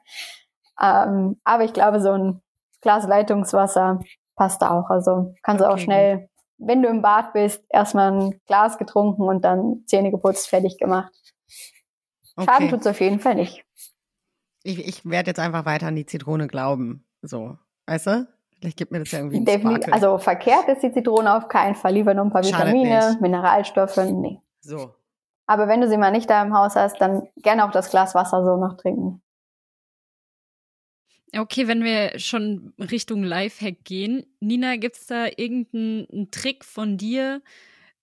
Ähm, 0.82 1.40
aber 1.44 1.64
ich 1.64 1.72
glaube, 1.72 2.00
so 2.00 2.12
ein 2.12 2.42
Glas 2.80 3.06
Leitungswasser 3.06 4.00
passt 4.36 4.62
da 4.62 4.70
auch. 4.70 4.90
Also 4.90 5.34
kannst 5.42 5.60
du 5.60 5.66
okay, 5.66 5.74
auch 5.74 5.78
schnell, 5.78 6.18
gut. 6.18 6.28
wenn 6.58 6.82
du 6.82 6.88
im 6.88 7.02
Bad 7.02 7.32
bist, 7.32 7.64
erstmal 7.68 8.12
ein 8.12 8.40
Glas 8.46 8.78
getrunken 8.78 9.22
und 9.22 9.44
dann 9.44 9.82
Zähne 9.86 10.10
geputzt, 10.10 10.48
fertig 10.48 10.78
gemacht. 10.78 11.12
Okay. 12.36 12.46
Schaden 12.46 12.68
tut's 12.68 12.86
auf 12.86 13.00
jeden 13.00 13.20
Fall 13.20 13.34
nicht. 13.34 13.64
Ich, 14.62 14.86
ich 14.86 15.08
werde 15.08 15.30
jetzt 15.30 15.40
einfach 15.40 15.64
weiter 15.64 15.86
an 15.86 15.96
die 15.96 16.06
Zitrone 16.06 16.48
glauben. 16.48 17.06
So, 17.22 17.56
weißt 17.86 18.06
du? 18.08 18.28
Vielleicht 18.58 18.78
gibt 18.78 18.90
mir 18.90 18.98
das 18.98 19.10
ja 19.10 19.20
irgendwie 19.20 19.44
Definitiv. 19.44 19.92
Also 19.92 20.18
verkehrt 20.18 20.68
ist 20.68 20.82
die 20.82 20.92
Zitrone 20.92 21.36
auf 21.36 21.48
keinen 21.48 21.74
Fall. 21.74 21.92
Lieber 21.92 22.14
nur 22.14 22.24
ein 22.24 22.30
paar 22.30 22.42
Vitamine, 22.42 23.16
Mineralstoffe. 23.20 23.96
Nee. 23.96 24.40
So. 24.60 24.94
Aber 25.46 25.68
wenn 25.68 25.80
du 25.80 25.88
sie 25.88 25.96
mal 25.96 26.10
nicht 26.10 26.28
da 26.28 26.42
im 26.42 26.56
Haus 26.56 26.74
hast, 26.74 27.00
dann 27.00 27.28
gerne 27.36 27.64
auch 27.64 27.70
das 27.70 27.90
Glas 27.90 28.14
Wasser 28.14 28.44
so 28.44 28.56
noch 28.56 28.76
trinken. 28.76 29.22
Okay, 31.38 31.68
wenn 31.68 31.84
wir 31.84 32.18
schon 32.18 32.72
Richtung 32.78 33.22
Lifehack 33.22 33.84
gehen, 33.84 34.26
Nina, 34.40 34.76
gibt 34.76 34.96
es 34.96 35.06
da 35.06 35.26
irgendeinen 35.26 36.30
Trick 36.30 36.64
von 36.64 36.96
dir, 36.96 37.42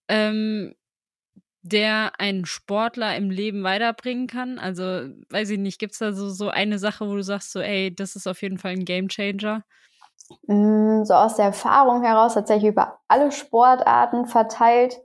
ähm, 0.08 0.76
der 1.62 2.20
einen 2.20 2.46
Sportler 2.46 3.16
im 3.16 3.30
Leben 3.30 3.64
weiterbringen 3.64 4.28
kann? 4.28 4.60
Also, 4.60 4.84
weiß 5.30 5.50
ich 5.52 5.60
nicht, 5.60 5.80
gibt 5.80 5.94
es 5.94 6.00
da 6.00 6.12
so, 6.12 6.30
so 6.30 6.50
eine 6.50 6.78
Sache, 6.78 7.08
wo 7.08 7.16
du 7.16 7.24
sagst, 7.24 7.52
so, 7.52 7.60
ey, 7.60 7.96
das 7.96 8.16
ist 8.16 8.28
auf 8.28 8.42
jeden 8.42 8.58
Fall 8.58 8.72
ein 8.72 8.86
Gamechanger? 8.86 9.64
Mm, 10.48 11.04
so 11.04 11.14
aus 11.14 11.36
der 11.36 11.46
Erfahrung 11.46 12.04
heraus, 12.04 12.34
tatsächlich 12.34 12.72
über 12.72 13.00
alle 13.08 13.32
Sportarten 13.32 14.26
verteilt, 14.26 15.00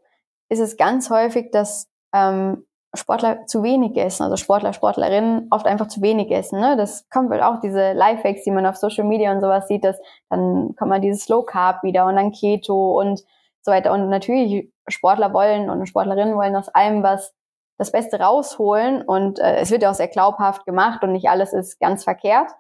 ist 0.49 0.61
es 0.61 0.76
ganz 0.76 1.11
häufig, 1.11 1.51
dass 1.53 1.89
ähm, 2.12 2.66
Sportler 2.95 3.47
zu 3.47 3.62
wenig 3.62 3.97
essen, 3.97 4.22
also 4.22 4.36
Sportler, 4.36 4.72
Sportlerinnen 4.72 5.49
oft 5.51 5.66
einfach 5.66 5.89
zu 5.89 6.01
wenig 6.01 6.30
essen. 6.30 6.61
Ne? 6.61 6.76
Das 6.76 7.09
kommt 7.11 7.30
halt 7.30 7.43
auch 7.43 7.61
diese 7.61 7.93
Lifehacks, 7.93 8.45
die 8.45 8.51
man 8.51 8.64
auf 8.64 8.76
Social 8.76 9.05
Media 9.05 9.30
und 9.32 9.41
sowas 9.41 9.68
sieht, 9.68 9.84
dass 9.84 9.99
dann 10.30 10.74
kommt 10.76 10.91
man 10.91 11.03
dieses 11.03 11.28
Low 11.28 11.43
Carb 11.43 11.82
wieder 11.82 12.07
und 12.07 12.16
dann 12.16 12.32
Keto 12.32 12.99
und 12.99 13.22
so 13.61 13.72
weiter. 13.72 13.93
Und 13.93 14.09
natürlich 14.09 14.72
Sportler 14.89 15.34
wollen 15.34 15.68
und 15.68 15.86
Sportlerinnen 15.86 16.34
wollen 16.34 16.57
aus 16.57 16.68
allem 16.68 17.03
was 17.03 17.34
das 17.78 17.93
Beste 17.93 18.18
rausholen 18.18 19.03
und 19.03 19.39
äh, 19.39 19.57
es 19.59 19.70
wird 19.70 19.82
ja 19.82 19.91
auch 19.91 19.95
sehr 19.95 20.09
glaubhaft 20.09 20.66
gemacht 20.66 21.05
und 21.05 21.12
nicht 21.12 21.28
alles 21.28 21.53
ist 21.53 21.78
ganz 21.78 22.03
verkehrt. 22.03 22.51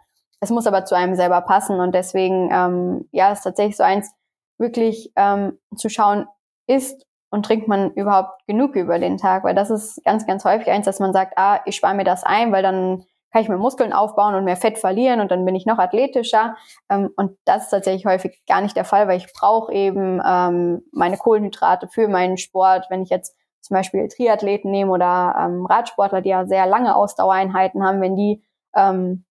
Es 0.40 0.50
muss 0.50 0.68
aber 0.68 0.84
zu 0.84 0.94
einem 0.94 1.16
selber 1.16 1.40
passen 1.40 1.80
und 1.80 1.92
deswegen, 1.92 2.50
ähm, 2.52 3.08
ja, 3.10 3.32
ist 3.32 3.42
tatsächlich 3.42 3.76
so 3.76 3.82
eins, 3.82 4.12
wirklich 4.58 5.12
ähm, 5.16 5.58
zu 5.76 5.88
schauen, 5.88 6.28
isst 6.68 7.07
und 7.30 7.44
trinkt 7.44 7.68
man 7.68 7.92
überhaupt 7.92 8.46
genug 8.46 8.74
über 8.74 8.98
den 8.98 9.18
Tag, 9.18 9.44
weil 9.44 9.54
das 9.54 9.70
ist 9.70 10.02
ganz, 10.04 10.26
ganz 10.26 10.44
häufig 10.44 10.68
eins, 10.70 10.86
dass 10.86 11.00
man 11.00 11.12
sagt, 11.12 11.34
ah, 11.36 11.60
ich 11.66 11.76
spare 11.76 11.94
mir 11.94 12.04
das 12.04 12.24
ein, 12.24 12.52
weil 12.52 12.62
dann 12.62 13.04
kann 13.30 13.42
ich 13.42 13.48
mir 13.48 13.58
Muskeln 13.58 13.92
aufbauen 13.92 14.34
und 14.34 14.44
mehr 14.44 14.56
Fett 14.56 14.78
verlieren 14.78 15.20
und 15.20 15.30
dann 15.30 15.44
bin 15.44 15.54
ich 15.54 15.66
noch 15.66 15.78
athletischer. 15.78 16.56
Ähm, 16.88 17.10
und 17.16 17.36
das 17.44 17.64
ist 17.64 17.70
tatsächlich 17.70 18.06
häufig 18.06 18.40
gar 18.48 18.62
nicht 18.62 18.76
der 18.76 18.84
Fall, 18.84 19.06
weil 19.06 19.18
ich 19.18 19.32
brauche 19.32 19.72
eben 19.72 20.20
ähm, 20.26 20.82
meine 20.92 21.18
Kohlenhydrate 21.18 21.88
für 21.88 22.08
meinen 22.08 22.38
Sport. 22.38 22.86
Wenn 22.88 23.02
ich 23.02 23.10
jetzt 23.10 23.36
zum 23.60 23.74
Beispiel 23.74 24.08
Triathleten 24.08 24.70
nehme 24.70 24.90
oder 24.90 25.34
ähm, 25.38 25.66
Radsportler, 25.66 26.22
die 26.22 26.30
ja 26.30 26.46
sehr 26.46 26.66
lange 26.66 26.96
Ausdauereinheiten 26.96 27.84
haben, 27.84 28.00
wenn 28.00 28.16
die 28.16 28.42
ähm, 28.74 29.24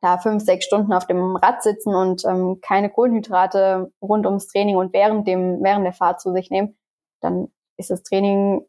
da 0.00 0.18
fünf, 0.18 0.42
sechs 0.42 0.64
Stunden 0.64 0.92
auf 0.92 1.06
dem 1.06 1.36
Rad 1.36 1.62
sitzen 1.62 1.94
und 1.94 2.24
ähm, 2.24 2.58
keine 2.62 2.90
Kohlenhydrate 2.90 3.92
rund 4.02 4.26
ums 4.26 4.48
Training 4.48 4.76
und 4.76 4.92
während 4.92 5.28
dem, 5.28 5.62
während 5.62 5.84
der 5.84 5.92
Fahrt 5.92 6.20
zu 6.20 6.32
sich 6.32 6.50
nehmen, 6.50 6.74
dann 7.20 7.48
ist 7.76 7.90
das 7.90 8.02
Training 8.02 8.66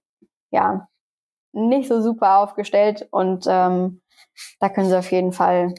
ja 0.51 0.87
nicht 1.53 1.89
so 1.89 2.01
super 2.01 2.39
aufgestellt 2.39 3.07
und 3.11 3.45
ähm, 3.47 4.01
da 4.59 4.69
können 4.69 4.89
sie 4.89 4.97
auf 4.97 5.11
jeden 5.11 5.33
Fall 5.33 5.75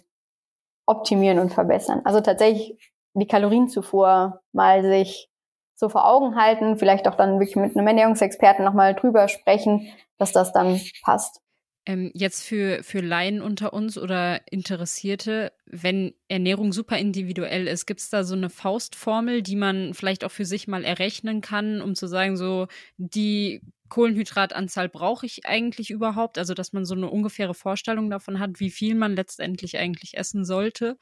optimieren 0.86 1.38
und 1.38 1.52
verbessern. 1.52 2.02
Also 2.04 2.20
tatsächlich 2.20 2.78
die 3.14 3.26
Kalorienzufuhr 3.26 4.40
mal 4.52 4.82
sich 4.82 5.30
so 5.74 5.88
vor 5.88 6.06
Augen 6.06 6.36
halten, 6.36 6.78
vielleicht 6.78 7.08
auch 7.08 7.16
dann 7.16 7.40
wirklich 7.40 7.56
mit 7.56 7.76
einem 7.76 7.86
Ernährungsexperten 7.86 8.64
nochmal 8.64 8.94
drüber 8.94 9.28
sprechen, 9.28 9.88
dass 10.18 10.32
das 10.32 10.52
dann 10.52 10.80
passt. 11.02 11.41
Ähm, 11.84 12.12
jetzt 12.14 12.44
für, 12.44 12.82
für 12.84 13.00
Laien 13.00 13.42
unter 13.42 13.72
uns 13.72 13.98
oder 13.98 14.40
Interessierte, 14.52 15.52
wenn 15.66 16.14
Ernährung 16.28 16.72
super 16.72 16.96
individuell 16.96 17.66
ist, 17.66 17.86
gibt 17.86 17.98
es 18.00 18.08
da 18.08 18.22
so 18.22 18.36
eine 18.36 18.50
Faustformel, 18.50 19.42
die 19.42 19.56
man 19.56 19.92
vielleicht 19.92 20.24
auch 20.24 20.30
für 20.30 20.44
sich 20.44 20.68
mal 20.68 20.84
errechnen 20.84 21.40
kann, 21.40 21.80
um 21.82 21.96
zu 21.96 22.06
sagen, 22.06 22.36
so 22.36 22.68
die 22.98 23.62
Kohlenhydratanzahl 23.88 24.88
brauche 24.88 25.26
ich 25.26 25.44
eigentlich 25.44 25.90
überhaupt? 25.90 26.38
Also, 26.38 26.54
dass 26.54 26.72
man 26.72 26.84
so 26.84 26.94
eine 26.94 27.10
ungefähre 27.10 27.54
Vorstellung 27.54 28.10
davon 28.10 28.38
hat, 28.38 28.60
wie 28.60 28.70
viel 28.70 28.94
man 28.94 29.16
letztendlich 29.16 29.76
eigentlich 29.76 30.16
essen 30.16 30.44
sollte? 30.44 30.96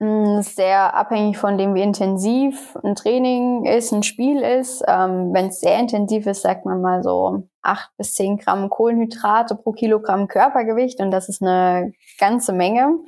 Mm, 0.00 0.40
sehr 0.42 0.94
abhängig 0.94 1.38
von 1.38 1.58
dem, 1.58 1.74
wie 1.74 1.82
intensiv 1.82 2.76
ein 2.82 2.94
Training 2.94 3.64
ist, 3.64 3.92
ein 3.92 4.02
Spiel 4.02 4.40
ist. 4.40 4.82
Ähm, 4.86 5.32
Wenn 5.32 5.46
es 5.46 5.60
sehr 5.60 5.78
intensiv 5.78 6.26
ist, 6.26 6.42
sagt 6.42 6.64
man 6.66 6.80
mal 6.80 7.02
so 7.02 7.48
acht 7.62 7.90
bis 7.96 8.14
zehn 8.14 8.38
Gramm 8.38 8.70
Kohlenhydrate 8.70 9.54
pro 9.54 9.72
Kilogramm 9.72 10.28
Körpergewicht 10.28 11.00
und 11.00 11.10
das 11.10 11.28
ist 11.28 11.42
eine 11.42 11.92
ganze 12.18 12.52
Menge. 12.52 12.98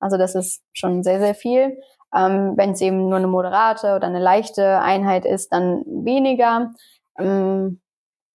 Also 0.00 0.16
das 0.16 0.34
ist 0.34 0.62
schon 0.72 1.02
sehr, 1.02 1.20
sehr 1.20 1.34
viel. 1.34 1.78
Ähm, 2.14 2.54
Wenn 2.56 2.70
es 2.70 2.80
eben 2.80 3.08
nur 3.08 3.18
eine 3.18 3.26
moderate 3.26 3.94
oder 3.94 4.06
eine 4.06 4.20
leichte 4.20 4.80
Einheit 4.80 5.24
ist, 5.26 5.52
dann 5.52 5.82
weniger. 5.86 6.72
Ähm, 7.18 7.80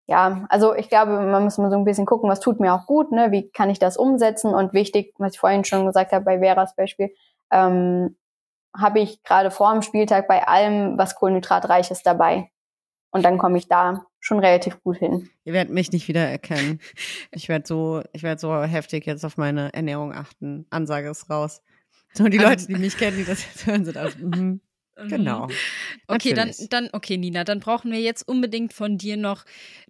ja, 0.07 0.45
also 0.49 0.76
ich 0.76 0.89
glaube, 0.89 1.11
man 1.11 1.43
muss 1.43 1.57
mal 1.57 1.72
so 1.72 1.78
ein 1.78 1.86
bisschen 1.86 2.05
gucken, 2.05 2.30
was 2.30 2.41
tut 2.41 2.59
mir 2.59 2.74
auch 2.74 2.86
gut, 2.86 3.11
ne? 3.13 3.32
wie 3.32 3.49
kann 3.49 3.69
ich 3.69 3.80
das 3.80 3.95
umsetzen 3.95 4.53
und 4.53 4.74
wichtig, 4.74 5.13
was 5.19 5.34
ich 5.34 5.39
vorhin 5.39 5.63
schon 5.63 5.86
gesagt 5.86 6.11
habe 6.11 6.26
bei 6.26 6.39
Veras 6.39 6.76
Beispiel, 6.76 7.13
ähm, 7.51 8.17
habe 8.78 8.99
ich 8.99 9.24
gerade 9.24 9.51
vor 9.51 9.72
dem 9.72 9.82
Spieltag 9.82 10.28
bei 10.28 10.47
allem 10.47 10.97
was 10.97 11.15
Kohlenhydratreiches 11.15 12.03
dabei. 12.03 12.51
Und 13.12 13.24
dann 13.24 13.38
komme 13.38 13.57
ich 13.57 13.68
da 13.68 14.05
schon 14.20 14.39
relativ 14.39 14.82
gut 14.84 14.97
hin. 14.97 15.30
Ihr 15.43 15.53
werdet 15.53 15.74
mich 15.74 15.91
nicht 15.91 16.07
wiedererkennen. 16.07 16.80
Ich 17.32 17.49
werde 17.49 17.68
so, 17.68 18.01
ich 18.14 18.24
werde 18.24 18.39
so 18.39 18.64
heftig 18.64 19.05
jetzt 19.05 19.26
auf 19.26 19.38
meine 19.38 19.74
Ernährung 19.74 20.14
achten. 20.14 20.66
Ansage 20.70 21.09
ist 21.09 21.30
raus. 21.30 21.62
So 22.14 22.26
die 22.26 22.38
Leute, 22.38 22.68
die 22.68 22.76
mich 22.76 22.97
kennen, 22.97 23.18
die 23.18 23.26
das 23.26 23.43
jetzt 23.43 23.66
hören, 23.66 23.86
sind 23.86 23.97
aus. 23.97 24.18
Mhm. 24.18 24.62
Genau. 25.07 25.47
Okay, 26.07 26.34
dann, 26.34 26.51
dann, 26.70 26.89
okay, 26.91 27.18
Nina, 27.18 27.43
dann 27.43 27.59
brauchen 27.59 27.91
wir 27.91 28.01
jetzt 28.01 28.28
unbedingt 28.28 28.74
von 28.74 28.97
dir 28.97 29.18
noch 29.18 29.45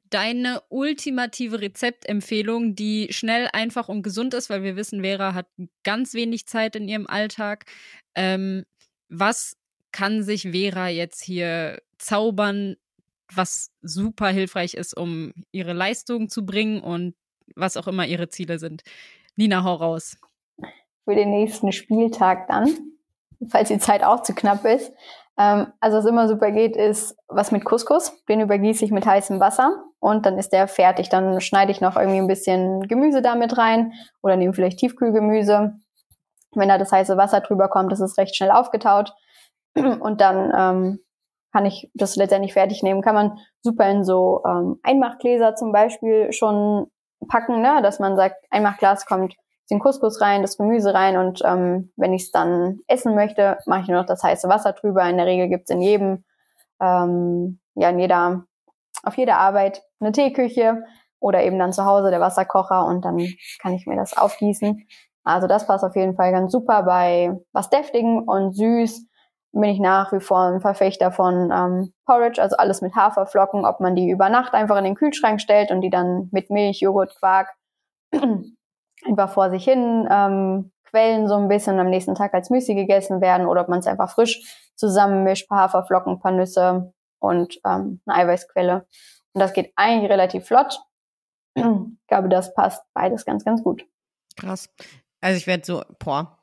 deine 0.10 0.62
ultimative 0.70 1.62
Rezeptempfehlung, 1.62 2.76
die 2.76 3.08
schnell, 3.12 3.50
einfach 3.52 3.90
und 3.90 4.04
gesund 4.04 4.34
ist, 4.34 4.50
weil 4.50 4.64
wir 4.64 4.76
wissen, 4.76 5.02
Vera 5.02 5.34
hat 5.34 5.48
ganz 5.84 6.14
wenig 6.14 6.48
Zeit 6.48 6.76
in 6.76 6.88
ihrem 6.88 7.08
Alltag. 7.08 7.66
Ähm, 8.16 8.66
was 9.10 9.58
kann 9.92 10.24
sich 10.24 10.44
Vera 10.52 10.88
jetzt 10.88 11.24
hier 11.24 11.82
zaubern, 11.98 12.76
was 13.36 13.72
super 13.82 14.28
hilfreich 14.28 14.74
ist, 14.74 14.96
um 14.98 15.34
ihre 15.52 15.74
Leistung 15.74 16.30
zu 16.30 16.46
bringen 16.46 16.82
und 16.82 17.16
was 17.56 17.78
auch 17.78 17.88
immer 17.88 18.06
ihre 18.06 18.30
Ziele 18.30 18.60
sind? 18.60 18.84
Nina, 19.36 19.64
hau 19.64 19.76
raus. 19.76 20.18
Für 21.06 21.16
den 21.16 21.32
nächsten 21.32 21.72
Spieltag 21.72 22.48
dann, 22.48 22.70
falls 23.50 23.70
die 23.70 23.80
Zeit 23.80 24.04
auch 24.04 24.22
zu 24.24 24.34
knapp 24.34 24.66
ist. 24.66 24.92
Ähm, 25.38 25.68
also 25.80 25.98
was 25.98 26.06
immer 26.06 26.28
super 26.28 26.52
geht, 26.52 26.76
ist 26.76 27.16
was 27.28 27.52
mit 27.52 27.66
Couscous. 27.66 28.24
Den 28.28 28.42
übergieße 28.42 28.86
ich 28.86 28.92
mit 28.92 29.06
heißem 29.06 29.40
Wasser 29.40 29.84
und 30.00 30.26
dann 30.26 30.38
ist 30.38 30.50
der 30.50 30.68
fertig. 30.68 31.10
Dann 31.10 31.42
schneide 31.42 31.72
ich 31.72 31.82
noch 31.82 31.96
irgendwie 31.96 32.20
ein 32.20 32.28
bisschen 32.28 32.88
Gemüse 32.88 33.22
damit 33.22 33.58
rein 33.58 33.94
oder 34.22 34.36
nehme 34.36 34.54
vielleicht 34.54 34.80
Tiefkühlgemüse. 34.80 35.74
Wenn 36.54 36.70
da 36.70 36.78
das 36.78 36.92
heiße 36.92 37.18
Wasser 37.18 37.42
drüber 37.42 37.70
kommt, 37.70 37.94
ist 37.94 38.02
es 38.02 38.18
recht 38.18 38.36
schnell 38.36 38.52
aufgetaut. 38.52 39.14
Und 39.76 40.22
dann 40.22 40.52
ähm, 40.56 41.00
kann 41.52 41.66
ich 41.66 41.89
das 41.93 42.16
letztendlich 42.16 42.54
fertig 42.54 42.84
nehmen. 42.84 43.02
Kann 43.02 43.16
man 43.16 43.38
super 43.62 43.89
in 43.89 44.04
so 44.04 44.41
ähm, 44.45 44.80
Einmachgläser 44.84 45.56
zum 45.56 45.72
Beispiel 45.72 46.32
schon 46.32 46.88
packen, 47.28 47.62
ne? 47.62 47.82
dass 47.82 47.99
man 47.99 48.16
sagt, 48.16 48.36
Einmachglas 48.49 49.06
kommt 49.06 49.36
den 49.70 49.80
Couscous 49.80 50.22
rein, 50.22 50.41
das 50.41 50.58
Gemüse 50.58 50.93
rein 50.93 51.18
und 51.18 51.41
ähm, 51.45 51.93
wenn 51.95 52.14
ich 52.14 52.24
es 52.24 52.32
dann 52.32 52.80
essen 52.88 53.16
möchte, 53.16 53.58
mache 53.66 53.82
ich 53.82 53.88
nur 53.88 53.99
noch 53.99 54.06
das 54.06 54.22
heiße 54.22 54.49
Wasser 54.49 54.74
drüber. 54.74 55.08
In 55.10 55.18
der 55.18 55.26
Regel 55.26 55.47
gibt's 55.47 55.70
in 55.70 55.82
jedem, 55.82 56.26
ähm, 56.82 57.60
ja, 57.76 57.89
in 57.89 57.99
jeder, 57.99 58.43
auf 59.04 59.18
jeder 59.18 59.38
Arbeit 59.38 59.84
eine 59.99 60.12
Teeküche 60.12 60.84
oder 61.20 61.43
eben 61.43 61.58
dann 61.58 61.72
zu 61.72 61.86
Hause 61.86 62.12
der 62.12 62.20
Wasserkocher 62.20 62.86
und 62.86 63.06
dann 63.06 63.18
kann 63.62 63.74
ich 63.74 63.86
mir 63.86 63.95
das 63.95 64.18
aufgießen. 64.18 64.86
Also 65.24 65.47
das 65.47 65.68
passt 65.68 65.86
auf 65.86 65.95
jeden 65.95 66.16
Fall 66.16 66.32
ganz 66.32 66.52
super 66.52 66.84
bei 66.84 67.39
was 67.54 67.70
deftigen 67.70 68.24
und 68.28 68.54
süß 68.54 69.06
bin 69.54 69.70
ich 69.70 69.80
nach 69.80 70.14
wie 70.14 70.20
vor 70.20 70.39
ein 70.39 70.62
Verfechter 70.62 71.12
von 71.12 71.52
ähm, 71.52 71.93
Porridge, 72.06 72.41
also 72.41 72.56
alles 72.58 72.82
mit 72.82 72.95
Haferflocken, 72.95 73.66
ob 73.66 73.80
man 73.80 73.95
die 73.95 74.10
über 74.10 74.30
Nacht 74.30 74.54
einfach 74.54 74.78
in 74.78 74.86
den 74.86 74.95
Kühlschrank 74.95 75.41
stellt 75.41 75.72
und 75.72 75.82
die 75.82 75.89
dann 75.89 76.30
mit 76.32 76.49
Milch, 76.49 76.80
Joghurt, 76.80 77.16
Quark 77.18 77.49
einfach 79.06 79.30
vor 79.30 79.49
sich 79.49 79.64
hin 79.64 80.08
ähm, 80.10 80.72
quellen 80.86 81.28
so 81.28 81.36
ein 81.36 81.47
bisschen 81.47 81.76
und 81.76 81.80
am 81.82 81.89
nächsten 81.89 82.16
Tag 82.16 82.34
als 82.34 82.49
Müsli 82.49 82.76
gegessen 82.76 83.22
werden 83.22 83.47
oder 83.47 83.62
ob 83.62 83.70
man 83.70 83.80
es 83.80 83.88
einfach 83.88 84.12
frisch 84.12 84.72
zusammenmischt, 84.76 85.47
paar 85.47 85.62
Haferflocken, 85.62 86.20
paar 86.20 86.32
Nüsse 86.32 86.93
und 87.20 87.60
ähm, 87.66 88.02
eine 88.06 88.18
Eiweißquelle. 88.18 88.88
Und 89.34 89.39
das 89.39 89.54
geht 89.54 89.72
eigentlich 89.76 90.12
relativ 90.12 90.45
flott. 90.45 90.80
ich 91.56 91.64
glaube, 92.08 92.30
das 92.30 92.54
passt 92.54 92.84
beides 92.93 93.26
ganz, 93.26 93.45
ganz 93.45 93.64
gut. 93.64 93.86
Krass. 94.38 94.70
Also 95.22 95.38
ich 95.38 95.47
werde 95.47 95.66
so, 95.66 95.84
boah, 95.99 96.39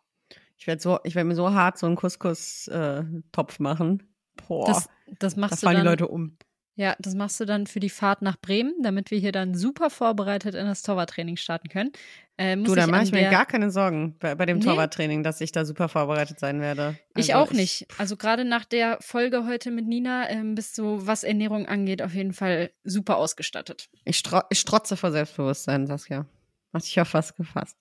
ich 0.58 0.66
werde 0.66 0.82
so, 0.82 0.98
ich 1.04 1.14
werde 1.14 1.28
mir 1.28 1.34
so 1.36 1.52
hart 1.54 1.78
so 1.78 1.86
einen 1.86 1.96
Couscous-Topf 1.96 3.58
machen. 3.60 4.02
Boah. 4.46 4.66
Das, 4.66 4.88
das 5.18 5.36
machst 5.36 5.52
da 5.52 5.56
du 5.56 5.66
fallen 5.66 5.76
dann, 5.76 5.84
die 5.84 5.90
Leute 5.90 6.08
um. 6.08 6.36
Ja, 6.74 6.94
das 7.00 7.14
machst 7.14 7.40
du 7.40 7.44
dann 7.44 7.66
für 7.66 7.80
die 7.80 7.90
Fahrt 7.90 8.22
nach 8.22 8.36
Bremen, 8.40 8.72
damit 8.82 9.10
wir 9.10 9.18
hier 9.18 9.32
dann 9.32 9.54
super 9.56 9.90
vorbereitet 9.90 10.54
in 10.54 10.64
das 10.64 10.82
Torwarttraining 10.82 11.36
starten 11.36 11.68
können. 11.68 11.90
Äh, 12.36 12.56
Du, 12.56 12.74
da 12.76 12.84
ich 12.84 12.90
mache 12.90 13.02
ich 13.02 13.10
mir 13.10 13.30
gar 13.30 13.46
keine 13.46 13.72
Sorgen 13.72 14.14
bei, 14.20 14.36
bei 14.36 14.46
dem 14.46 14.58
Nee. 14.58 14.64
Torwarttraining, 14.64 15.24
dass 15.24 15.40
ich 15.40 15.50
da 15.50 15.64
super 15.64 15.88
vorbereitet 15.88 16.38
sein 16.38 16.60
werde. 16.60 16.96
Ich 17.16 17.34
Also 17.34 17.44
auch 17.44 17.52
nicht. 17.52 17.88
Also 17.98 18.16
gerade 18.16 18.44
nach 18.44 18.64
der 18.64 18.98
Folge 19.00 19.44
heute 19.44 19.72
mit 19.72 19.88
Nina 19.88 20.30
ähm, 20.30 20.54
bist 20.54 20.78
du, 20.78 21.04
was 21.04 21.24
Ernährung 21.24 21.66
angeht, 21.66 22.00
auf 22.00 22.14
jeden 22.14 22.32
Fall 22.32 22.70
super 22.84 23.16
ausgestattet. 23.16 23.88
Ich, 24.04 24.22
ich 24.50 24.60
strotze 24.60 24.96
vor 24.96 25.10
Selbstbewusstsein, 25.10 25.88
Saskia. 25.88 26.26
Mach 26.70 26.82
dich 26.82 27.00
auf 27.00 27.12
was 27.12 27.34
gefasst. 27.34 27.76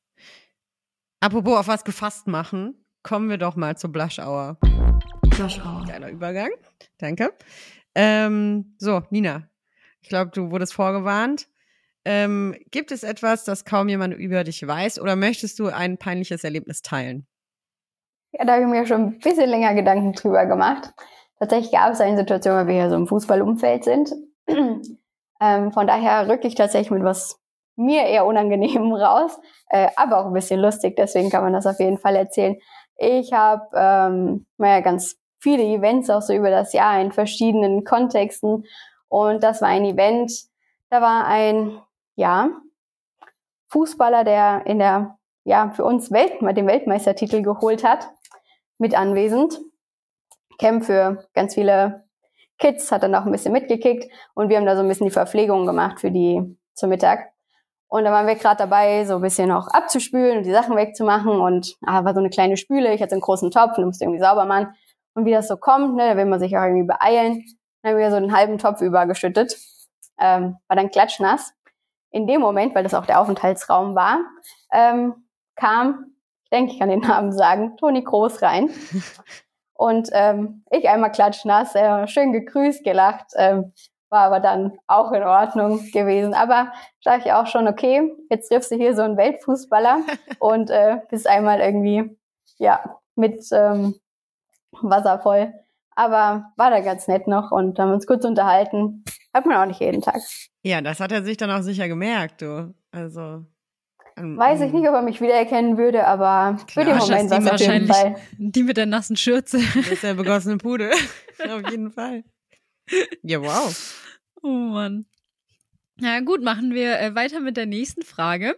Apropos 1.28 1.57
auf 1.57 1.67
was 1.67 1.84
gefasst 1.84 2.28
machen, 2.28 2.86
kommen 3.03 3.30
wir 3.30 3.38
doch 3.38 3.57
mal 3.57 3.75
zur 3.75 3.91
Blush 3.91 4.17
Hour. 4.17 4.55
Blush 5.23 5.59
Hour. 5.59 5.84
Geiler 5.86 6.09
Übergang. 6.09 6.51
Danke. 6.99 7.34
Ähm, 7.95 8.78
so, 8.78 9.01
Nina. 9.09 9.49
Ich 9.99 10.07
glaube, 10.07 10.32
du 10.34 10.51
wurdest 10.51 10.73
vorgewarnt. 10.73 11.49
Ähm, 12.05 12.55
gibt 12.71 12.93
es 12.93 13.03
etwas, 13.03 13.43
das 13.43 13.65
kaum 13.65 13.89
jemand 13.89 14.13
über 14.15 14.45
dich 14.45 14.65
weiß 14.65 15.01
oder 15.01 15.17
möchtest 15.17 15.59
du 15.59 15.67
ein 15.67 15.97
peinliches 15.97 16.45
Erlebnis 16.45 16.82
teilen? 16.82 17.28
Ja, 18.32 18.45
da 18.45 18.53
habe 18.53 18.61
ich 18.61 18.69
mir 18.69 18.86
schon 18.86 19.01
ein 19.01 19.19
bisschen 19.19 19.49
länger 19.49 19.73
Gedanken 19.73 20.13
drüber 20.13 20.45
gemacht. 20.45 20.93
Tatsächlich 21.39 21.73
gab 21.73 21.91
es 21.91 21.99
eine 21.99 22.15
Situation, 22.15 22.55
weil 22.55 22.67
wir 22.67 22.75
hier 22.75 22.89
so 22.89 22.95
im 22.95 23.05
Fußballumfeld 23.05 23.84
sind. 23.84 24.13
ähm, 24.47 25.73
von 25.73 25.88
daher 25.88 26.30
rücke 26.30 26.47
ich 26.47 26.55
tatsächlich 26.55 26.91
mit 26.91 27.03
was 27.03 27.38
mir 27.78 28.03
eher 28.03 28.25
unangenehm 28.25 28.93
raus, 28.93 29.39
äh, 29.69 29.88
aber 29.95 30.19
auch 30.19 30.25
ein 30.25 30.34
bisschen 30.34 30.59
lustig, 30.59 30.95
deswegen 30.97 31.30
kann 31.30 31.43
man 31.43 31.53
das 31.53 31.65
auf 31.65 31.80
jeden 31.80 31.97
Fall 31.97 32.15
erzählen. 32.15 32.57
Ich 32.97 33.32
habe 33.32 33.67
ähm, 33.73 34.45
naja, 34.57 34.82
ganz 34.82 35.17
viele 35.39 35.63
Events 35.63 36.09
auch 36.09 36.21
so 36.21 36.34
über 36.34 36.49
das 36.49 36.73
Jahr 36.73 36.99
in 36.99 37.11
verschiedenen 37.11 37.84
Kontexten 37.84 38.65
und 39.07 39.43
das 39.43 39.61
war 39.61 39.69
ein 39.69 39.86
Event, 39.86 40.32
da 40.89 41.01
war 41.01 41.25
ein, 41.25 41.80
ja, 42.15 42.49
Fußballer, 43.69 44.23
der 44.23 44.65
in 44.65 44.80
der, 44.80 45.17
ja, 45.43 45.69
für 45.71 45.84
uns 45.84 46.11
Welt, 46.11 46.41
den 46.41 46.67
Weltmeistertitel 46.67 47.41
geholt 47.41 47.84
hat, 47.84 48.09
mit 48.78 48.97
anwesend. 48.97 49.59
Camp 50.57 50.86
für 50.86 51.25
ganz 51.34 51.53
viele 51.53 52.05
Kids, 52.57 52.91
hat 52.91 53.03
dann 53.03 53.13
auch 53.13 53.25
ein 53.25 53.32
bisschen 53.32 53.53
mitgekickt 53.53 54.11
und 54.34 54.49
wir 54.49 54.57
haben 54.57 54.65
da 54.65 54.75
so 54.75 54.82
ein 54.82 54.88
bisschen 54.88 55.07
die 55.07 55.13
Verpflegung 55.13 55.65
gemacht 55.65 55.99
für 55.99 56.09
die 56.09 56.57
zum 56.73 56.89
Mittag. 56.89 57.36
Und 57.89 58.03
da 58.03 58.11
waren 58.11 58.27
wir 58.27 58.35
gerade 58.35 58.57
dabei, 58.57 59.05
so 59.05 59.15
ein 59.15 59.21
bisschen 59.21 59.51
auch 59.51 59.67
abzuspülen 59.67 60.39
und 60.39 60.43
die 60.45 60.51
Sachen 60.51 60.75
wegzumachen 60.75 61.39
und 61.39 61.75
ah, 61.85 62.03
war 62.03 62.13
so 62.13 62.19
eine 62.19 62.29
kleine 62.29 62.57
Spüle, 62.57 62.93
ich 62.93 63.01
hatte 63.01 63.13
einen 63.13 63.21
großen 63.21 63.49
Topf 63.49 63.77
und 63.77 63.85
musste 63.85 64.03
irgendwie 64.03 64.19
sauber 64.19 64.45
machen. 64.45 64.73
Und 65.13 65.25
wie 65.25 65.31
das 65.31 65.47
so 65.47 65.57
kommt, 65.57 65.95
ne, 65.95 66.09
da 66.09 66.17
will 66.17 66.25
man 66.25 66.39
sich 66.39 66.57
auch 66.57 66.63
irgendwie 66.63 66.88
beeilen, 66.88 67.45
dann 67.81 67.93
haben 67.93 67.99
wir 67.99 68.11
so 68.11 68.17
einen 68.17 68.35
halben 68.35 68.57
Topf 68.57 68.81
übergeschüttet, 68.81 69.57
ähm, 70.19 70.57
war 70.67 70.75
dann 70.75 70.91
klatschnass. 70.91 71.53
In 72.11 72.27
dem 72.27 72.41
Moment, 72.41 72.75
weil 72.75 72.83
das 72.83 72.93
auch 72.93 73.05
der 73.05 73.19
Aufenthaltsraum 73.19 73.95
war, 73.95 74.19
ähm, 74.71 75.27
kam, 75.55 76.13
ich 76.43 76.49
denke, 76.49 76.73
ich 76.73 76.79
kann 76.79 76.89
den 76.89 77.01
Namen 77.01 77.31
sagen, 77.31 77.77
Toni 77.77 78.03
Groß 78.03 78.41
rein. 78.41 78.69
Und 79.73 80.09
ähm, 80.11 80.63
ich 80.71 80.89
einmal 80.89 81.11
klatschnass, 81.11 81.75
äh, 81.75 82.07
schön 82.07 82.33
gegrüßt, 82.33 82.83
gelacht, 82.83 83.27
ähm, 83.35 83.73
war 84.10 84.22
aber 84.22 84.39
dann 84.39 84.78
auch 84.88 85.12
in 85.12 85.24
Ordnung 85.24 85.80
gewesen. 85.91 86.34
Aber 86.34 86.72
sage 87.03 87.24
ich 87.26 87.32
auch 87.34 87.47
schon, 87.47 87.68
okay, 87.68 88.12
jetzt 88.30 88.49
triffst 88.49 88.72
du 88.72 88.76
hier 88.76 88.95
so 88.95 89.01
einen 89.01 89.18
Weltfußballer 89.18 89.99
und 90.39 90.70
äh, 90.70 90.97
bist 91.10 91.28
einmal 91.28 91.60
irgendwie, 91.60 92.18
ja, 92.58 92.97
mit 93.16 93.43
ähm, 93.51 93.95
Wasser 94.82 95.20
voll. 95.20 95.53
Aber 95.95 96.51
war 96.58 96.70
da 96.70 96.80
ganz 96.82 97.08
nett 97.08 97.28
noch 97.28 97.51
und 97.51 97.80
haben 97.80 97.91
uns 97.91 98.05
kurz 98.05 98.24
unterhalten. 98.24 99.03
Hat 99.34 99.45
man 99.45 99.58
auch 99.58 99.66
nicht 99.66 99.80
jeden 99.82 100.01
Tag. 100.01 100.22
Ja, 100.62 100.80
das 100.82 100.99
hat 100.99 101.12
er 101.12 101.24
sich 101.24 101.38
dann 101.38 101.49
auch 101.51 101.62
sicher 101.62 101.88
gemerkt, 101.88 102.41
du. 102.43 102.74
Also. 102.91 103.43
ähm, 104.16 104.38
Weiß 104.38 104.62
ich 104.62 104.72
nicht, 104.74 104.88
ob 104.88 104.93
er 104.93 105.01
mich 105.01 105.22
wiedererkennen 105.22 105.78
würde, 105.78 106.05
aber 106.05 106.58
für 106.68 106.86
den 106.86 106.97
Moment 106.97 107.30
war 107.32 107.39
es 107.39 107.51
auf 107.51 107.60
jeden 107.60 107.88
wahrscheinlich- 107.89 107.95
Fall. 107.97 108.16
Die 108.38 108.64
mit 108.64 108.78
der 108.78 108.86
nassen 108.86 109.18
Schürze. 109.18 109.58
Das 109.76 109.88
ist 109.88 110.03
der 110.03 110.14
begossene 110.14 110.58
Pudel. 110.58 110.91
Auf 111.39 111.70
jeden 111.72 111.91
Fall. 111.91 112.24
Ja, 113.21 113.41
wow. 113.41 113.75
Oh 114.41 114.47
Mann. 114.47 115.05
Na 115.99 116.19
gut, 116.19 116.43
machen 116.43 116.75
wir 116.75 116.99
äh, 116.99 117.15
weiter 117.15 117.39
mit 117.39 117.57
der 117.57 117.65
nächsten 117.65 118.03
Frage. 118.03 118.55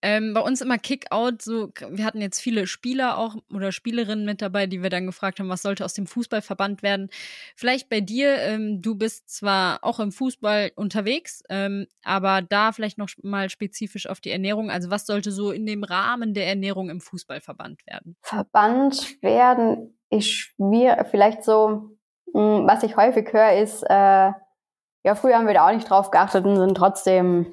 Ähm, 0.00 0.32
bei 0.32 0.40
uns 0.40 0.60
immer 0.60 0.78
Kickout, 0.78 1.42
so, 1.42 1.72
wir 1.90 2.04
hatten 2.04 2.20
jetzt 2.20 2.38
viele 2.38 2.68
Spieler 2.68 3.18
auch 3.18 3.34
oder 3.52 3.72
Spielerinnen 3.72 4.24
mit 4.24 4.40
dabei, 4.40 4.68
die 4.68 4.80
wir 4.80 4.90
dann 4.90 5.06
gefragt 5.06 5.40
haben, 5.40 5.48
was 5.48 5.62
sollte 5.62 5.84
aus 5.84 5.94
dem 5.94 6.06
Fußballverband 6.06 6.84
werden. 6.84 7.08
Vielleicht 7.56 7.88
bei 7.88 8.00
dir, 8.00 8.36
ähm, 8.36 8.80
du 8.80 8.94
bist 8.94 9.28
zwar 9.28 9.82
auch 9.82 9.98
im 9.98 10.12
Fußball 10.12 10.70
unterwegs, 10.76 11.42
ähm, 11.48 11.88
aber 12.04 12.42
da 12.42 12.70
vielleicht 12.70 12.96
noch 12.96 13.08
mal 13.24 13.50
spezifisch 13.50 14.06
auf 14.06 14.20
die 14.20 14.30
Ernährung. 14.30 14.70
Also 14.70 14.88
was 14.88 15.04
sollte 15.04 15.32
so 15.32 15.50
in 15.50 15.66
dem 15.66 15.82
Rahmen 15.82 16.32
der 16.32 16.46
Ernährung 16.46 16.90
im 16.90 17.00
Fußballverband 17.00 17.84
werden? 17.88 18.16
Verbannt 18.22 19.20
werden 19.20 19.98
ist 20.10 20.30
schwierig. 20.30 21.08
Vielleicht 21.10 21.42
so, 21.42 21.97
was 22.32 22.82
ich 22.82 22.96
häufig 22.96 23.32
höre, 23.32 23.52
ist, 23.52 23.82
äh, 23.82 24.32
ja, 25.04 25.14
früher 25.14 25.36
haben 25.36 25.46
wir 25.46 25.54
da 25.54 25.68
auch 25.68 25.72
nicht 25.72 25.88
drauf 25.88 26.10
geachtet 26.10 26.44
und 26.44 26.56
sind 26.56 26.76
trotzdem 26.76 27.52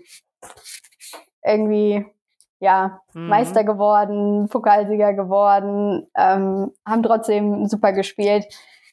irgendwie, 1.44 2.06
ja, 2.60 3.00
Mhm. 3.16 3.30
Meister 3.30 3.64
geworden, 3.64 4.50
Pokalsieger 4.50 5.14
geworden, 5.14 6.08
ähm, 6.16 6.72
haben 6.86 7.04
trotzdem 7.04 7.66
super 7.68 7.94
gespielt. 7.94 8.46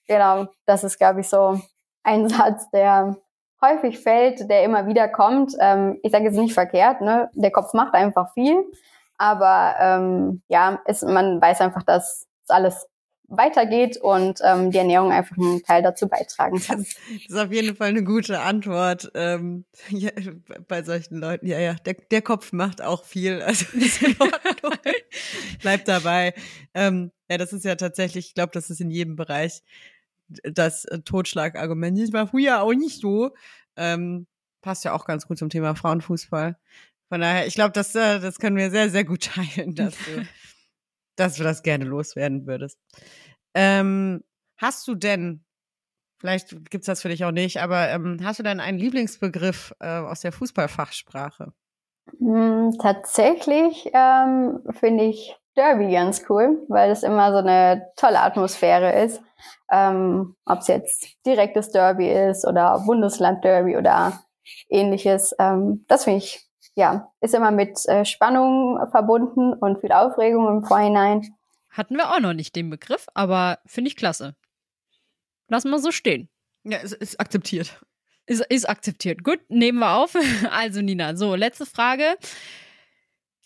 Genau, 0.07 0.47
das 0.65 0.85
ist, 0.85 0.99
glaube 0.99 1.21
ich, 1.21 1.29
so 1.29 1.61
ein 2.05 2.29
Satz, 2.29 2.71
der 2.71 3.17
häufig 3.61 3.99
fällt, 4.01 4.49
der 4.49 4.65
immer 4.65 4.87
wieder 4.87 5.09
kommt. 5.09 5.55
Ähm, 5.61 5.99
ich 6.03 6.13
sage 6.13 6.25
jetzt 6.25 6.37
nicht 6.39 6.55
verkehrt, 6.55 7.01
ne? 7.01 7.31
Der 7.35 7.51
Kopf 7.51 7.75
macht 7.75 7.95
einfach 7.95 8.33
viel, 8.33 8.65
aber 9.19 9.75
ähm, 9.79 10.43
ja, 10.49 10.81
es, 10.85 11.03
man 11.03 11.41
weiß 11.41 11.61
einfach, 11.61 11.83
dass 11.83 12.29
es 12.45 12.51
alles 12.51 12.89
weitergeht 13.37 13.97
und 13.97 14.41
ähm, 14.45 14.71
die 14.71 14.79
Ernährung 14.79 15.11
einfach 15.11 15.37
einen 15.37 15.63
Teil 15.63 15.83
dazu 15.83 16.09
beitragen 16.09 16.61
kann. 16.61 16.79
Das, 16.79 16.95
das 16.95 17.27
ist 17.29 17.37
auf 17.37 17.53
jeden 17.53 17.75
Fall 17.77 17.89
eine 17.89 18.05
gute 18.05 18.41
Antwort 18.41 19.11
ähm, 19.15 19.65
ja, 19.89 20.11
bei 20.69 20.83
solchen 20.83 21.19
Leuten. 21.19 21.47
Ja, 21.47 21.59
ja, 21.59 21.75
der, 21.75 21.95
der 21.95 22.23
Kopf 22.23 22.53
macht 22.53 22.83
auch 22.83 23.05
viel. 23.05 23.43
Also 23.43 23.67
ist 23.77 24.03
in 24.03 24.17
Ordnung. 24.21 24.79
Bleibt 25.61 25.89
dabei. 25.89 26.35
Ähm, 26.75 27.11
ja, 27.31 27.39
das 27.39 27.53
ist 27.53 27.65
ja 27.65 27.75
tatsächlich, 27.75 28.29
ich 28.29 28.35
glaube, 28.35 28.53
das 28.53 28.71
ist 28.71 28.81
in 28.81 28.91
jedem 28.91 29.17
Bereich 29.17 29.63
das 30.29 30.85
äh, 30.85 31.01
Totschlagargument. 31.01 31.99
Das 31.99 32.13
war 32.13 32.27
früher 32.27 32.63
auch 32.63 32.73
nicht 32.73 33.01
so. 33.01 33.31
Ähm, 33.77 34.27
passt 34.61 34.85
ja 34.85 34.93
auch 34.93 35.05
ganz 35.05 35.27
gut 35.27 35.39
zum 35.39 35.51
Thema 35.51 35.75
Frauenfußball. 35.75 36.57
Von 37.09 37.21
daher, 37.21 37.47
ich 37.47 37.55
glaube, 37.55 37.73
das, 37.73 37.95
äh, 37.95 38.21
das 38.21 38.39
können 38.39 38.57
wir 38.57 38.71
sehr, 38.71 38.89
sehr 38.89 39.05
gut 39.05 39.25
teilen, 39.25 39.75
dass 39.75 39.95
du, 39.97 40.27
dass 41.17 41.35
du 41.35 41.43
das 41.43 41.63
gerne 41.63 41.85
loswerden 41.85 42.47
würdest. 42.47 42.79
Ähm, 43.55 44.23
hast 44.57 44.87
du 44.89 44.95
denn, 44.95 45.45
vielleicht 46.19 46.71
gibt's 46.71 46.87
das 46.87 47.03
für 47.03 47.09
dich 47.09 47.25
auch 47.25 47.33
nicht, 47.33 47.61
aber 47.61 47.91
ähm, 47.91 48.19
hast 48.23 48.39
du 48.39 48.43
denn 48.43 48.61
einen 48.61 48.79
Lieblingsbegriff 48.79 49.75
äh, 49.81 49.99
aus 49.99 50.21
der 50.21 50.33
Fußballfachsprache? 50.33 51.53
Hm, 52.19 52.77
tatsächlich 52.81 53.91
ähm, 53.93 54.61
finde 54.71 55.05
ich 55.05 55.37
Derby 55.57 55.93
ganz 55.93 56.25
cool, 56.29 56.65
weil 56.69 56.91
es 56.91 57.03
immer 57.03 57.31
so 57.33 57.39
eine 57.39 57.91
tolle 57.97 58.21
Atmosphäre 58.21 58.93
ist. 59.05 59.23
Ähm, 59.71 60.35
Ob 60.47 60.61
es 60.61 60.69
jetzt 60.69 61.07
direktes 61.27 61.71
Derby 61.71 62.11
ist 62.11 62.47
oder 62.47 62.83
Bundesland-Derby 62.87 63.77
oder 63.77 64.21
ähnliches. 64.69 65.35
Ähm, 65.39 65.85
das 65.89 66.05
finde 66.05 66.19
ich, 66.19 66.49
ja, 66.75 67.13
ist 67.21 67.35
immer 67.35 67.51
mit 67.51 67.87
äh, 67.87 68.05
Spannung 68.05 68.79
verbunden 68.91 69.53
und 69.55 69.81
viel 69.81 69.93
Aufregung 69.93 70.49
im 70.49 70.65
Vorhinein. 70.65 71.35
Hatten 71.73 71.97
wir 71.97 72.11
auch 72.11 72.21
noch 72.21 72.35
nicht 72.35 72.55
den 72.55 72.71
Begriff, 72.71 73.07
aber 73.15 73.59
finde 73.67 73.89
ich 73.89 73.97
klasse. 73.97 74.37
Lassen 75.49 75.71
wir 75.71 75.79
so 75.79 75.91
stehen. 75.91 76.29
Ja, 76.65 76.79
es 76.83 76.93
ist 76.93 77.19
akzeptiert. 77.19 77.81
Ist, 78.27 78.45
ist 78.49 78.69
akzeptiert. 78.69 79.25
Gut, 79.25 79.41
nehmen 79.49 79.79
wir 79.79 79.95
auf. 79.97 80.15
Also, 80.51 80.83
Nina, 80.83 81.17
so, 81.17 81.35
letzte 81.35 81.67
Frage. 81.67 82.17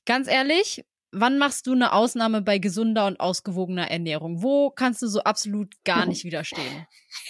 Ganz 0.04 0.28
ehrlich, 0.28 0.84
wann 1.12 1.38
machst 1.38 1.66
du 1.66 1.72
eine 1.72 1.92
Ausnahme 1.92 2.42
bei 2.42 2.58
gesunder 2.58 3.06
und 3.06 3.20
ausgewogener 3.20 3.90
Ernährung? 3.90 4.42
Wo 4.42 4.70
kannst 4.70 5.02
du 5.02 5.06
so 5.06 5.20
absolut 5.20 5.72
gar 5.84 6.04
nicht 6.04 6.24
widerstehen? 6.24 6.86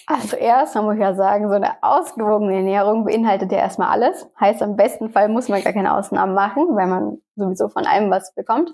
Also 0.07 0.36
erst 0.36 0.74
muss 0.76 0.94
ich 0.94 1.01
ja 1.01 1.14
sagen, 1.14 1.49
so 1.49 1.55
eine 1.55 1.82
ausgewogene 1.82 2.57
Ernährung 2.57 3.05
beinhaltet 3.05 3.53
ja 3.53 3.59
erstmal 3.59 3.88
alles. 3.88 4.26
Heißt, 4.40 4.62
im 4.62 4.76
besten 4.76 5.11
Fall 5.11 5.28
muss 5.28 5.49
man 5.49 5.62
gar 5.62 5.72
keine 5.72 5.94
Ausnahmen 5.94 6.34
machen, 6.34 6.64
weil 6.70 6.86
man 6.86 7.18
sowieso 7.36 7.68
von 7.68 7.86
allem 7.86 8.11
was 8.11 8.34
bekommt. 8.34 8.72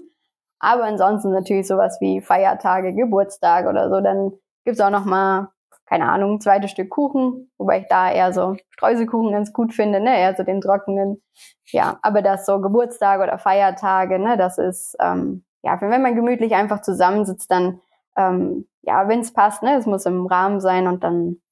Aber 0.63 0.85
ansonsten 0.85 1.33
natürlich 1.33 1.67
sowas 1.67 1.99
wie 2.01 2.23
Feiertage, 2.23 2.95
Geburtstage 2.95 3.69
oder 3.69 3.91
so, 3.91 4.01
dann 4.01 4.33
gibt's 4.65 4.81
auch 4.81 4.91
noch 4.91 5.05
mal 5.05 5.49
keine 5.93 6.09
Ahnung, 6.09 6.37
ein 6.37 6.41
zweites 6.41 6.71
Stück 6.71 6.89
Kuchen, 6.89 7.51
wobei 7.59 7.81
ich 7.81 7.87
da 7.87 8.11
eher 8.11 8.33
so 8.33 8.57
Streuselkuchen 8.71 9.31
ganz 9.31 9.53
gut 9.53 9.75
finde, 9.75 10.01
ne, 10.01 10.19
eher 10.19 10.35
so 10.35 10.43
den 10.43 10.63
trockenen. 10.63 11.23
Ja, 11.67 11.99
aber 12.01 12.23
das 12.23 12.47
so 12.47 12.63
Geburtstage 12.63 13.23
oder 13.23 13.39
Feiertage, 13.39 14.19
ne, 14.19 14.39
das 14.39 14.57
ist, 14.57 14.97
ähm, 15.01 15.45
ja, 15.63 15.79
wenn 15.83 16.01
man 16.01 16.15
gemütlich 16.15 16.55
einfach 16.55 16.81
zusammensitzt, 16.81 17.51
dann, 17.51 17.83
ähm, 18.17 18.67
ja, 18.81 19.07
wenn 19.07 19.21
es 19.21 19.35
passt, 19.35 19.63
ne, 19.63 19.77
es 19.77 19.85
muss 19.85 20.07
im 20.07 20.25
Rahmen 20.25 20.61
sein 20.61 20.87
und 20.87 21.05
dann, 21.05 21.43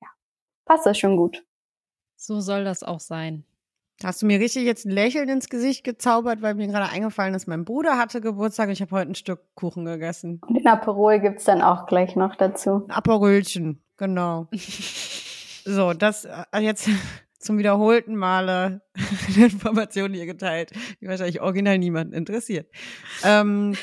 ja, 0.00 0.08
passt 0.64 0.86
das 0.86 0.96
schon 0.96 1.18
gut. 1.18 1.44
So 2.16 2.40
soll 2.40 2.64
das 2.64 2.82
auch 2.82 3.00
sein. 3.00 3.44
Hast 4.02 4.22
du 4.22 4.26
mir 4.26 4.40
richtig 4.40 4.64
jetzt 4.64 4.86
ein 4.86 4.92
Lächeln 4.92 5.28
ins 5.28 5.50
Gesicht 5.50 5.84
gezaubert, 5.84 6.40
weil 6.40 6.54
mir 6.54 6.66
gerade 6.68 6.90
eingefallen 6.90 7.34
ist, 7.34 7.46
mein 7.46 7.66
Bruder 7.66 7.98
hatte 7.98 8.22
Geburtstag 8.22 8.68
und 8.68 8.72
ich 8.72 8.80
habe 8.80 8.92
heute 8.92 9.10
ein 9.10 9.14
Stück 9.14 9.40
Kuchen 9.54 9.84
gegessen. 9.84 10.40
Und 10.46 10.54
den 10.54 10.66
Aperol 10.66 11.20
gibt's 11.20 11.44
dann 11.44 11.60
auch 11.60 11.86
gleich 11.86 12.16
noch 12.16 12.34
dazu. 12.36 12.86
Ein 12.88 12.92
Aperölchen, 12.92 13.82
genau. 13.98 14.48
so, 15.66 15.92
das 15.92 16.24
äh, 16.24 16.60
jetzt 16.60 16.88
zum 17.38 17.58
wiederholten 17.58 18.16
Male 18.16 18.80
eine 19.36 19.46
Information 19.46 20.14
hier 20.14 20.26
geteilt, 20.26 20.72
die 21.02 21.06
wahrscheinlich 21.06 21.42
original 21.42 21.76
niemanden 21.76 22.14
interessiert. 22.14 22.70
Ähm, 23.22 23.76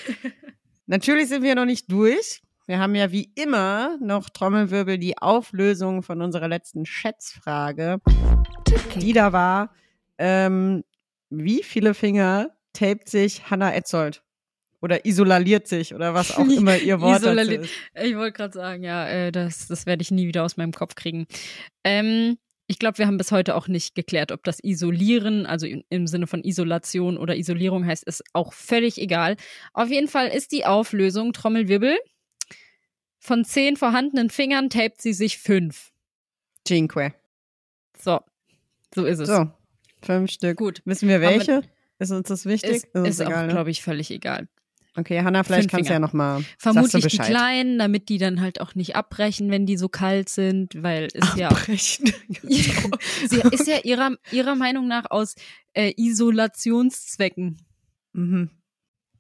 natürlich 0.87 1.29
sind 1.29 1.43
wir 1.43 1.53
noch 1.53 1.65
nicht 1.65 1.91
durch. 1.91 2.41
Wir 2.65 2.79
haben 2.79 2.95
ja 2.95 3.11
wie 3.11 3.31
immer 3.35 3.97
noch 4.01 4.31
Trommelwirbel 4.31 4.97
die 4.97 5.19
Auflösung 5.19 6.01
von 6.01 6.23
unserer 6.23 6.47
letzten 6.47 6.87
Schätzfrage, 6.87 7.99
die 8.95 9.13
da 9.13 9.31
war, 9.31 9.69
ähm, 10.17 10.83
wie 11.29 11.63
viele 11.63 11.93
Finger 11.93 12.55
tapet 12.73 13.09
sich 13.09 13.49
Hannah 13.49 13.73
Etzold? 13.73 14.23
Oder 14.79 15.05
isolaliert 15.07 15.67
sich 15.67 15.95
oder 15.95 16.13
was 16.13 16.37
auch 16.37 16.47
immer 16.47 16.77
ihr 16.77 17.01
Wort 17.01 17.21
Isolali- 17.23 17.61
ist. 17.61 17.73
Ich 17.95 18.15
wollte 18.15 18.33
gerade 18.37 18.53
sagen, 18.53 18.83
ja, 18.83 19.07
äh, 19.07 19.31
das, 19.31 19.67
das 19.67 19.87
werde 19.87 20.03
ich 20.03 20.11
nie 20.11 20.27
wieder 20.27 20.43
aus 20.45 20.55
meinem 20.55 20.71
Kopf 20.71 20.93
kriegen. 20.93 21.25
Ähm, 21.83 22.37
ich 22.67 22.77
glaube, 22.77 22.99
wir 22.99 23.07
haben 23.07 23.17
bis 23.17 23.31
heute 23.31 23.55
auch 23.55 23.67
nicht 23.67 23.95
geklärt, 23.95 24.31
ob 24.31 24.43
das 24.43 24.59
Isolieren, 24.63 25.47
also 25.47 25.65
im- 25.65 25.83
im 25.89 26.05
Sinne 26.05 26.27
von 26.27 26.43
Isolation 26.43 27.17
oder 27.17 27.35
Isolierung 27.35 27.85
heißt, 27.87 28.03
ist 28.03 28.23
auch 28.33 28.53
völlig 28.53 28.99
egal. 28.99 29.35
Auf 29.73 29.89
jeden 29.89 30.07
Fall 30.07 30.27
ist 30.27 30.51
die 30.51 30.65
Auflösung 30.65 31.33
Trommelwirbel. 31.33 31.97
Von 33.19 33.45
zehn 33.45 33.77
vorhandenen 33.77 34.29
Fingern 34.29 34.69
tapet 34.69 35.01
sie 35.01 35.13
sich 35.13 35.39
fünf. 35.39 35.91
Cinque. 36.67 37.13
So, 37.97 38.19
so 38.93 39.05
ist 39.05 39.19
es. 39.19 39.27
So, 39.27 39.49
fünf 40.01 40.31
Stück. 40.31 40.57
Gut. 40.57 40.81
Wissen 40.85 41.07
wir 41.09 41.15
Haben 41.15 41.21
wir- 41.21 41.29
welche? 41.31 41.61
Ist 41.99 42.11
uns 42.11 42.27
das 42.27 42.45
wichtig? 42.45 42.71
Ist, 42.71 42.95
uns 42.95 43.09
ist 43.09 43.21
auch, 43.21 43.27
egal, 43.27 43.47
ne? 43.47 43.53
glaube 43.53 43.71
ich, 43.71 43.81
völlig 43.81 44.11
egal. 44.11 44.47
Okay, 44.95 45.21
Hanna, 45.21 45.43
vielleicht 45.43 45.63
Fünf 45.63 45.71
kannst 45.71 45.89
du 45.89 45.93
ja 45.93 45.97
Finger. 45.97 46.07
noch 46.07 46.13
mal 46.13 46.43
Vermutlich 46.57 47.05
die 47.05 47.17
kleinen, 47.19 47.77
damit 47.77 48.09
die 48.09 48.17
dann 48.17 48.41
halt 48.41 48.59
auch 48.61 48.73
nicht 48.73 48.95
abbrechen, 48.95 49.51
wenn 49.51 49.67
die 49.67 49.77
so 49.77 49.89
kalt 49.89 50.27
sind, 50.27 50.81
weil 50.81 51.07
ist 51.13 51.35
ja 51.37 51.49
Abbrechen. 51.49 52.11
Sie 52.43 53.41
ist 53.51 53.67
ja 53.67 53.77
ihrer, 53.83 54.15
ihrer 54.31 54.55
Meinung 54.55 54.87
nach 54.87 55.05
aus 55.11 55.35
äh, 55.73 55.93
Isolationszwecken. 55.97 57.57
mhm. 58.13 58.49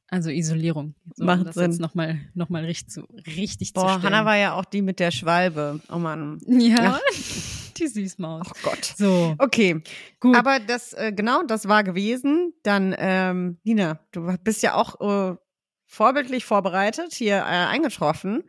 Also 0.09 0.29
Isolierung. 0.29 0.95
So, 1.15 1.25
Macht 1.25 1.39
um 1.39 1.45
das 1.47 1.55
Sinn. 1.55 1.71
jetzt 1.71 1.81
nochmal 1.81 2.17
noch 2.33 2.47
mal 2.47 2.63
richtig 2.63 2.91
zu, 2.91 3.01
richtig 3.35 3.73
zu 3.73 3.81
Boah, 3.81 3.89
stellen. 3.99 4.03
Hanna 4.03 4.23
war 4.25 4.37
ja 4.37 4.53
auch 4.53 4.63
die 4.63 4.81
mit 4.81 5.01
der 5.01 5.11
Schwalbe. 5.11 5.81
Oh 5.91 5.97
Mann. 5.97 6.39
ja, 6.47 6.83
Ja. 6.83 6.99
die 7.79 7.87
Süßmaus. 7.87 8.47
Oh 8.49 8.59
Gott. 8.63 8.85
So, 8.97 9.35
Okay, 9.39 9.81
gut. 10.19 10.35
aber 10.35 10.59
das, 10.59 10.93
äh, 10.93 11.11
genau, 11.11 11.43
das 11.43 11.67
war 11.67 11.83
gewesen. 11.83 12.53
Dann, 12.63 12.95
ähm, 12.97 13.59
Nina, 13.63 13.99
du 14.11 14.35
bist 14.43 14.63
ja 14.63 14.75
auch 14.75 14.99
äh, 15.01 15.35
vorbildlich 15.85 16.45
vorbereitet, 16.45 17.13
hier 17.13 17.37
äh, 17.37 17.41
eingetroffen. 17.41 18.43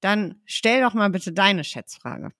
Dann 0.00 0.40
stell 0.44 0.82
doch 0.82 0.94
mal 0.94 1.10
bitte 1.10 1.32
deine 1.32 1.64
Schätzfrage. 1.64 2.30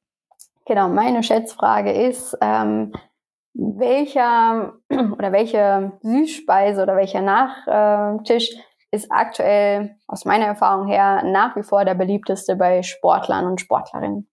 Genau, 0.66 0.88
meine 0.88 1.22
Schätzfrage 1.22 1.92
ist, 1.92 2.36
ähm, 2.40 2.92
welcher 3.54 4.74
oder 4.90 5.32
welche 5.32 5.92
Süßspeise 6.02 6.82
oder 6.82 6.96
welcher 6.96 7.20
Nachtisch 7.20 8.50
ist 8.90 9.10
aktuell 9.10 9.96
aus 10.06 10.24
meiner 10.24 10.46
Erfahrung 10.46 10.86
her 10.86 11.22
nach 11.24 11.56
wie 11.56 11.62
vor 11.62 11.84
der 11.84 11.94
beliebteste 11.94 12.56
bei 12.56 12.82
Sportlern 12.82 13.46
und 13.46 13.60
Sportlerinnen? 13.60 14.28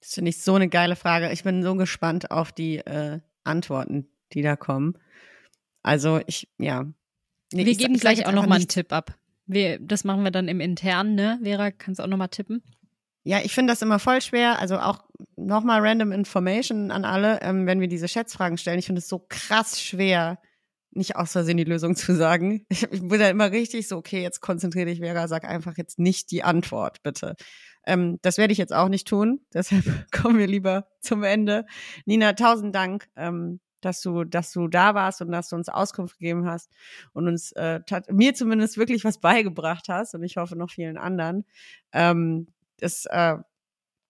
Das 0.00 0.14
finde 0.14 0.30
ich 0.30 0.42
so 0.42 0.54
eine 0.54 0.68
geile 0.68 0.96
Frage. 0.96 1.30
Ich 1.32 1.44
bin 1.44 1.62
so 1.62 1.74
gespannt 1.74 2.30
auf 2.30 2.52
die 2.52 2.78
äh, 2.78 3.20
Antworten, 3.44 4.08
die 4.32 4.42
da 4.42 4.56
kommen. 4.56 4.94
Also 5.82 6.20
ich, 6.26 6.48
ja. 6.58 6.84
Nee, 7.52 7.64
wir 7.64 7.72
ich- 7.72 7.78
geben 7.78 7.94
ich 7.94 8.00
gleich 8.00 8.20
auch 8.26 8.32
noch 8.32 8.42
einfach 8.42 8.48
mal 8.48 8.54
einen. 8.56 8.68
Tipp 8.68 8.92
ab. 8.92 9.14
Wir, 9.46 9.78
das 9.80 10.04
machen 10.04 10.22
wir 10.22 10.30
dann 10.30 10.48
im 10.48 10.60
Internen, 10.60 11.14
ne? 11.16 11.40
Vera, 11.42 11.70
kannst 11.72 11.98
du 11.98 12.04
auch 12.04 12.08
noch 12.08 12.16
mal 12.16 12.28
tippen? 12.28 12.62
Ja, 13.24 13.40
ich 13.42 13.52
finde 13.52 13.72
das 13.72 13.82
immer 13.82 13.98
voll 13.98 14.22
schwer. 14.22 14.58
Also 14.60 14.78
auch 14.78 15.04
nochmal 15.36 15.80
random 15.86 16.12
Information 16.12 16.90
an 16.90 17.04
alle, 17.04 17.40
ähm, 17.42 17.66
wenn 17.66 17.80
wir 17.80 17.88
diese 17.88 18.08
Schätzfragen 18.08 18.56
stellen. 18.58 18.78
Ich 18.78 18.86
finde 18.86 19.00
es 19.00 19.08
so 19.08 19.26
krass 19.28 19.80
schwer, 19.80 20.38
nicht 20.92 21.16
aus 21.16 21.32
Versehen 21.32 21.56
die 21.56 21.64
Lösung 21.64 21.96
zu 21.96 22.14
sagen. 22.14 22.64
Ich, 22.70 22.84
ich 22.84 23.00
bin 23.06 23.20
da 23.20 23.28
immer 23.28 23.50
richtig 23.50 23.88
so, 23.88 23.96
okay, 23.96 24.22
jetzt 24.22 24.40
konzentriere 24.40 24.86
dich, 24.86 25.00
Vera, 25.00 25.28
sag 25.28 25.44
einfach 25.44 25.76
jetzt 25.76 25.98
nicht 25.98 26.30
die 26.30 26.44
Antwort, 26.44 27.02
bitte. 27.02 27.34
Ähm, 27.86 28.18
das 28.22 28.38
werde 28.38 28.52
ich 28.52 28.58
jetzt 28.58 28.74
auch 28.74 28.88
nicht 28.88 29.08
tun. 29.08 29.40
Deshalb 29.54 29.84
kommen 30.12 30.38
wir 30.38 30.46
lieber 30.46 30.86
zum 31.00 31.22
Ende. 31.22 31.66
Nina, 32.04 32.32
tausend 32.34 32.74
Dank, 32.74 33.08
ähm, 33.16 33.60
dass 33.80 34.02
du, 34.02 34.24
dass 34.24 34.52
du 34.52 34.68
da 34.68 34.94
warst 34.94 35.22
und 35.22 35.32
dass 35.32 35.48
du 35.48 35.56
uns 35.56 35.68
Auskunft 35.68 36.18
gegeben 36.18 36.46
hast 36.46 36.70
und 37.12 37.28
uns 37.28 37.52
äh, 37.52 37.80
mir 38.10 38.34
zumindest 38.34 38.76
wirklich 38.76 39.04
was 39.04 39.18
beigebracht 39.18 39.88
hast 39.88 40.14
und 40.14 40.22
ich 40.22 40.36
hoffe 40.36 40.56
noch 40.56 40.70
vielen 40.70 40.98
anderen. 40.98 41.44
Ähm, 41.92 42.48
ist 42.80 43.06
äh, 43.06 43.36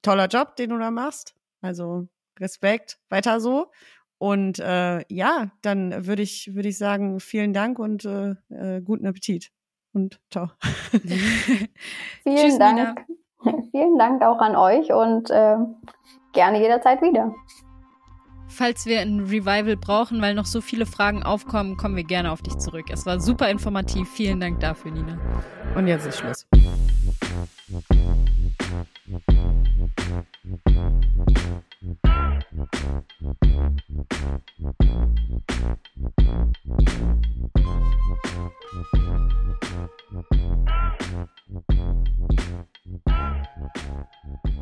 toller 0.03 0.27
Job, 0.27 0.57
den 0.57 0.71
du 0.71 0.79
da 0.79 0.91
machst. 0.91 1.35
Also 1.61 2.09
Respekt, 2.39 2.99
weiter 3.09 3.41
so. 3.41 3.71
Und 4.19 4.59
äh, 4.59 5.03
ja, 5.09 5.51
dann 5.63 6.07
würde 6.07 6.23
ich 6.23 6.55
würde 6.55 6.69
ich 6.69 6.79
sagen, 6.79 7.21
vielen 7.21 7.55
Dank 7.55 7.79
und 7.79 8.05
äh, 8.05 8.35
äh, 8.51 8.83
guten 8.83 9.07
Appetit 9.07 9.51
und 9.93 10.21
ciao. 10.31 10.51
Vielen 12.23 12.37
Tschüss, 12.37 12.59
Dank 12.59 13.01
vielen 13.71 13.99
Dank 13.99 14.23
auch 14.23 14.39
an 14.39 14.57
euch 14.57 14.93
und 14.93 15.31
äh, 15.31 15.57
gerne 16.33 16.61
jederzeit 16.61 17.03
wieder. 17.03 17.35
Falls 18.49 18.85
wir 18.85 19.01
ein 19.01 19.21
Revival 19.21 19.77
brauchen, 19.77 20.21
weil 20.21 20.35
noch 20.35 20.45
so 20.45 20.61
viele 20.61 20.85
Fragen 20.85 21.23
aufkommen, 21.23 21.77
kommen 21.77 21.95
wir 21.95 22.05
gerne 22.05 22.33
auf 22.33 22.43
dich 22.43 22.59
zurück. 22.59 22.87
Es 22.91 23.07
war 23.07 23.21
super 23.21 23.49
informativ. 23.49 24.11
Vielen 24.11 24.41
Dank 24.41 24.59
dafür, 24.59 24.91
Nina. 24.91 25.19
Und 25.77 25.87
jetzt 25.87 26.07
ist 26.07 26.19
Schluss. 26.19 26.47
Thank 43.83 44.07
you. 44.45 44.60